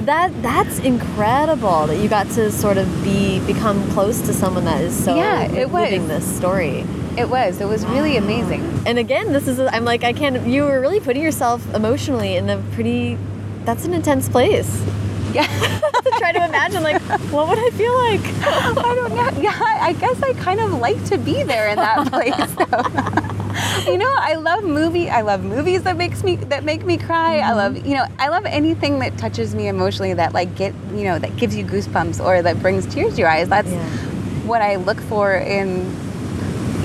that 0.05 0.31
that's 0.41 0.79
incredible 0.79 1.85
that 1.87 1.97
you 1.97 2.09
got 2.09 2.27
to 2.31 2.51
sort 2.51 2.77
of 2.77 2.87
be 3.03 3.39
become 3.45 3.87
close 3.91 4.21
to 4.21 4.33
someone 4.33 4.65
that 4.65 4.81
is 4.81 5.03
so 5.03 5.15
Yeah, 5.15 5.43
it 5.51 5.69
was. 5.69 5.83
living 5.83 6.07
this 6.07 6.25
story. 6.37 6.85
it 7.17 7.29
was. 7.29 7.61
It 7.61 7.67
was 7.67 7.85
really 7.85 8.17
amazing. 8.17 8.61
And 8.85 8.97
again, 8.97 9.31
this 9.33 9.47
is 9.47 9.59
i 9.59 9.67
I'm 9.75 9.85
like 9.85 10.03
I 10.03 10.13
can't. 10.13 10.45
You 10.47 10.63
were 10.63 10.79
really 10.79 10.99
putting 10.99 11.21
yourself 11.21 11.61
emotionally 11.73 12.35
in 12.35 12.49
a 12.49 12.57
pretty. 12.73 13.17
That's 13.65 13.85
an 13.85 13.93
intense 13.93 14.27
place 14.27 14.83
Yeah. 15.35 15.47
to 15.47 16.11
try 16.17 16.31
to 16.31 16.43
imagine. 16.45 16.83
Like, 16.83 17.01
what 17.31 17.47
would 17.47 17.59
I 17.59 17.69
feel 17.71 17.93
like? 17.93 18.21
I 18.85 18.95
don't 18.95 19.15
know. 19.15 19.41
Yeah, 19.41 19.57
I 19.61 19.93
guess 19.93 20.21
I 20.21 20.33
kind 20.33 20.59
of 20.59 20.73
like 20.73 21.03
to 21.05 21.17
be 21.17 21.43
there 21.43 21.69
in 21.69 21.77
that 21.77 22.07
place. 22.09 22.35
though. 22.55 23.91
you 23.91 23.97
know, 23.97 24.13
I 24.17 24.35
love 24.35 24.63
movie. 24.63 25.09
I 25.09 25.21
love 25.21 25.43
movies 25.43 25.83
that 25.83 25.97
makes 25.97 26.23
me 26.23 26.35
that 26.35 26.63
make 26.63 26.85
me 26.85 26.97
cry. 26.97 27.39
I 27.39 27.53
love, 27.53 27.73
mm-hmm. 27.73 27.87
you 27.87 27.95
know, 27.95 28.05
I 28.19 28.27
love 28.29 28.45
anything 28.45 28.99
that 28.99 29.17
touches 29.17 29.55
me 29.55 29.67
emotionally 29.67 30.13
that 30.13 30.33
like 30.33 30.55
get, 30.55 30.73
you 30.93 31.03
know, 31.03 31.17
that 31.19 31.35
gives 31.37 31.55
you 31.55 31.65
goosebumps 31.65 32.23
or 32.23 32.41
that 32.41 32.61
brings 32.61 32.85
tears 32.93 33.13
to 33.15 33.19
your 33.19 33.29
eyes. 33.29 33.47
That's 33.49 33.69
Yeah. 33.69 33.87
what 34.45 34.61
I 34.61 34.75
look 34.75 34.99
for 35.01 35.35
in 35.35 35.85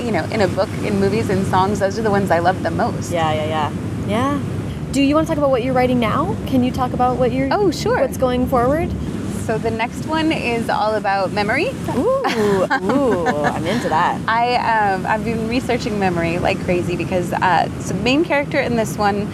you 0.03 0.13
know, 0.13 0.23
in 0.25 0.39
a 0.39 0.47
book, 0.47 0.69
in 0.85 1.01
movies, 1.01 1.29
in 1.29 1.43
songs. 1.45 1.79
Those 1.79 1.99
are 1.99 2.01
the 2.01 2.11
ones 2.11 2.31
I 2.31 2.39
love 2.39 2.63
the 2.63 2.71
most. 2.71 3.11
Yeah, 3.11 3.33
yeah, 3.33 3.45
yeah, 3.45 3.71
yeah. 4.07 4.56
Do 4.97 5.03
you 5.03 5.13
want 5.13 5.27
to 5.27 5.31
talk 5.31 5.37
about 5.37 5.51
what 5.51 5.63
you're 5.63 5.75
writing 5.75 5.99
now? 5.99 6.35
Can 6.47 6.63
you 6.63 6.71
talk 6.71 6.91
about 6.91 7.17
what 7.17 7.31
you're? 7.31 7.49
Oh, 7.51 7.69
sure. 7.69 7.99
What's 7.99 8.17
going 8.17 8.47
forward? 8.47 8.89
So 9.45 9.59
the 9.59 9.69
next 9.69 10.07
one 10.07 10.31
is 10.31 10.69
all 10.69 10.95
about 10.95 11.31
memory. 11.31 11.67
Ooh, 11.95 12.23
ooh, 12.25 13.27
I'm 13.45 13.67
into 13.67 13.89
that. 13.89 14.19
I 14.27 14.55
um, 14.55 15.05
I've 15.05 15.23
been 15.23 15.47
researching 15.47 15.99
memory 15.99 16.39
like 16.39 16.59
crazy 16.61 16.95
because 16.95 17.31
uh, 17.31 17.69
the 17.87 17.93
main 17.93 18.25
character 18.25 18.59
in 18.59 18.75
this 18.75 18.97
one, 18.97 19.31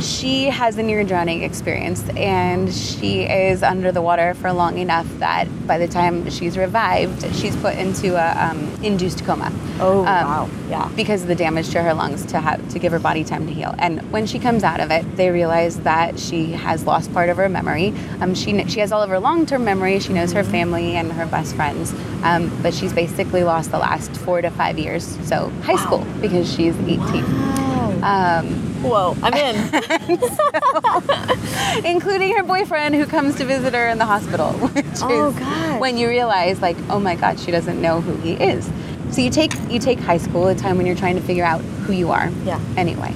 she 0.00 0.44
has 0.46 0.78
a 0.78 0.82
near 0.82 1.02
drowning 1.04 1.42
experience 1.42 2.08
and 2.10 2.72
she 2.72 3.22
is 3.22 3.62
under 3.62 3.90
the 3.92 4.00
water 4.02 4.34
for 4.34 4.52
long 4.52 4.78
enough 4.78 5.06
that 5.18 5.46
by 5.66 5.78
the 5.78 5.88
time 5.88 6.28
she's 6.30 6.56
revived, 6.56 7.22
she's 7.34 7.54
put 7.56 7.76
into 7.76 8.14
a 8.16 8.44
um, 8.50 8.58
induced 8.82 9.24
coma. 9.24 9.52
Oh 9.80 10.00
Um, 10.00 10.04
wow, 10.06 10.50
yeah. 10.68 10.88
because 10.96 11.22
of 11.22 11.28
the 11.28 11.34
damage 11.34 11.70
to 11.70 11.82
her 11.82 11.94
lungs 11.94 12.24
to 12.26 12.40
have 12.40 12.66
to 12.70 12.78
give 12.78 12.92
her 12.92 12.98
body 12.98 13.24
time 13.24 13.46
to 13.46 13.52
heal. 13.52 13.74
And 13.78 14.00
when 14.12 14.26
she 14.26 14.38
comes 14.38 14.64
out 14.64 14.80
of 14.80 14.90
it, 14.90 15.04
they 15.16 15.30
realize 15.30 15.78
that 15.80 16.18
she 16.18 16.52
has 16.52 16.84
lost 16.84 17.12
part 17.12 17.28
of 17.28 17.36
her 17.36 17.48
memory. 17.48 17.92
Um, 18.20 18.34
she 18.34 18.64
she 18.68 18.80
has 18.80 18.92
all 18.92 19.02
of 19.02 19.10
her 19.10 19.18
long 19.20 19.46
term 19.46 19.64
memory. 19.64 19.98
She 20.00 20.12
knows 20.12 20.32
her 20.32 20.44
family 20.44 20.96
and 20.96 21.12
her 21.12 21.26
best 21.26 21.54
friends, 21.56 21.92
um, 22.22 22.50
but 22.62 22.72
she's 22.74 22.92
basically 22.92 23.44
lost 23.44 23.70
the 23.70 23.78
last 23.78 24.10
four 24.18 24.40
to 24.42 24.50
five 24.50 24.78
years. 24.78 25.04
So 25.28 25.50
high 25.62 25.74
Wow. 25.74 25.84
school 25.84 26.06
because 26.20 26.52
she's 26.52 26.76
18. 26.80 26.98
Wow. 28.00 28.67
Whoa, 28.82 29.16
I'm 29.22 29.34
in. 29.34 29.56
including 31.84 32.34
her 32.36 32.42
boyfriend 32.42 32.94
who 32.94 33.06
comes 33.06 33.36
to 33.36 33.44
visit 33.44 33.74
her 33.74 33.88
in 33.88 33.98
the 33.98 34.04
hospital, 34.06 34.52
which 34.68 34.84
Oh, 35.02 35.30
is 35.30 35.38
gosh. 35.38 35.80
when 35.80 35.96
you 35.96 36.08
realize 36.08 36.60
like, 36.60 36.76
oh 36.88 36.98
my 36.98 37.14
God, 37.16 37.38
she 37.40 37.50
doesn't 37.50 37.80
know 37.80 38.00
who 38.00 38.14
he 38.22 38.32
is. 38.34 38.70
So 39.10 39.20
you 39.22 39.30
take 39.30 39.52
you 39.70 39.78
take 39.78 39.98
high 40.00 40.18
school, 40.18 40.48
a 40.48 40.54
time 40.54 40.76
when 40.76 40.86
you're 40.86 40.94
trying 40.96 41.16
to 41.16 41.22
figure 41.22 41.44
out 41.44 41.60
who 41.62 41.92
you 41.92 42.10
are. 42.10 42.30
Yeah. 42.44 42.60
Anyway, 42.76 43.14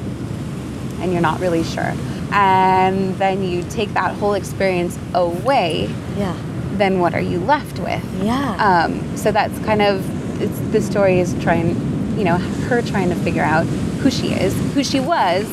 and 1.01 1.13
you're 1.13 1.21
not 1.23 1.39
really 1.41 1.63
sure, 1.65 1.93
and 2.33 3.15
then 3.17 3.43
you 3.43 3.63
take 3.65 3.93
that 3.95 4.15
whole 4.17 4.33
experience 4.35 4.99
away. 5.15 5.91
yeah, 6.17 6.35
Then 6.73 6.99
what 7.01 7.15
are 7.15 7.21
you 7.21 7.39
left 7.41 7.79
with? 7.79 8.03
yeah. 8.25 8.57
Um, 8.87 9.17
so 9.19 9.31
that's 9.33 9.57
kind 9.61 9.83
of 9.83 10.41
it's, 10.41 10.59
the 10.73 10.81
story 10.81 11.21
is 11.21 11.35
trying, 11.43 11.77
you 12.19 12.25
know, 12.25 12.37
her 12.39 12.81
trying 12.83 13.11
to 13.11 13.15
figure 13.17 13.43
out 13.45 13.67
who 14.03 14.11
she 14.11 14.29
is, 14.33 14.55
who 14.75 14.83
she 14.85 15.01
was 15.01 15.45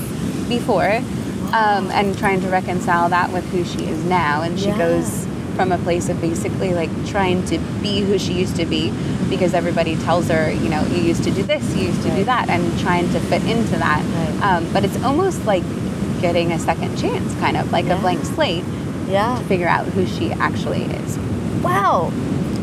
before, 0.47 0.91
um, 1.53 1.89
and 1.91 2.17
trying 2.17 2.41
to 2.41 2.47
reconcile 2.49 3.09
that 3.09 3.31
with 3.31 3.45
who 3.51 3.63
she 3.63 3.85
is 3.85 4.03
now. 4.05 4.41
And 4.41 4.59
she 4.59 4.67
Yeah. 4.67 4.77
goes 4.77 5.27
from 5.55 5.71
a 5.71 5.77
place 5.79 6.07
of 6.09 6.19
basically 6.21 6.73
like 6.73 6.89
trying 7.05 7.43
to 7.45 7.57
be 7.81 8.01
who 8.01 8.17
she 8.17 8.33
used 8.33 8.55
to 8.55 8.65
be 8.65 8.91
because 9.29 9.53
everybody 9.53 9.95
tells 9.97 10.27
her, 10.29 10.51
you 10.51 10.69
know, 10.69 10.81
you 10.85 11.01
used 11.01 11.23
to 11.25 11.31
do 11.31 11.43
this, 11.43 11.63
you 11.75 11.87
used 11.87 12.01
to 12.03 12.09
do 12.15 12.23
that, 12.23 12.49
and 12.49 12.63
trying 12.79 13.07
to 13.11 13.19
fit 13.19 13.43
into 13.43 13.75
that. 13.77 14.01
Right. 14.03 14.43
Um, 14.57 14.65
but 14.73 14.83
it's 14.85 15.01
almost 15.03 15.45
like 15.45 15.63
getting 16.21 16.51
a 16.51 16.59
second 16.59 16.97
chance, 16.97 17.33
kind 17.35 17.57
of 17.57 17.71
like 17.71 17.85
Yeah. 17.85 17.97
a 17.97 18.01
blank 18.01 18.23
slate 18.25 18.63
yeah. 19.09 19.37
to 19.37 19.43
figure 19.45 19.67
out 19.67 19.85
who 19.87 20.05
she 20.07 20.31
actually 20.33 20.83
is. 20.83 21.17
Wow, 21.61 22.11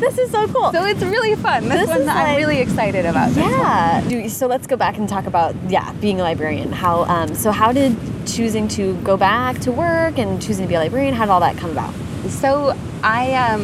this 0.01 0.19
is 0.19 0.31
so 0.31 0.47
cool. 0.49 0.73
So 0.73 0.85
it's 0.85 1.03
really 1.03 1.35
fun. 1.37 1.69
This, 1.69 1.81
This 1.81 1.89
one 1.89 2.03
is 2.03 2.09
I'm 2.09 2.37
really 2.37 2.59
excited 2.59 3.07
about. 3.07 3.33
yeah. 3.33 4.27
So 4.29 4.47
let's 4.47 4.67
go 4.67 4.77
back 4.77 4.97
and 4.99 5.09
talk 5.09 5.27
about 5.27 5.55
yeah, 5.69 5.93
being 5.95 6.21
a 6.21 6.23
librarian. 6.23 6.73
How 6.73 7.05
um, 7.05 7.35
so? 7.35 7.51
How 7.51 7.73
did 7.73 7.97
choosing 8.27 8.69
to 8.69 8.95
go 9.03 9.17
back 9.17 9.59
to 9.61 9.73
work 9.73 10.19
and 10.19 10.43
choosing 10.43 10.65
to 10.65 10.69
be 10.69 10.75
a 10.75 10.81
librarian? 10.81 11.15
How 11.15 11.25
did 11.25 11.31
all 11.31 11.41
that 11.41 11.57
come 11.57 11.71
about? 11.71 11.95
So 12.29 12.77
I 13.03 13.35
um 13.35 13.63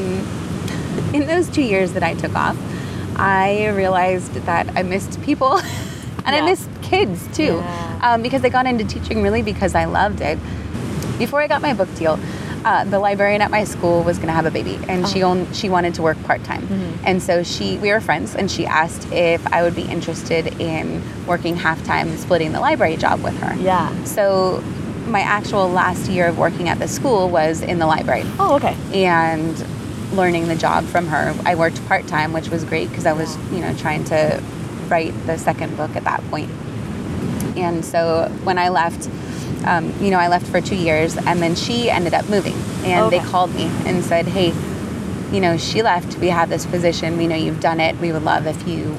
in 1.14 1.26
those 1.26 1.48
two 1.48 1.62
years 1.62 1.92
that 1.92 2.02
I 2.02 2.14
took 2.14 2.34
off, 2.34 2.56
I 3.16 3.68
realized 3.68 4.34
that 4.34 4.76
I 4.76 4.82
missed 4.82 5.20
people 5.22 5.58
and 6.24 6.34
I 6.34 6.40
missed 6.42 6.68
kids 6.82 7.26
too. 7.36 7.56
Yeah. 7.56 8.00
Um, 8.02 8.22
because 8.22 8.44
I 8.44 8.48
got 8.48 8.66
into 8.66 8.84
teaching 8.84 9.22
really 9.22 9.42
because 9.42 9.74
I 9.74 9.84
loved 9.84 10.20
it. 10.20 10.38
Before 11.18 11.40
I 11.40 11.46
got 11.46 11.62
my 11.62 11.72
book 11.74 11.92
deal, 11.94 12.18
uh, 12.64 12.84
the 12.84 12.98
librarian 12.98 13.40
at 13.42 13.50
my 13.50 13.64
school 13.64 14.02
was 14.02 14.16
going 14.18 14.28
to 14.28 14.34
have 14.34 14.46
a 14.46 14.50
baby, 14.50 14.78
and 14.88 15.08
she 15.08 15.22
Oh. 15.22 15.30
owned, 15.30 15.54
she 15.54 15.68
wanted 15.68 15.94
to 15.94 16.02
work 16.02 16.22
part 16.24 16.42
time, 16.44 16.62
Mhm. 16.62 16.98
and 17.04 17.22
so 17.22 17.42
she 17.42 17.76
we 17.78 17.90
were 17.90 18.00
friends, 18.00 18.34
and 18.34 18.50
she 18.50 18.66
asked 18.66 19.10
if 19.12 19.40
I 19.52 19.62
would 19.62 19.74
be 19.74 19.82
interested 19.82 20.60
in 20.60 21.02
working 21.26 21.56
half 21.56 21.82
time, 21.84 22.16
splitting 22.18 22.52
the 22.52 22.60
library 22.60 22.96
job 22.96 23.22
with 23.22 23.38
her. 23.40 23.54
Yeah. 23.60 23.88
So 24.04 24.62
my 25.08 25.20
actual 25.20 25.68
last 25.68 26.08
year 26.08 26.26
of 26.26 26.38
working 26.38 26.68
at 26.68 26.78
the 26.78 26.86
school 26.88 27.28
was 27.28 27.60
in 27.62 27.78
the 27.78 27.86
library 27.86 28.24
Oh, 28.38 28.54
okay. 28.54 28.76
and 28.94 29.54
learning 30.14 30.46
the 30.48 30.54
job 30.54 30.84
from 30.84 31.08
her. 31.08 31.34
I 31.44 31.54
worked 31.54 31.86
part 31.88 32.06
time, 32.06 32.32
which 32.32 32.50
was 32.50 32.64
great 32.64 32.88
because 32.90 33.06
I 33.06 33.12
was, 33.12 33.36
you 33.52 33.60
know, 33.60 33.72
trying 33.74 34.04
to 34.04 34.40
write 34.88 35.14
the 35.26 35.38
second 35.38 35.76
book 35.76 35.96
at 35.96 36.04
that 36.04 36.22
point. 36.30 36.50
And 37.56 37.84
so 37.84 38.30
when 38.44 38.58
I 38.58 38.68
left, 38.68 39.08
um, 39.64 39.92
you 40.00 40.10
know, 40.10 40.18
I 40.18 40.28
left 40.28 40.46
for 40.46 40.60
two 40.60 40.76
years, 40.76 41.16
and 41.16 41.40
then 41.42 41.54
she 41.54 41.90
ended 41.90 42.14
up 42.14 42.28
moving, 42.28 42.54
and 42.84 43.10
they 43.12 43.20
called 43.20 43.54
me 43.54 43.64
and 43.86 44.04
said, 44.04 44.26
"Hey, 44.26 44.52
you 45.34 45.40
know, 45.40 45.56
she 45.56 45.82
left. 45.82 46.18
We 46.18 46.28
have 46.28 46.48
this 46.48 46.66
position. 46.66 47.16
We 47.16 47.26
know 47.26 47.36
you've 47.36 47.60
done 47.60 47.80
it. 47.80 47.96
We 47.98 48.12
would 48.12 48.24
love 48.24 48.46
if 48.46 48.66
you." 48.66 48.96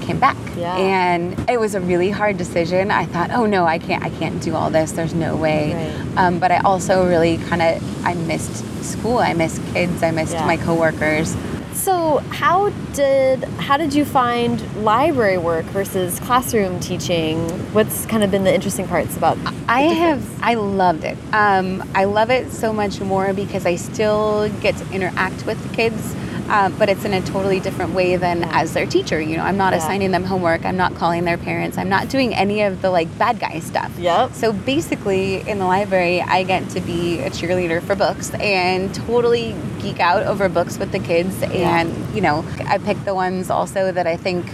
came 0.00 0.18
back 0.20 0.36
Yeah. 0.54 0.76
and 0.76 1.48
it 1.48 1.58
was 1.58 1.74
a 1.74 1.80
really 1.80 2.10
hard 2.10 2.36
decision 2.36 2.90
i 2.90 3.06
thought 3.06 3.30
oh 3.30 3.46
no 3.46 3.64
i 3.64 3.78
can't 3.78 4.04
i 4.04 4.10
can't 4.10 4.38
do 4.42 4.54
all 4.54 4.68
this 4.68 4.92
there's 4.92 5.14
no 5.14 5.34
way 5.34 5.72
Right. 5.72 6.18
um, 6.18 6.38
but 6.38 6.52
i 6.52 6.58
also 6.58 7.08
really 7.08 7.38
kind 7.38 7.62
of 7.62 8.06
i 8.06 8.12
missed 8.12 8.62
school 8.84 9.16
i 9.20 9.32
missed 9.32 9.62
kids 9.72 10.02
i 10.02 10.10
missed 10.10 10.34
Yeah. 10.34 10.44
my 10.44 10.58
coworkers 10.58 11.34
So 11.72 12.18
how 12.28 12.68
did 12.92 13.44
how 13.66 13.78
did 13.78 13.94
you 13.94 14.04
find 14.04 14.60
library 14.84 15.38
work 15.38 15.64
versus 15.66 16.20
classroom 16.20 16.80
teaching? 16.80 17.38
What's 17.72 18.04
kind 18.04 18.22
of 18.22 18.30
been 18.30 18.44
the 18.44 18.54
interesting 18.54 18.86
parts 18.86 19.16
about? 19.16 19.38
I 19.68 19.82
have? 19.82 20.42
I 20.42 20.54
loved 20.54 21.04
it. 21.04 21.16
Um, 21.32 21.82
I 21.94 22.04
love 22.04 22.30
it 22.30 22.52
so 22.52 22.72
much 22.72 23.00
more 23.00 23.32
because 23.32 23.64
I 23.66 23.76
still 23.76 24.48
get 24.60 24.76
to 24.76 24.90
interact 24.92 25.46
with 25.46 25.62
the 25.66 25.74
kids, 25.74 26.14
uh, 26.48 26.68
but 26.78 26.88
it's 26.90 27.04
in 27.06 27.14
a 27.14 27.22
totally 27.22 27.60
different 27.60 27.94
way 27.94 28.16
than 28.16 28.40
Yeah. 28.40 28.50
as 28.60 28.74
their 28.74 28.84
teacher. 28.84 29.20
You 29.20 29.38
know, 29.38 29.42
I'm 29.44 29.56
not 29.56 29.72
Yeah. 29.72 29.78
assigning 29.78 30.10
them 30.10 30.24
homework. 30.24 30.66
I'm 30.66 30.76
not 30.76 30.94
calling 30.96 31.24
their 31.24 31.38
parents. 31.38 31.78
I'm 31.78 31.88
not 31.88 32.08
doing 32.10 32.34
any 32.34 32.60
of 32.62 32.82
the 32.82 32.90
like 32.90 33.08
bad 33.18 33.40
guy 33.40 33.60
stuff. 33.60 33.90
Yep. 33.98 34.34
So 34.34 34.52
basically, 34.52 35.48
in 35.48 35.58
the 35.58 35.66
library, 35.66 36.20
I 36.20 36.42
get 36.42 36.68
to 36.70 36.80
be 36.80 37.20
a 37.20 37.30
cheerleader 37.30 37.82
for 37.82 37.94
books 37.94 38.30
and 38.34 38.94
totally 38.94 39.54
geek 39.80 39.98
out 40.00 40.24
over 40.26 40.48
books 40.50 40.78
with 40.78 40.92
the 40.92 40.98
kids. 40.98 41.34
Yeah. 41.40 41.78
And 41.80 42.14
you 42.14 42.20
know, 42.20 42.44
I 42.68 42.76
pick 42.78 43.02
the 43.06 43.14
ones 43.14 43.48
also 43.50 43.92
that 43.92 44.06
I 44.06 44.16
think 44.16 44.44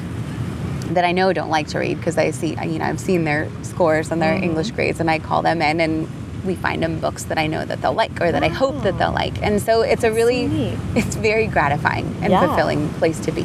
that 0.95 1.05
I 1.05 1.13
know 1.13 1.33
don't 1.33 1.51
like 1.51 1.69
to 1.69 1.79
read 1.79 1.97
because 1.99 2.19
I 2.19 2.31
see, 2.31 2.51
you 2.63 2.79
know, 2.79 2.85
I've 2.85 3.01
seen 3.01 3.25
their 3.25 3.49
scores 3.63 4.11
and 4.11 4.21
their 4.21 4.35
Mhm. 4.35 4.43
English 4.45 4.71
grades, 4.73 5.01
and 5.01 5.11
I 5.11 5.19
call 5.19 5.43
them 5.43 5.63
in 5.63 5.81
and 5.81 6.09
we 6.45 6.55
find 6.55 6.83
them 6.83 6.99
books 7.01 7.25
that 7.25 7.37
I 7.37 7.47
know 7.47 7.67
that 7.67 7.83
they'll 7.83 7.93
like 7.93 8.19
or 8.19 8.33
that 8.33 8.43
I 8.43 8.49
hope 8.49 8.83
that 8.85 8.97
they'll 8.99 9.13
like. 9.13 9.35
And 9.43 9.61
so 9.61 9.83
it's 9.83 10.05
a 10.05 10.11
really 10.11 10.45
it's 10.95 11.15
very 11.17 11.47
gratifying 11.47 12.07
and 12.23 12.31
Yeah. 12.33 12.47
fulfilling 12.47 12.89
place 12.99 13.19
to 13.21 13.33
be. 13.33 13.45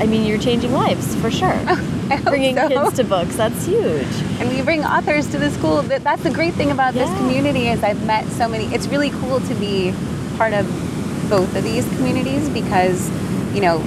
I 0.00 0.06
mean, 0.06 0.24
you're 0.26 0.38
changing 0.38 0.72
lives 0.72 1.14
for 1.16 1.30
sure. 1.30 1.54
Bringing 2.24 2.56
so. 2.56 2.68
kids 2.68 2.96
to 2.96 3.04
books, 3.04 3.36
that's 3.36 3.66
huge. 3.66 4.06
and 4.40 4.48
we 4.48 4.62
bring 4.62 4.84
authors 4.84 5.26
to 5.28 5.38
the 5.38 5.50
school. 5.50 5.82
That's 5.82 6.22
the 6.22 6.30
great 6.30 6.54
thing 6.54 6.70
about 6.72 6.94
this 6.94 7.10
community 7.18 7.68
is 7.68 7.84
I've 7.84 8.04
met 8.04 8.26
so 8.32 8.48
many. 8.48 8.64
It's 8.74 8.88
really 8.88 9.10
cool 9.10 9.38
to 9.40 9.54
be 9.54 9.92
part 10.38 10.54
of 10.54 10.66
both 11.30 11.54
of 11.54 11.62
these 11.62 11.84
communities 11.96 12.48
because, 12.48 13.10
you 13.54 13.60
know, 13.60 13.82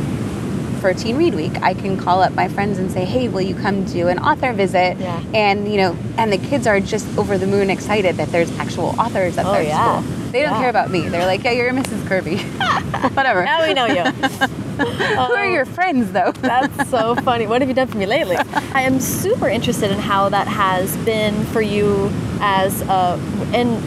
for 0.81 0.93
Teen 0.93 1.15
Read 1.15 1.35
Week, 1.35 1.61
I 1.61 1.73
can 1.75 1.95
call 1.95 2.21
up 2.23 2.33
my 2.33 2.47
friends 2.49 2.79
and 2.79 2.91
say, 2.91 3.05
"Hey, 3.05 3.27
will 3.29 3.41
you 3.41 3.53
come 3.55 3.85
do 3.85 4.07
an 4.07 4.17
author 4.19 4.51
visit?" 4.51 4.97
Yeah. 4.97 5.21
And 5.33 5.71
you 5.71 5.77
know, 5.77 5.95
and 6.17 6.33
the 6.33 6.37
kids 6.39 6.65
are 6.67 6.79
just 6.79 7.07
over 7.17 7.37
the 7.37 7.47
moon 7.47 7.69
excited 7.69 8.17
that 8.17 8.29
there's 8.29 8.51
actual 8.57 8.95
authors 8.99 9.37
at 9.37 9.45
Oh, 9.45 9.51
their 9.53 9.63
yeah. 9.63 10.01
school. 10.01 10.11
They 10.31 10.41
don't 10.41 10.51
Yeah. 10.53 10.59
care 10.59 10.69
about 10.69 10.89
me. 10.91 11.07
They're 11.07 11.25
like, 11.27 11.43
"Yeah, 11.43 11.51
you're 11.51 11.71
Mrs. 11.71 12.05
Kirby." 12.07 12.37
Whatever. 13.13 13.45
Now 13.45 13.65
we 13.65 13.73
know 13.73 13.85
you. 13.85 14.03
Um, 14.79 14.87
Who 14.87 15.33
are 15.35 15.47
your 15.47 15.65
friends, 15.65 16.11
though? 16.11 16.31
That's 16.41 16.89
so 16.89 17.13
funny. 17.15 17.45
What 17.45 17.61
have 17.61 17.69
you 17.69 17.75
done 17.75 17.87
for 17.87 17.97
me 17.99 18.07
lately? 18.07 18.37
I 18.73 18.81
am 18.81 18.99
super 18.99 19.47
interested 19.47 19.91
in 19.91 19.99
how 19.99 20.29
that 20.29 20.47
has 20.47 20.97
been 20.97 21.43
for 21.47 21.61
you 21.61 22.09
as 22.39 22.81
a 22.81 23.19
and 23.53 23.77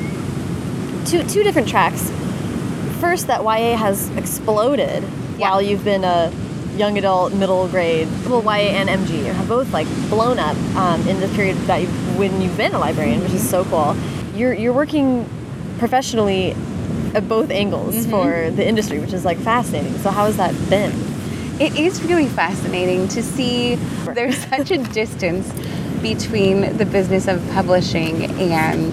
two 1.07 1.24
two 1.24 1.42
different 1.42 1.66
tracks. 1.68 2.12
First, 3.01 3.26
that 3.26 3.42
YA 3.42 3.76
has 3.76 4.09
exploded 4.11 5.03
Yeah. 5.36 5.51
while 5.51 5.62
you've 5.62 5.82
been 5.84 6.05
a 6.05 6.30
young 6.77 6.99
adult, 6.99 7.33
middle 7.33 7.68
grade. 7.68 8.09
Well, 8.27 8.43
YA 8.43 8.72
and 8.79 8.89
MG 8.89 9.25
have 9.33 9.49
both 9.49 9.72
like 9.72 9.87
blown 10.09 10.39
up 10.39 10.57
um, 10.77 11.07
in 11.09 11.20
the 11.20 11.29
period 11.29 11.57
that 11.66 11.81
you've, 11.83 12.18
when 12.18 12.41
you've 12.41 12.57
been 12.57 12.75
a 12.75 12.79
librarian, 12.79 13.20
which 13.22 13.33
is 13.33 13.49
so 13.49 13.64
cool. 13.66 13.97
You're 14.35 14.53
you're 14.55 14.72
working 14.72 15.29
professionally 15.79 16.57
at 17.14 17.29
both 17.29 17.51
angles 17.51 18.07
for 18.07 18.51
the 18.51 18.66
industry, 18.66 18.99
which 18.99 19.12
is 19.12 19.25
like 19.25 19.39
fascinating. 19.39 19.97
So, 19.99 20.11
how 20.11 20.27
has 20.27 20.37
that 20.37 20.53
been? 20.68 20.93
It 21.61 21.79
is 21.79 22.03
really 22.03 22.27
fascinating 22.27 23.07
to 23.09 23.22
see 23.22 23.77
there's 24.12 24.37
such 24.49 24.70
a 24.72 24.79
distance 24.79 25.51
between 26.03 26.77
the 26.77 26.85
business 26.85 27.29
of 27.29 27.47
publishing 27.51 28.25
and 28.25 28.93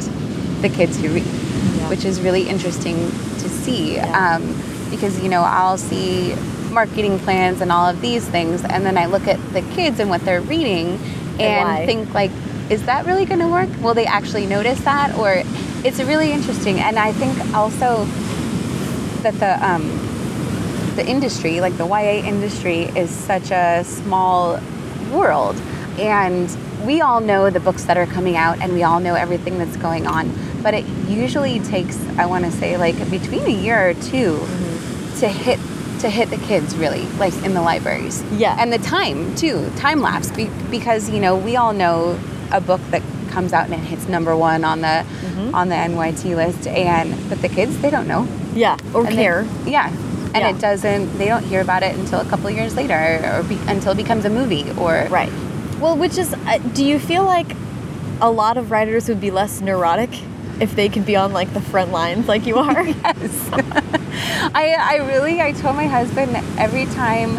the 0.61 0.69
kids 0.69 0.97
who 1.01 1.09
read, 1.09 1.23
Yeah. 1.25 1.89
which 1.89 2.05
is 2.05 2.21
really 2.21 2.47
interesting 2.47 2.95
to 2.95 3.49
see. 3.49 3.95
Yeah. 3.95 4.35
Um, 4.35 4.55
because, 4.91 5.21
you 5.23 5.29
know, 5.29 5.41
I'll 5.41 5.77
see 5.77 6.33
marketing 6.71 7.19
plans 7.19 7.61
and 7.61 7.71
all 7.71 7.87
of 7.87 8.01
these 8.01 8.27
things, 8.27 8.63
and 8.63 8.85
then 8.85 8.97
I 8.97 9.05
look 9.05 9.27
at 9.27 9.39
the 9.53 9.61
kids 9.73 9.99
and 9.99 10.09
what 10.09 10.23
they're 10.25 10.41
reading 10.41 10.99
and, 11.39 11.67
why? 11.67 11.85
think, 11.85 12.13
like, 12.13 12.31
is 12.69 12.85
that 12.85 13.05
really 13.05 13.25
going 13.25 13.39
to 13.39 13.47
work? 13.47 13.69
Will 13.81 13.93
they 13.93 14.05
actually 14.05 14.45
notice 14.45 14.79
that? 14.81 15.15
Or 15.17 15.43
it's 15.83 15.99
really 15.99 16.31
interesting. 16.31 16.79
And 16.79 16.97
I 16.97 17.11
think 17.11 17.37
also 17.53 18.05
that 19.23 19.33
the, 19.35 19.65
um, 19.65 19.83
the 20.95 21.05
industry, 21.05 21.61
like 21.61 21.75
the 21.77 21.85
YA 21.85 22.25
industry, 22.25 22.83
is 22.97 23.09
such 23.09 23.51
a 23.51 23.83
small 23.83 24.59
world. 25.11 25.55
And 25.99 26.55
we 26.85 27.01
all 27.01 27.19
know 27.19 27.49
the 27.49 27.59
books 27.59 27.83
that 27.85 27.97
are 27.97 28.05
coming 28.05 28.37
out 28.37 28.59
and 28.61 28.73
we 28.73 28.83
all 28.83 28.99
know 28.99 29.15
everything 29.15 29.57
that's 29.57 29.77
going 29.77 30.07
on. 30.07 30.31
But 30.61 30.73
it 30.73 30.85
usually 31.07 31.59
takes, 31.59 31.99
I 32.17 32.25
want 32.25 32.45
to 32.45 32.51
say, 32.51 32.77
like 32.77 32.97
between 33.09 33.41
a 33.41 33.49
year 33.49 33.89
or 33.89 33.93
2 33.95 33.99
to 35.19 35.27
hit 35.27 35.59
to 36.01 36.09
hit 36.09 36.29
the 36.29 36.37
kids 36.37 36.75
really 36.75 37.03
like 37.19 37.33
in 37.43 37.53
the 37.53 37.61
libraries 37.61 38.23
Yeah. 38.33 38.55
and 38.59 38.71
the 38.73 38.77
time 38.79 39.33
too 39.35 39.69
time 39.77 40.01
lapse 40.01 40.31
be- 40.31 40.49
because 40.69 41.09
you 41.09 41.19
know 41.19 41.35
we 41.37 41.55
all 41.55 41.73
know 41.73 42.19
a 42.51 42.59
book 42.59 42.81
that 42.91 43.01
comes 43.29 43.53
out 43.53 43.65
and 43.65 43.73
it 43.75 43.79
hits 43.79 44.07
number 44.07 44.35
one 44.35 44.63
on 44.65 44.81
the 44.81 45.05
on 45.53 45.69
the 45.69 45.75
NYT 45.75 46.35
list 46.35 46.67
and 46.67 47.15
but 47.29 47.41
the 47.41 47.49
kids 47.49 47.77
they 47.81 47.89
don't 47.89 48.07
know 48.07 48.27
Yeah, 48.53 48.77
or 48.93 49.05
and 49.05 49.17
they- 49.17 49.23
care. 49.23 49.45
yeah. 49.65 49.87
And 50.33 50.43
Yeah. 50.43 50.49
it 50.51 50.59
doesn't, 50.59 51.17
they 51.17 51.25
don't 51.27 51.43
hear 51.43 51.59
about 51.59 51.83
it 51.83 51.93
until 51.95 52.21
a 52.21 52.25
couple 52.25 52.47
of 52.47 52.55
years 52.55 52.73
later 52.77 52.95
or 53.35 53.43
be, 53.43 53.57
until 53.67 53.91
it 53.91 53.97
becomes 53.97 54.23
a 54.23 54.29
movie 54.29 54.65
or. 54.79 55.05
Right. 55.09 55.29
Well, 55.81 55.97
which 55.97 56.17
is, 56.17 56.33
uh, 56.33 56.57
do 56.73 56.85
you 56.85 56.99
feel 56.99 57.25
like 57.25 57.53
a 58.21 58.31
lot 58.31 58.55
of 58.55 58.71
writers 58.71 59.09
would 59.09 59.19
be 59.19 59.29
less 59.29 59.59
neurotic 59.59 60.09
if 60.61 60.75
they 60.75 60.87
could 60.87 61.05
be 61.05 61.15
on 61.15 61.33
like 61.33 61.51
the 61.53 61.59
front 61.59 61.91
lines 61.91 62.27
like 62.27 62.45
you 62.45 62.57
are? 62.57 62.87
Yes. 63.01 63.49
I, 64.53 64.75
I 64.79 64.95
really, 65.07 65.41
I 65.41 65.53
told 65.53 65.75
my 65.75 65.87
husband 65.87 66.35
every 66.57 66.85
time 66.85 67.35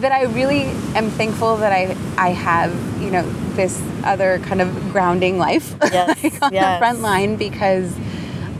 that 0.00 0.12
I 0.12 0.24
really 0.24 0.62
am 0.94 1.10
thankful 1.10 1.56
that 1.58 1.72
I, 1.72 1.96
I 2.16 2.30
have, 2.30 2.72
you 3.02 3.10
know, 3.10 3.28
this 3.54 3.80
other 4.04 4.38
kind 4.38 4.60
of 4.60 4.72
grounding 4.92 5.38
life 5.38 5.74
Yes, 5.92 6.22
like, 6.22 6.42
on 6.42 6.52
yes. 6.52 6.76
the 6.76 6.78
front 6.78 7.00
line 7.00 7.36
because 7.36 7.94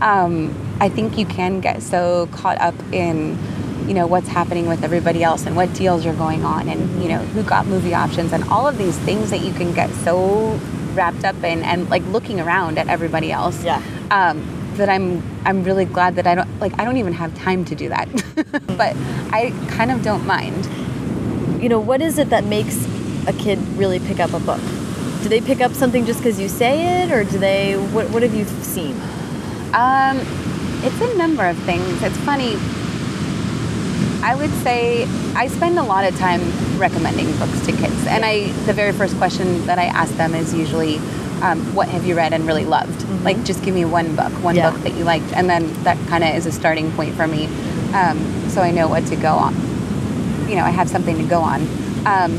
um, 0.03 0.55
I 0.81 0.89
think 0.89 1.17
you 1.17 1.27
can 1.27 1.61
get 1.61 1.83
so 1.83 2.29
caught 2.33 2.61
up 2.61 2.75
in, 2.93 3.39
you 3.87 3.95
know, 3.95 4.07
what's 4.07 4.29
happening 4.29 4.67
with 4.67 4.83
everybody 4.83 5.23
else 5.23 5.47
and 5.47 5.57
what 5.57 5.73
deals 5.75 6.05
are 6.05 6.15
going 6.15 6.45
on 6.45 6.69
and, 6.69 7.03
you 7.03 7.09
know, 7.09 7.19
who 7.19 7.43
got 7.43 7.67
movie 7.67 7.95
options 7.95 8.33
and 8.33 8.45
all 8.45 8.67
of 8.67 8.77
these 8.77 8.99
things 8.99 9.31
that 9.31 9.41
you 9.41 9.53
can 9.53 9.73
get 9.73 9.91
so 9.91 10.59
wrapped 10.99 11.25
up 11.25 11.37
in 11.45 11.63
and 11.63 11.89
like 11.89 12.05
looking 12.09 12.41
around 12.41 12.79
at 12.79 12.89
everybody 12.89 13.31
else. 13.33 13.65
Yeah. 13.65 13.81
Um, 14.11 14.37
that 14.79 14.89
I'm 14.89 15.23
I'm 15.45 15.65
really 15.65 15.85
glad 15.85 16.17
that 16.17 16.27
I 16.27 16.35
don't 16.37 16.61
like 16.61 16.73
I 16.79 16.85
don't 16.85 16.99
even 16.99 17.13
have 17.13 17.35
time 17.35 17.65
to 17.67 17.75
do 17.75 17.89
that. 17.89 18.09
but 18.81 18.95
I 19.33 19.53
kind 19.71 19.91
of 19.91 20.03
don't 20.03 20.27
mind. 20.27 20.69
you 21.63 21.69
know, 21.69 21.81
what 21.81 22.01
is 22.01 22.19
it 22.19 22.31
that 22.31 22.45
makes 22.45 22.77
a 23.27 23.33
kid 23.33 23.59
really 23.77 23.99
pick 24.01 24.21
up 24.21 24.33
a 24.33 24.41
book? 24.41 24.61
Do 25.23 25.29
they 25.29 25.41
pick 25.41 25.61
up 25.61 25.73
something 25.73 26.07
just 26.07 26.21
because 26.21 26.39
you 26.41 26.49
say 26.49 27.03
it, 27.03 27.13
or 27.13 27.25
do 27.25 27.39
they? 27.39 27.75
What 27.95 28.11
What 28.11 28.23
have 28.23 28.35
you 28.35 28.45
seen? 28.63 28.95
Um, 29.75 30.21
it's 30.87 31.01
a 31.01 31.17
number 31.17 31.45
of 31.47 31.59
things. 31.71 32.03
It's 32.03 32.17
funny. 32.19 32.57
I 34.29 34.35
would 34.35 34.51
say 34.63 35.05
I 35.35 35.47
spend 35.49 35.79
a 35.79 35.83
lot 35.83 36.05
of 36.05 36.15
time 36.19 36.43
recommending 36.79 37.35
books 37.39 37.65
to 37.65 37.73
kids, 37.73 38.07
and 38.07 38.27
I 38.27 38.53
the 38.67 38.75
very 38.75 38.93
first 38.93 39.17
question 39.17 39.65
that 39.65 39.79
I 39.79 39.85
ask 39.85 40.15
them 40.19 40.35
is 40.35 40.53
usually, 40.53 40.99
um, 41.41 41.61
"What 41.75 41.89
have 41.89 42.05
you 42.05 42.15
read 42.15 42.35
and 42.35 42.47
really 42.47 42.67
loved?" 42.67 43.09
Like, 43.25 43.43
just 43.45 43.63
give 43.63 43.75
me 43.75 43.87
one 43.87 44.15
book, 44.15 44.31
one 44.45 44.55
Yeah. 44.55 44.69
book 44.69 44.83
that 44.83 44.95
you 44.99 45.05
liked, 45.05 45.33
and 45.33 45.49
then 45.49 45.73
that 45.85 45.97
kind 46.09 46.23
of 46.25 46.35
is 46.35 46.45
a 46.45 46.53
starting 46.53 46.93
point 46.93 47.15
for 47.17 47.27
me, 47.27 47.49
um, 47.95 48.19
so 48.51 48.61
I 48.61 48.71
know 48.71 48.87
what 48.87 49.07
to 49.07 49.17
go 49.17 49.33
on. 49.33 49.55
You 50.47 50.57
know, 50.57 50.65
I 50.65 50.75
have 50.81 50.91
something 50.91 51.17
to 51.17 51.25
go 51.25 51.41
on. 51.41 51.67
Um, 52.05 52.33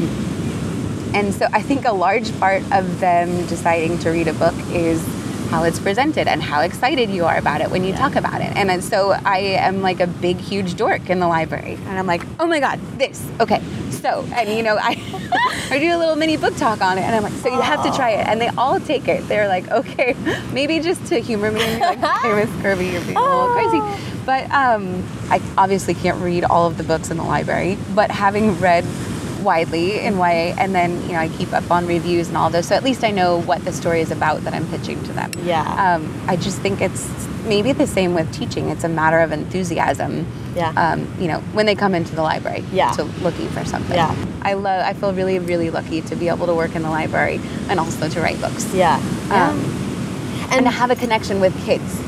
and 1.16 1.34
so 1.34 1.48
I 1.52 1.64
think 1.64 1.88
a 1.88 1.92
large 1.92 2.30
part 2.40 2.62
of 2.72 3.00
them 3.00 3.48
deciding 3.48 3.98
to 4.04 4.12
read 4.12 4.28
a 4.28 4.34
book 4.34 4.54
is 4.72 5.02
how 5.50 5.64
it's 5.64 5.80
presented 5.80 6.28
and 6.28 6.44
how 6.44 6.62
excited 6.62 7.10
you 7.10 7.26
are 7.26 7.38
about 7.38 7.60
it 7.60 7.72
when 7.72 7.84
you 7.84 7.92
talk 7.92 8.16
about 8.16 8.40
it. 8.40 8.56
And 8.56 8.84
so 8.84 9.12
I 9.12 9.40
am 9.40 9.82
like 9.82 10.00
a 10.00 10.06
big, 10.06 10.38
huge 10.38 10.76
dork 10.76 11.10
in 11.10 11.20
the 11.20 11.28
library. 11.28 11.74
And 11.86 11.98
I'm 11.98 12.06
like, 12.06 12.22
oh 12.40 12.46
my 12.46 12.60
God, 12.60 12.80
this. 13.00 13.28
Okay. 13.40 13.60
So, 13.90 14.24
and 14.34 14.48
you 14.50 14.62
know, 14.62 14.78
I, 14.80 15.02
I 15.72 15.80
do 15.80 15.96
a 15.96 15.98
little 15.98 16.16
mini 16.16 16.38
book 16.38 16.56
talk 16.56 16.82
on 16.82 17.00
it. 17.00 17.02
And 17.02 17.16
I'm 17.16 17.24
like, 17.24 17.34
so 17.34 17.50
you 17.50 17.60
have 17.62 17.84
to 17.84 17.92
try 17.92 18.12
it. 18.12 18.28
And 18.28 18.40
they 18.40 18.50
all 18.50 18.80
take 18.80 19.08
it. 19.08 19.28
They're 19.28 19.48
like, 19.48 19.70
okay, 19.72 20.16
maybe 20.54 20.80
just 20.80 21.04
to 21.08 21.20
humor 21.20 21.52
me 21.52 21.62
and 21.62 21.82
like, 21.82 22.00
hey, 22.22 22.36
Miss 22.36 22.62
Kirby, 22.62 22.86
you're 22.86 23.02
being 23.02 23.18
a 23.18 23.22
little 23.22 23.54
crazy. 23.54 24.16
But 24.26 24.44
um, 24.52 25.04
I 25.32 25.42
obviously 25.58 25.96
can't 25.96 26.22
read 26.22 26.44
all 26.44 26.68
of 26.68 26.78
the 26.78 26.84
books 26.84 27.10
in 27.10 27.18
the 27.18 27.24
library. 27.24 27.80
But 27.96 28.12
having 28.12 28.60
read 28.60 28.86
widely 29.44 30.00
in 30.00 30.18
YA, 30.18 30.56
and 30.58 30.74
then 30.74 31.02
you 31.04 31.14
know 31.14 31.20
I 31.20 31.30
keep 31.30 31.54
up 31.54 31.70
on 31.72 31.88
reviews 31.88 32.28
and 32.28 32.38
all 32.38 32.50
those, 32.50 32.68
so 32.68 32.76
at 32.76 32.84
least 32.84 33.04
I 33.04 33.12
know 33.12 33.42
what 33.42 33.64
the 33.66 33.72
story 33.72 34.02
is 34.02 34.12
about 34.12 34.42
that 34.42 34.54
I'm 34.54 34.68
pitching 34.68 35.02
to 35.04 35.14
them. 35.14 35.32
Yeah. 35.44 35.96
Um, 35.96 36.22
I 36.28 36.36
just 36.36 36.60
think 36.60 36.82
it's 36.82 37.08
maybe 37.46 37.72
the 37.72 37.88
same 37.88 38.14
with 38.14 38.32
teaching. 38.34 38.70
It's 38.70 38.84
a 38.84 38.90
matter 38.90 39.20
of 39.20 39.32
enthusiasm. 39.32 40.28
Yeah. 40.56 40.72
Um, 40.72 41.08
you 41.20 41.28
know, 41.28 41.40
when 41.54 41.66
they 41.66 41.76
come 41.76 41.96
into 41.96 42.16
the 42.16 42.22
library. 42.22 42.64
Yeah. 42.72 42.92
To 42.92 43.04
looking 43.04 43.50
for 43.50 43.66
something. 43.66 43.96
Yeah. 43.96 44.16
I 44.42 44.54
love. 44.54 44.86
I 44.86 44.94
feel 44.94 45.14
really, 45.14 45.40
really 45.40 45.70
lucky 45.70 46.02
to 46.02 46.16
be 46.16 46.28
able 46.28 46.48
to 46.48 46.56
work 46.56 46.76
in 46.76 46.84
the 46.84 46.90
library 46.90 47.40
and 47.70 47.80
also 47.80 48.10
to 48.10 48.22
write 48.22 48.40
books. 48.42 48.74
Yeah. 48.74 48.96
Um, 49.32 49.60
and 50.52 50.66
to 50.66 50.72
have 50.72 50.90
a 50.90 50.96
connection 50.96 51.40
with 51.40 51.56
kids 51.66 52.00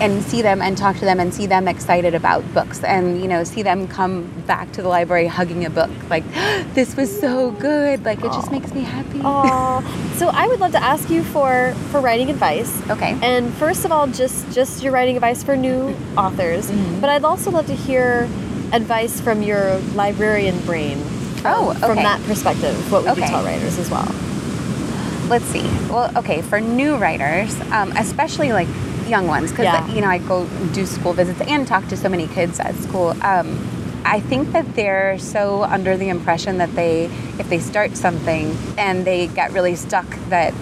and 0.00 0.22
see 0.22 0.42
them 0.42 0.60
and 0.60 0.76
talk 0.76 0.96
to 0.96 1.04
them 1.04 1.20
and 1.20 1.32
see 1.32 1.46
them 1.46 1.68
excited 1.68 2.14
about 2.14 2.42
books 2.54 2.82
and 2.82 3.20
you 3.20 3.28
know 3.28 3.44
see 3.44 3.62
them 3.62 3.86
come 3.86 4.24
back 4.46 4.70
to 4.72 4.82
the 4.82 4.88
library 4.88 5.26
hugging 5.26 5.64
a 5.64 5.70
book 5.70 5.90
like 6.10 6.24
this 6.74 6.96
was 6.96 7.20
so 7.20 7.50
good 7.52 8.04
like 8.04 8.18
it 8.18 8.32
just 8.32 8.50
makes 8.50 8.72
me 8.72 8.82
happy 8.82 9.20
so 10.18 10.28
I 10.28 10.46
would 10.48 10.60
love 10.60 10.72
to 10.72 10.82
ask 10.82 11.10
you 11.10 11.22
for 11.22 11.74
for 11.90 12.00
writing 12.00 12.30
advice. 12.30 12.70
okay 12.90 13.16
And 13.22 13.52
first 13.54 13.84
of 13.84 13.92
all, 13.92 14.06
just 14.06 14.50
just 14.52 14.82
your 14.82 14.92
writing 14.92 15.16
advice 15.16 15.42
for 15.42 15.56
new 15.56 15.94
authors. 16.16 16.70
Mm-hmm. 16.70 17.00
But 17.00 17.10
I'd 17.10 17.24
also 17.24 17.50
love 17.50 17.66
to 17.66 17.74
hear 17.74 18.28
advice 18.72 19.20
from 19.20 19.42
your 19.42 19.78
librarian 19.94 20.58
brain. 20.66 20.98
From, 21.42 21.54
Oh, 21.54 21.70
okay. 21.70 21.80
from 21.80 21.96
that 21.96 22.22
perspective, 22.24 22.74
what 22.92 23.04
would 23.04 23.16
you 23.16 23.24
tell 23.24 23.44
writers 23.44 23.78
as 23.78 23.90
well? 23.90 24.08
let's 25.28 25.44
see 25.46 25.62
well 25.88 26.10
okay 26.18 26.42
for 26.42 26.60
new 26.60 26.96
writers 26.96 27.58
um, 27.70 27.90
especially 27.92 28.52
like 28.52 28.68
young 29.14 29.26
ones 29.36 29.50
because 29.50 29.64
Yeah. 29.64 29.94
you 29.94 30.00
know 30.02 30.10
i 30.16 30.18
go 30.32 30.36
do 30.78 30.82
school 30.96 31.12
visits 31.20 31.40
and 31.54 31.60
talk 31.72 31.84
to 31.92 31.96
so 32.04 32.08
many 32.14 32.26
kids 32.38 32.54
at 32.68 32.74
school 32.86 33.08
um, 33.32 33.48
i 34.16 34.18
think 34.30 34.42
that 34.56 34.66
they're 34.78 35.18
so 35.18 35.42
under 35.76 35.92
the 36.02 36.08
impression 36.16 36.52
that 36.62 36.72
they 36.80 36.94
if 37.42 37.46
they 37.52 37.60
start 37.72 37.90
something 38.06 38.44
and 38.86 38.96
they 39.10 39.20
get 39.40 39.48
really 39.56 39.76
stuck 39.86 40.08
that 40.34 40.52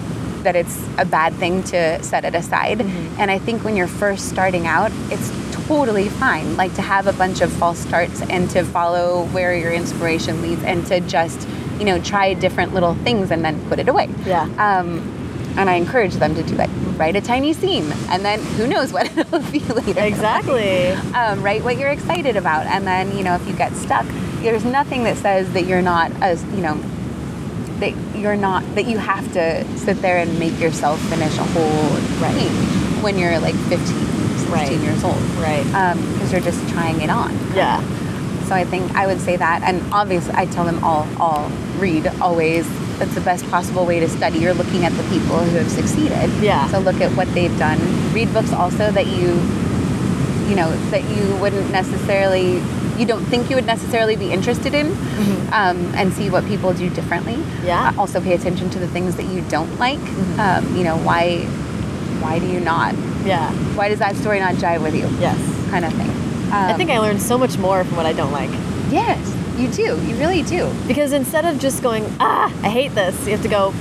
that 0.43 0.55
it's 0.61 0.77
a 0.97 1.05
bad 1.05 1.31
thing 1.35 1.61
to 1.61 2.01
set 2.03 2.25
it 2.25 2.33
aside. 2.33 2.79
Mm-hmm. 2.79 3.19
And 3.21 3.29
I 3.29 3.37
think 3.37 3.63
when 3.63 3.75
you're 3.75 3.93
first 4.03 4.23
starting 4.29 4.65
out, 4.65 4.91
it's 5.13 5.29
totally 5.67 6.09
fine. 6.09 6.57
Like 6.57 6.73
to 6.75 6.81
have 6.81 7.05
a 7.05 7.13
bunch 7.13 7.41
of 7.41 7.51
false 7.53 7.77
starts 7.77 8.21
and 8.23 8.49
to 8.49 8.63
follow 8.63 9.25
where 9.35 9.55
your 9.55 9.71
inspiration 9.71 10.41
leads 10.41 10.63
and 10.63 10.85
to 10.87 10.99
just, 11.01 11.47
you 11.77 11.85
know, 11.85 12.01
try 12.01 12.33
different 12.33 12.73
little 12.73 12.95
things 13.05 13.29
and 13.31 13.45
then 13.45 13.55
put 13.69 13.77
it 13.77 13.87
away. 13.87 14.09
Yeah. 14.25 14.43
Um, 14.57 14.99
and 15.57 15.69
I 15.69 15.75
encourage 15.75 16.15
them 16.15 16.33
to 16.35 16.43
do 16.43 16.55
that. 16.55 16.69
Write 16.97 17.15
a 17.15 17.21
tiny 17.21 17.53
scene, 17.53 17.91
and 18.09 18.23
then 18.23 18.39
who 18.57 18.67
knows 18.67 18.93
what 18.93 19.05
it'll 19.17 19.39
be 19.51 19.59
later. 19.59 20.01
Exactly. 20.01 20.87
Um, 21.13 21.41
write 21.41 21.63
what 21.63 21.77
you're 21.77 21.89
excited 21.89 22.35
about, 22.37 22.65
and 22.67 22.85
then 22.85 23.17
you 23.17 23.23
know 23.23 23.35
if 23.35 23.47
you 23.47 23.53
get 23.53 23.73
stuck, 23.73 24.05
there's 24.41 24.65
nothing 24.65 25.03
that 25.05 25.17
says 25.17 25.51
that 25.53 25.65
you're 25.65 25.81
not 25.81 26.11
as 26.21 26.43
you 26.55 26.61
know 26.61 26.75
that 27.79 27.93
you're 28.15 28.35
not 28.35 28.63
that 28.75 28.85
you 28.85 28.97
have 28.99 29.31
to 29.33 29.65
sit 29.77 29.99
there 30.01 30.17
and 30.19 30.37
make 30.39 30.59
yourself 30.59 30.99
finish 31.09 31.35
a 31.37 31.43
whole 31.43 31.89
Right. 32.21 32.35
page 32.37 33.01
when 33.03 33.17
you're 33.17 33.39
like 33.39 33.55
15, 33.55 33.79
16 33.79 34.51
Right. 34.51 34.71
years 34.71 35.03
old, 35.03 35.17
Right. 35.39 35.63
Because 36.13 36.31
you're 36.31 36.41
just 36.41 36.67
trying 36.69 37.01
it 37.01 37.09
on. 37.09 37.31
Yeah. 37.55 37.81
So 38.47 38.53
I 38.53 38.63
think 38.65 38.93
I 38.95 39.07
would 39.07 39.19
say 39.19 39.37
that, 39.37 39.63
and 39.63 39.81
obviously 39.91 40.33
I 40.35 40.45
tell 40.45 40.65
them 40.65 40.83
all, 40.83 41.07
all 41.19 41.49
read 41.79 42.05
always. 42.21 42.67
That's 43.01 43.15
the 43.15 43.21
best 43.21 43.43
possible 43.49 43.83
way 43.83 43.99
to 43.99 44.07
study. 44.07 44.37
You're 44.37 44.53
looking 44.53 44.85
at 44.85 44.91
the 44.91 45.01
people 45.09 45.39
who 45.39 45.57
have 45.57 45.71
succeeded. 45.71 46.29
Yeah. 46.39 46.67
So 46.67 46.77
look 46.77 47.01
at 47.01 47.11
what 47.17 47.27
they've 47.33 47.57
done. 47.57 47.79
Read 48.13 48.31
books 48.31 48.53
also 48.53 48.91
that 48.91 49.07
you, 49.07 49.29
you 50.47 50.55
know, 50.55 50.69
that 50.91 51.03
you 51.09 51.35
wouldn't 51.37 51.71
necessarily, 51.71 52.61
you 52.99 53.07
don't 53.07 53.25
think 53.25 53.49
you 53.49 53.55
would 53.55 53.65
necessarily 53.65 54.15
be 54.15 54.31
interested 54.31 54.75
in, 54.75 54.91
um, 55.51 55.77
and 55.95 56.13
see 56.13 56.29
what 56.29 56.45
people 56.45 56.73
do 56.73 56.91
differently. 56.91 57.39
Yeah. 57.65 57.89
Uh, 57.89 57.99
also 58.01 58.21
pay 58.21 58.33
attention 58.35 58.69
to 58.69 58.77
the 58.77 58.87
things 58.87 59.15
that 59.15 59.25
you 59.25 59.41
don't 59.49 59.79
like. 59.79 59.97
Mhm. 59.97 60.37
Um, 60.37 60.77
you 60.77 60.83
know, 60.83 60.97
why, 60.97 61.37
why 62.21 62.37
do 62.37 62.45
you 62.45 62.59
not? 62.59 62.93
Yeah. 63.25 63.51
Why 63.73 63.89
does 63.89 63.97
that 63.97 64.15
story 64.15 64.39
not 64.39 64.53
jive 64.55 64.83
with 64.83 64.93
you? 64.93 65.09
Yes. 65.19 65.39
Kind 65.71 65.85
of 65.85 65.93
thing. 65.93 66.11
I 66.51 66.73
Um, 66.73 66.77
think 66.77 66.91
I 66.91 66.99
learned 66.99 67.19
so 67.21 67.35
much 67.39 67.57
more 67.57 67.83
from 67.83 67.97
what 67.97 68.05
I 68.05 68.13
don't 68.13 68.31
like. 68.31 68.51
Yes, 68.91 69.17
you 69.61 69.69
do. 69.71 70.01
You 70.05 70.15
really 70.17 70.43
do. 70.43 70.73
Because 70.87 71.13
instead 71.13 71.45
of 71.45 71.59
just 71.59 71.81
going, 71.83 72.05
ah, 72.19 72.45
I 72.63 72.69
hate 72.69 72.93
this, 72.95 73.25
you 73.25 73.31
have 73.31 73.41
to 73.43 73.47
go, 73.49 73.71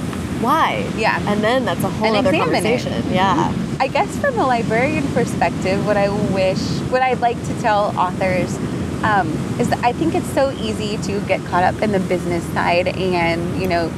why? 0.41 0.89
Yeah. 0.97 1.21
And 1.31 1.43
then 1.43 1.65
that's 1.65 1.83
a 1.83 1.89
whole 1.89 2.09
And 2.09 2.17
other 2.17 2.31
examine 2.31 2.55
it. 2.55 2.83
conversation. 2.83 3.13
Yeah. 3.13 3.55
I 3.81 3.89
guess 3.89 4.17
from 4.19 4.39
a 4.39 4.47
librarian 4.47 5.07
perspective, 5.09 5.85
what 5.87 5.97
I 5.97 6.09
wish, 6.33 6.61
what 6.91 7.03
I'd 7.03 7.21
like 7.21 7.43
to 7.47 7.61
tell 7.61 7.99
authors 7.99 8.55
um, 9.03 9.29
is 9.59 9.69
that 9.71 9.83
I 9.83 9.93
think 9.93 10.15
it's 10.15 10.31
so 10.35 10.51
easy 10.53 10.99
to 10.99 11.21
get 11.27 11.45
caught 11.47 11.65
up 11.65 11.81
in 11.83 11.93
the 11.93 12.01
business 12.01 12.45
side 12.53 12.89
and, 12.89 13.61
you 13.61 13.69
know, 13.69 13.91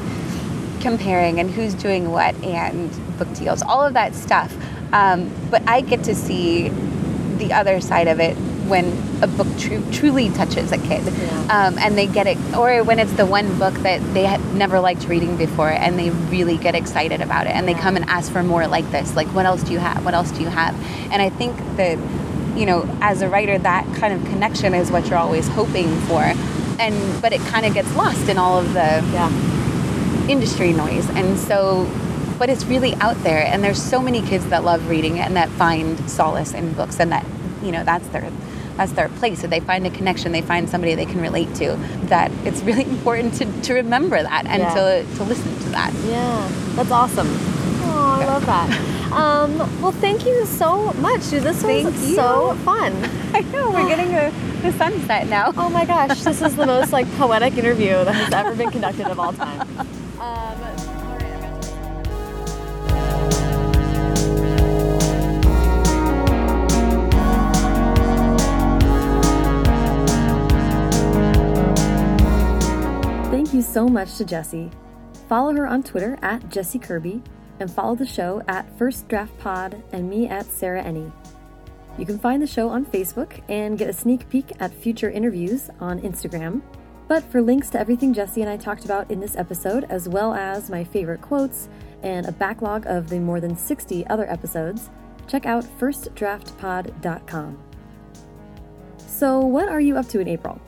comparing 0.80 1.40
and 1.40 1.50
who's 1.50 1.74
doing 1.74 2.10
what 2.10 2.34
and 2.44 2.90
book 3.18 3.32
deals, 3.34 3.62
all 3.62 3.84
of 3.84 3.94
that 3.94 4.14
stuff. 4.14 4.54
Um, 4.92 5.30
but 5.50 5.62
I 5.68 5.80
get 5.80 6.04
to 6.04 6.14
see 6.14 6.68
the 7.38 7.52
other 7.52 7.80
side 7.80 8.08
of 8.08 8.20
it 8.20 8.36
when 8.72 8.86
a 9.22 9.26
book 9.38 9.46
tru- 9.58 9.84
truly 9.92 10.30
touches 10.30 10.72
a 10.72 10.78
kid 10.78 11.04
Yeah. 11.04 11.56
um, 11.56 11.78
and 11.78 11.90
they 11.98 12.06
get 12.06 12.26
it, 12.26 12.38
or 12.56 12.82
when 12.82 12.98
it's 12.98 13.12
the 13.22 13.26
one 13.26 13.48
book 13.58 13.74
that 13.88 14.00
they 14.14 14.24
had 14.24 14.40
never 14.54 14.80
liked 14.80 15.04
reading 15.08 15.36
before 15.36 15.68
and 15.68 15.98
they 15.98 16.08
really 16.36 16.56
get 16.56 16.74
excited 16.74 17.20
about 17.20 17.44
it 17.46 17.52
and 17.56 17.68
they 17.68 17.74
come 17.74 17.96
and 17.96 18.04
ask 18.08 18.32
for 18.32 18.42
more 18.42 18.66
like 18.66 18.88
this. 18.90 19.14
Like, 19.14 19.28
what 19.36 19.44
else 19.44 19.62
do 19.62 19.72
you 19.72 19.78
have? 19.78 20.02
What 20.06 20.14
else 20.14 20.30
do 20.30 20.40
you 20.40 20.48
have? 20.48 20.74
And 21.12 21.20
I 21.20 21.28
think 21.40 21.54
that, 21.76 21.98
you 22.56 22.64
know, 22.64 22.88
as 23.02 23.20
a 23.20 23.28
writer, 23.28 23.58
that 23.58 23.84
kind 24.00 24.12
of 24.14 24.20
connection 24.32 24.72
is 24.74 24.90
what 24.90 25.06
you're 25.08 25.18
always 25.18 25.46
hoping 25.48 25.88
for. 26.08 26.22
And, 26.84 26.96
but 27.22 27.30
it 27.34 27.40
kind 27.52 27.66
of 27.66 27.74
gets 27.74 27.94
lost 27.94 28.26
in 28.30 28.38
all 28.38 28.58
of 28.58 28.68
the 28.72 28.90
Yeah. 29.12 29.30
industry 30.28 30.72
noise. 30.72 31.06
And 31.10 31.38
so, 31.38 31.86
but 32.38 32.48
it's 32.48 32.64
really 32.64 32.94
out 33.06 33.18
there. 33.22 33.44
And 33.46 33.62
there's 33.62 33.82
so 33.82 34.00
many 34.00 34.22
kids 34.22 34.46
that 34.46 34.64
love 34.64 34.88
reading 34.88 35.20
and 35.20 35.36
that 35.36 35.48
find 35.50 35.98
solace 36.10 36.54
in 36.54 36.72
books 36.72 36.98
and 37.00 37.12
that, 37.12 37.24
you 37.62 37.70
know, 37.70 37.84
that's 37.84 38.08
their, 38.08 38.28
that's 38.76 38.92
their 38.92 39.08
place. 39.08 39.40
So 39.40 39.46
they 39.46 39.60
find 39.60 39.86
a 39.86 39.90
connection, 39.90 40.32
they 40.32 40.42
find 40.42 40.68
somebody 40.68 40.94
they 40.94 41.06
can 41.06 41.20
relate 41.20 41.54
to. 41.56 41.76
That 42.06 42.30
it's 42.44 42.62
really 42.62 42.84
important 42.90 43.34
to, 43.34 43.62
to 43.62 43.74
remember 43.74 44.22
that 44.22 44.46
and 44.46 44.62
Yeah. 44.62 44.74
to, 44.74 45.16
to 45.16 45.24
listen 45.24 45.52
to 45.60 45.68
that. 45.70 45.92
Yeah. 46.06 46.48
That's 46.74 46.90
awesome. 46.90 47.28
Oh, 47.84 48.18
I 48.20 48.24
love 48.26 48.46
that. 48.46 48.88
Um, 49.12 49.58
well, 49.82 49.92
thank 49.92 50.24
you 50.24 50.46
so 50.46 50.90
much. 50.94 51.20
This 51.26 51.62
was 51.62 52.14
so 52.14 52.54
fun. 52.64 52.94
I 53.34 53.40
know, 53.52 53.70
we're 53.70 53.86
getting 53.86 54.14
a, 54.14 54.32
the 54.62 54.72
sunset 54.78 55.28
now. 55.28 55.52
Oh 55.58 55.68
my 55.68 55.84
gosh, 55.84 56.22
this 56.22 56.40
is 56.40 56.56
the 56.56 56.64
most 56.64 56.94
like 56.94 57.06
poetic 57.18 57.58
interview 57.58 57.90
that 57.90 58.14
has 58.14 58.32
ever 58.32 58.54
been 58.54 58.70
conducted 58.70 59.08
of 59.08 59.20
all 59.20 59.34
time. 59.34 59.60
Um, 60.18 60.71
so 73.62 73.88
much 73.88 74.16
to 74.16 74.24
Jessi. 74.24 74.72
Follow 75.28 75.54
her 75.54 75.66
on 75.66 75.82
Twitter 75.82 76.18
at 76.22 76.42
Jessi 76.50 76.82
Kirby 76.82 77.22
and 77.60 77.70
follow 77.70 77.94
the 77.94 78.06
show 78.06 78.42
at 78.48 78.76
First 78.76 79.08
Draft 79.08 79.36
Pod 79.38 79.82
and 79.92 80.10
me 80.10 80.28
at 80.28 80.46
Sarah 80.46 80.82
Enni. 80.82 81.12
You 81.98 82.06
can 82.06 82.18
find 82.18 82.42
the 82.42 82.46
show 82.46 82.68
on 82.68 82.86
Facebook 82.86 83.40
and 83.48 83.78
get 83.78 83.88
a 83.88 83.92
sneak 83.92 84.28
peek 84.28 84.52
at 84.60 84.72
future 84.72 85.10
interviews 85.10 85.70
on 85.78 86.00
Instagram. 86.00 86.62
But 87.08 87.22
for 87.24 87.42
links 87.42 87.68
to 87.70 87.80
everything 87.80 88.14
Jessi 88.14 88.38
and 88.38 88.48
I 88.48 88.56
talked 88.56 88.84
about 88.84 89.10
in 89.10 89.20
this 89.20 89.36
episode, 89.36 89.84
as 89.84 90.08
well 90.08 90.32
as 90.34 90.70
my 90.70 90.84
favorite 90.84 91.20
quotes 91.20 91.68
and 92.02 92.26
a 92.26 92.32
backlog 92.32 92.86
of 92.86 93.10
the 93.10 93.18
more 93.18 93.40
than 93.40 93.56
60 93.56 94.06
other 94.06 94.30
episodes, 94.30 94.88
check 95.28 95.44
out 95.46 95.64
firstdraftpod.com. 95.78 97.58
So, 99.06 99.40
what 99.40 99.68
are 99.68 99.80
you 99.80 99.96
up 99.98 100.08
to 100.08 100.20
in 100.20 100.28
April? 100.28 100.60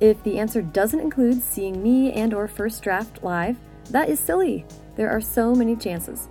If 0.00 0.22
the 0.22 0.38
answer 0.38 0.62
doesn't 0.62 1.00
include 1.00 1.42
seeing 1.42 1.82
me 1.82 2.12
and 2.12 2.32
or 2.32 2.46
First 2.46 2.82
Draft 2.82 3.24
live, 3.24 3.56
that 3.90 4.08
is 4.08 4.20
silly. 4.20 4.64
There 4.94 5.10
are 5.10 5.20
so 5.20 5.56
many 5.56 5.74
chances. 5.74 6.28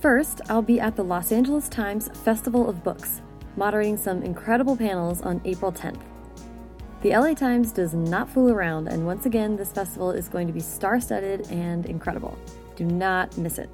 First, 0.00 0.40
I'll 0.48 0.62
be 0.62 0.80
at 0.80 0.96
the 0.96 1.04
Los 1.04 1.30
Angeles 1.30 1.68
Times 1.68 2.08
Festival 2.24 2.66
of 2.66 2.82
Books, 2.82 3.20
moderating 3.56 3.98
some 3.98 4.22
incredible 4.22 4.74
panels 4.74 5.20
on 5.20 5.42
April 5.44 5.70
10th. 5.70 6.00
The 7.02 7.10
LA 7.10 7.34
Times 7.34 7.72
does 7.72 7.92
not 7.92 8.30
fool 8.30 8.50
around, 8.50 8.88
and 8.88 9.04
once 9.04 9.26
again, 9.26 9.54
this 9.54 9.72
festival 9.72 10.12
is 10.12 10.28
going 10.28 10.46
to 10.46 10.52
be 10.54 10.60
star 10.60 10.98
studded 10.98 11.50
and 11.50 11.84
incredible. 11.84 12.38
Do 12.74 12.86
not 12.86 13.36
miss 13.36 13.58
it. 13.58 13.68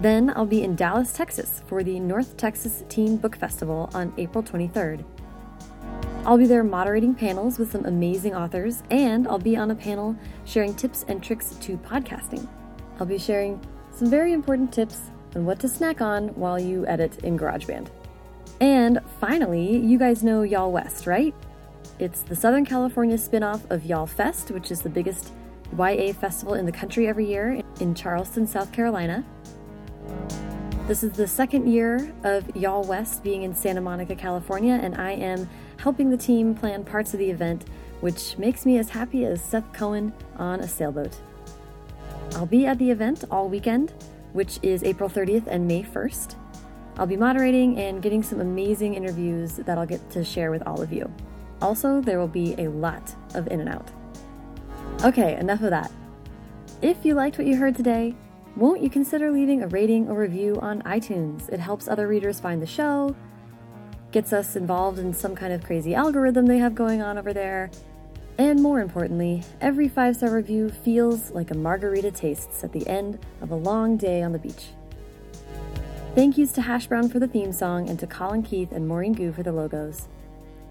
Then 0.00 0.30
I'll 0.36 0.46
be 0.46 0.62
in 0.62 0.76
Dallas, 0.76 1.12
Texas 1.14 1.62
for 1.66 1.82
the 1.82 1.98
North 1.98 2.36
Texas 2.36 2.84
Teen 2.90 3.16
Book 3.16 3.34
Festival 3.34 3.88
on 3.94 4.12
April 4.18 4.44
23rd. 4.44 5.04
I'll 6.28 6.36
be 6.36 6.44
there 6.44 6.62
moderating 6.62 7.14
panels 7.14 7.58
with 7.58 7.72
some 7.72 7.86
amazing 7.86 8.34
authors, 8.34 8.82
and 8.90 9.26
I'll 9.26 9.38
be 9.38 9.56
on 9.56 9.70
a 9.70 9.74
panel 9.74 10.14
sharing 10.44 10.74
tips 10.74 11.06
and 11.08 11.24
tricks 11.24 11.54
to 11.62 11.78
podcasting. 11.78 12.46
I'll 13.00 13.06
be 13.06 13.16
sharing 13.16 13.58
some 13.92 14.10
very 14.10 14.34
important 14.34 14.70
tips 14.70 15.10
on 15.34 15.46
what 15.46 15.58
to 15.60 15.68
snack 15.68 16.02
on 16.02 16.28
while 16.34 16.60
you 16.60 16.86
edit 16.86 17.24
in 17.24 17.38
GarageBand. 17.38 17.88
And 18.60 19.00
finally, 19.18 19.78
you 19.78 19.98
guys 19.98 20.22
know 20.22 20.42
Y'all 20.42 20.70
West, 20.70 21.06
right? 21.06 21.34
It's 21.98 22.20
the 22.20 22.36
Southern 22.36 22.66
California 22.66 23.16
spin 23.16 23.42
off 23.42 23.62
of 23.70 23.86
Y'all 23.86 24.06
Fest, 24.06 24.50
which 24.50 24.70
is 24.70 24.82
the 24.82 24.90
biggest 24.90 25.32
YA 25.78 26.12
festival 26.12 26.52
in 26.52 26.66
the 26.66 26.72
country 26.72 27.08
every 27.08 27.24
year 27.24 27.62
in 27.80 27.94
Charleston, 27.94 28.46
South 28.46 28.70
Carolina. 28.70 29.24
This 30.88 31.02
is 31.02 31.12
the 31.12 31.26
second 31.26 31.72
year 31.72 32.12
of 32.22 32.54
Y'all 32.54 32.84
West 32.84 33.22
being 33.22 33.44
in 33.44 33.54
Santa 33.54 33.80
Monica, 33.80 34.14
California, 34.14 34.78
and 34.82 34.94
I 34.94 35.12
am 35.12 35.48
helping 35.78 36.10
the 36.10 36.16
team 36.16 36.54
plan 36.54 36.84
parts 36.84 37.14
of 37.14 37.18
the 37.18 37.30
event, 37.30 37.64
which 38.00 38.36
makes 38.36 38.66
me 38.66 38.78
as 38.78 38.90
happy 38.90 39.24
as 39.24 39.42
Seth 39.42 39.72
Cohen 39.72 40.12
on 40.36 40.60
a 40.60 40.68
sailboat. 40.68 41.18
I'll 42.32 42.46
be 42.46 42.66
at 42.66 42.78
the 42.78 42.90
event 42.90 43.24
all 43.30 43.48
weekend, 43.48 43.94
which 44.32 44.58
is 44.62 44.84
April 44.84 45.08
30th 45.08 45.46
and 45.46 45.66
May 45.66 45.82
1st. 45.82 46.34
I'll 46.98 47.06
be 47.06 47.16
moderating 47.16 47.78
and 47.78 48.02
getting 48.02 48.22
some 48.22 48.40
amazing 48.40 48.94
interviews 48.94 49.56
that 49.56 49.78
I'll 49.78 49.86
get 49.86 50.10
to 50.10 50.24
share 50.24 50.50
with 50.50 50.62
all 50.66 50.82
of 50.82 50.92
you. 50.92 51.10
Also, 51.62 52.00
there 52.00 52.18
will 52.18 52.28
be 52.28 52.54
a 52.58 52.68
lot 52.68 53.14
of 53.34 53.46
in 53.48 53.60
and 53.60 53.68
out. 53.68 53.90
Okay, 55.04 55.36
enough 55.36 55.62
of 55.62 55.70
that. 55.70 55.92
If 56.82 57.04
you 57.04 57.14
liked 57.14 57.38
what 57.38 57.46
you 57.46 57.56
heard 57.56 57.76
today, 57.76 58.14
won't 58.56 58.82
you 58.82 58.90
consider 58.90 59.30
leaving 59.30 59.62
a 59.62 59.68
rating 59.68 60.08
or 60.08 60.18
review 60.18 60.58
on 60.60 60.82
iTunes? 60.82 61.48
It 61.48 61.60
helps 61.60 61.86
other 61.86 62.08
readers 62.08 62.40
find 62.40 62.60
the 62.60 62.66
show, 62.66 63.14
gets 64.18 64.32
us 64.32 64.56
involved 64.56 64.98
in 64.98 65.14
some 65.14 65.36
kind 65.36 65.52
of 65.52 65.62
crazy 65.62 65.94
algorithm 65.94 66.46
they 66.46 66.58
have 66.58 66.74
going 66.74 67.00
on 67.00 67.16
over 67.16 67.32
there, 67.32 67.70
and 68.36 68.60
more 68.60 68.80
importantly, 68.80 69.44
every 69.60 69.86
five 69.86 70.16
star 70.16 70.34
review 70.34 70.68
feels 70.68 71.30
like 71.30 71.52
a 71.52 71.54
margarita 71.54 72.10
tastes 72.10 72.64
at 72.64 72.72
the 72.72 72.84
end 72.88 73.16
of 73.40 73.52
a 73.52 73.54
long 73.54 73.96
day 73.96 74.20
on 74.20 74.32
the 74.32 74.38
beach. 74.40 74.70
Thank 76.16 76.36
yous 76.36 76.50
to 76.54 76.62
Hash 76.62 76.88
Brown 76.88 77.08
for 77.08 77.20
the 77.20 77.28
theme 77.28 77.52
song 77.52 77.88
and 77.88 77.96
to 78.00 78.08
Colin 78.08 78.42
Keith 78.42 78.72
and 78.72 78.88
Maureen 78.88 79.12
Goo 79.12 79.30
for 79.30 79.44
the 79.44 79.52
logos. 79.52 80.08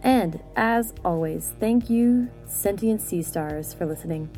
And 0.03 0.41
as 0.57 0.93
always, 1.05 1.53
thank 1.57 1.89
you, 1.89 2.29
sentient 2.45 3.01
sea 3.01 3.23
stars, 3.23 3.73
for 3.73 3.85
listening. 3.85 4.29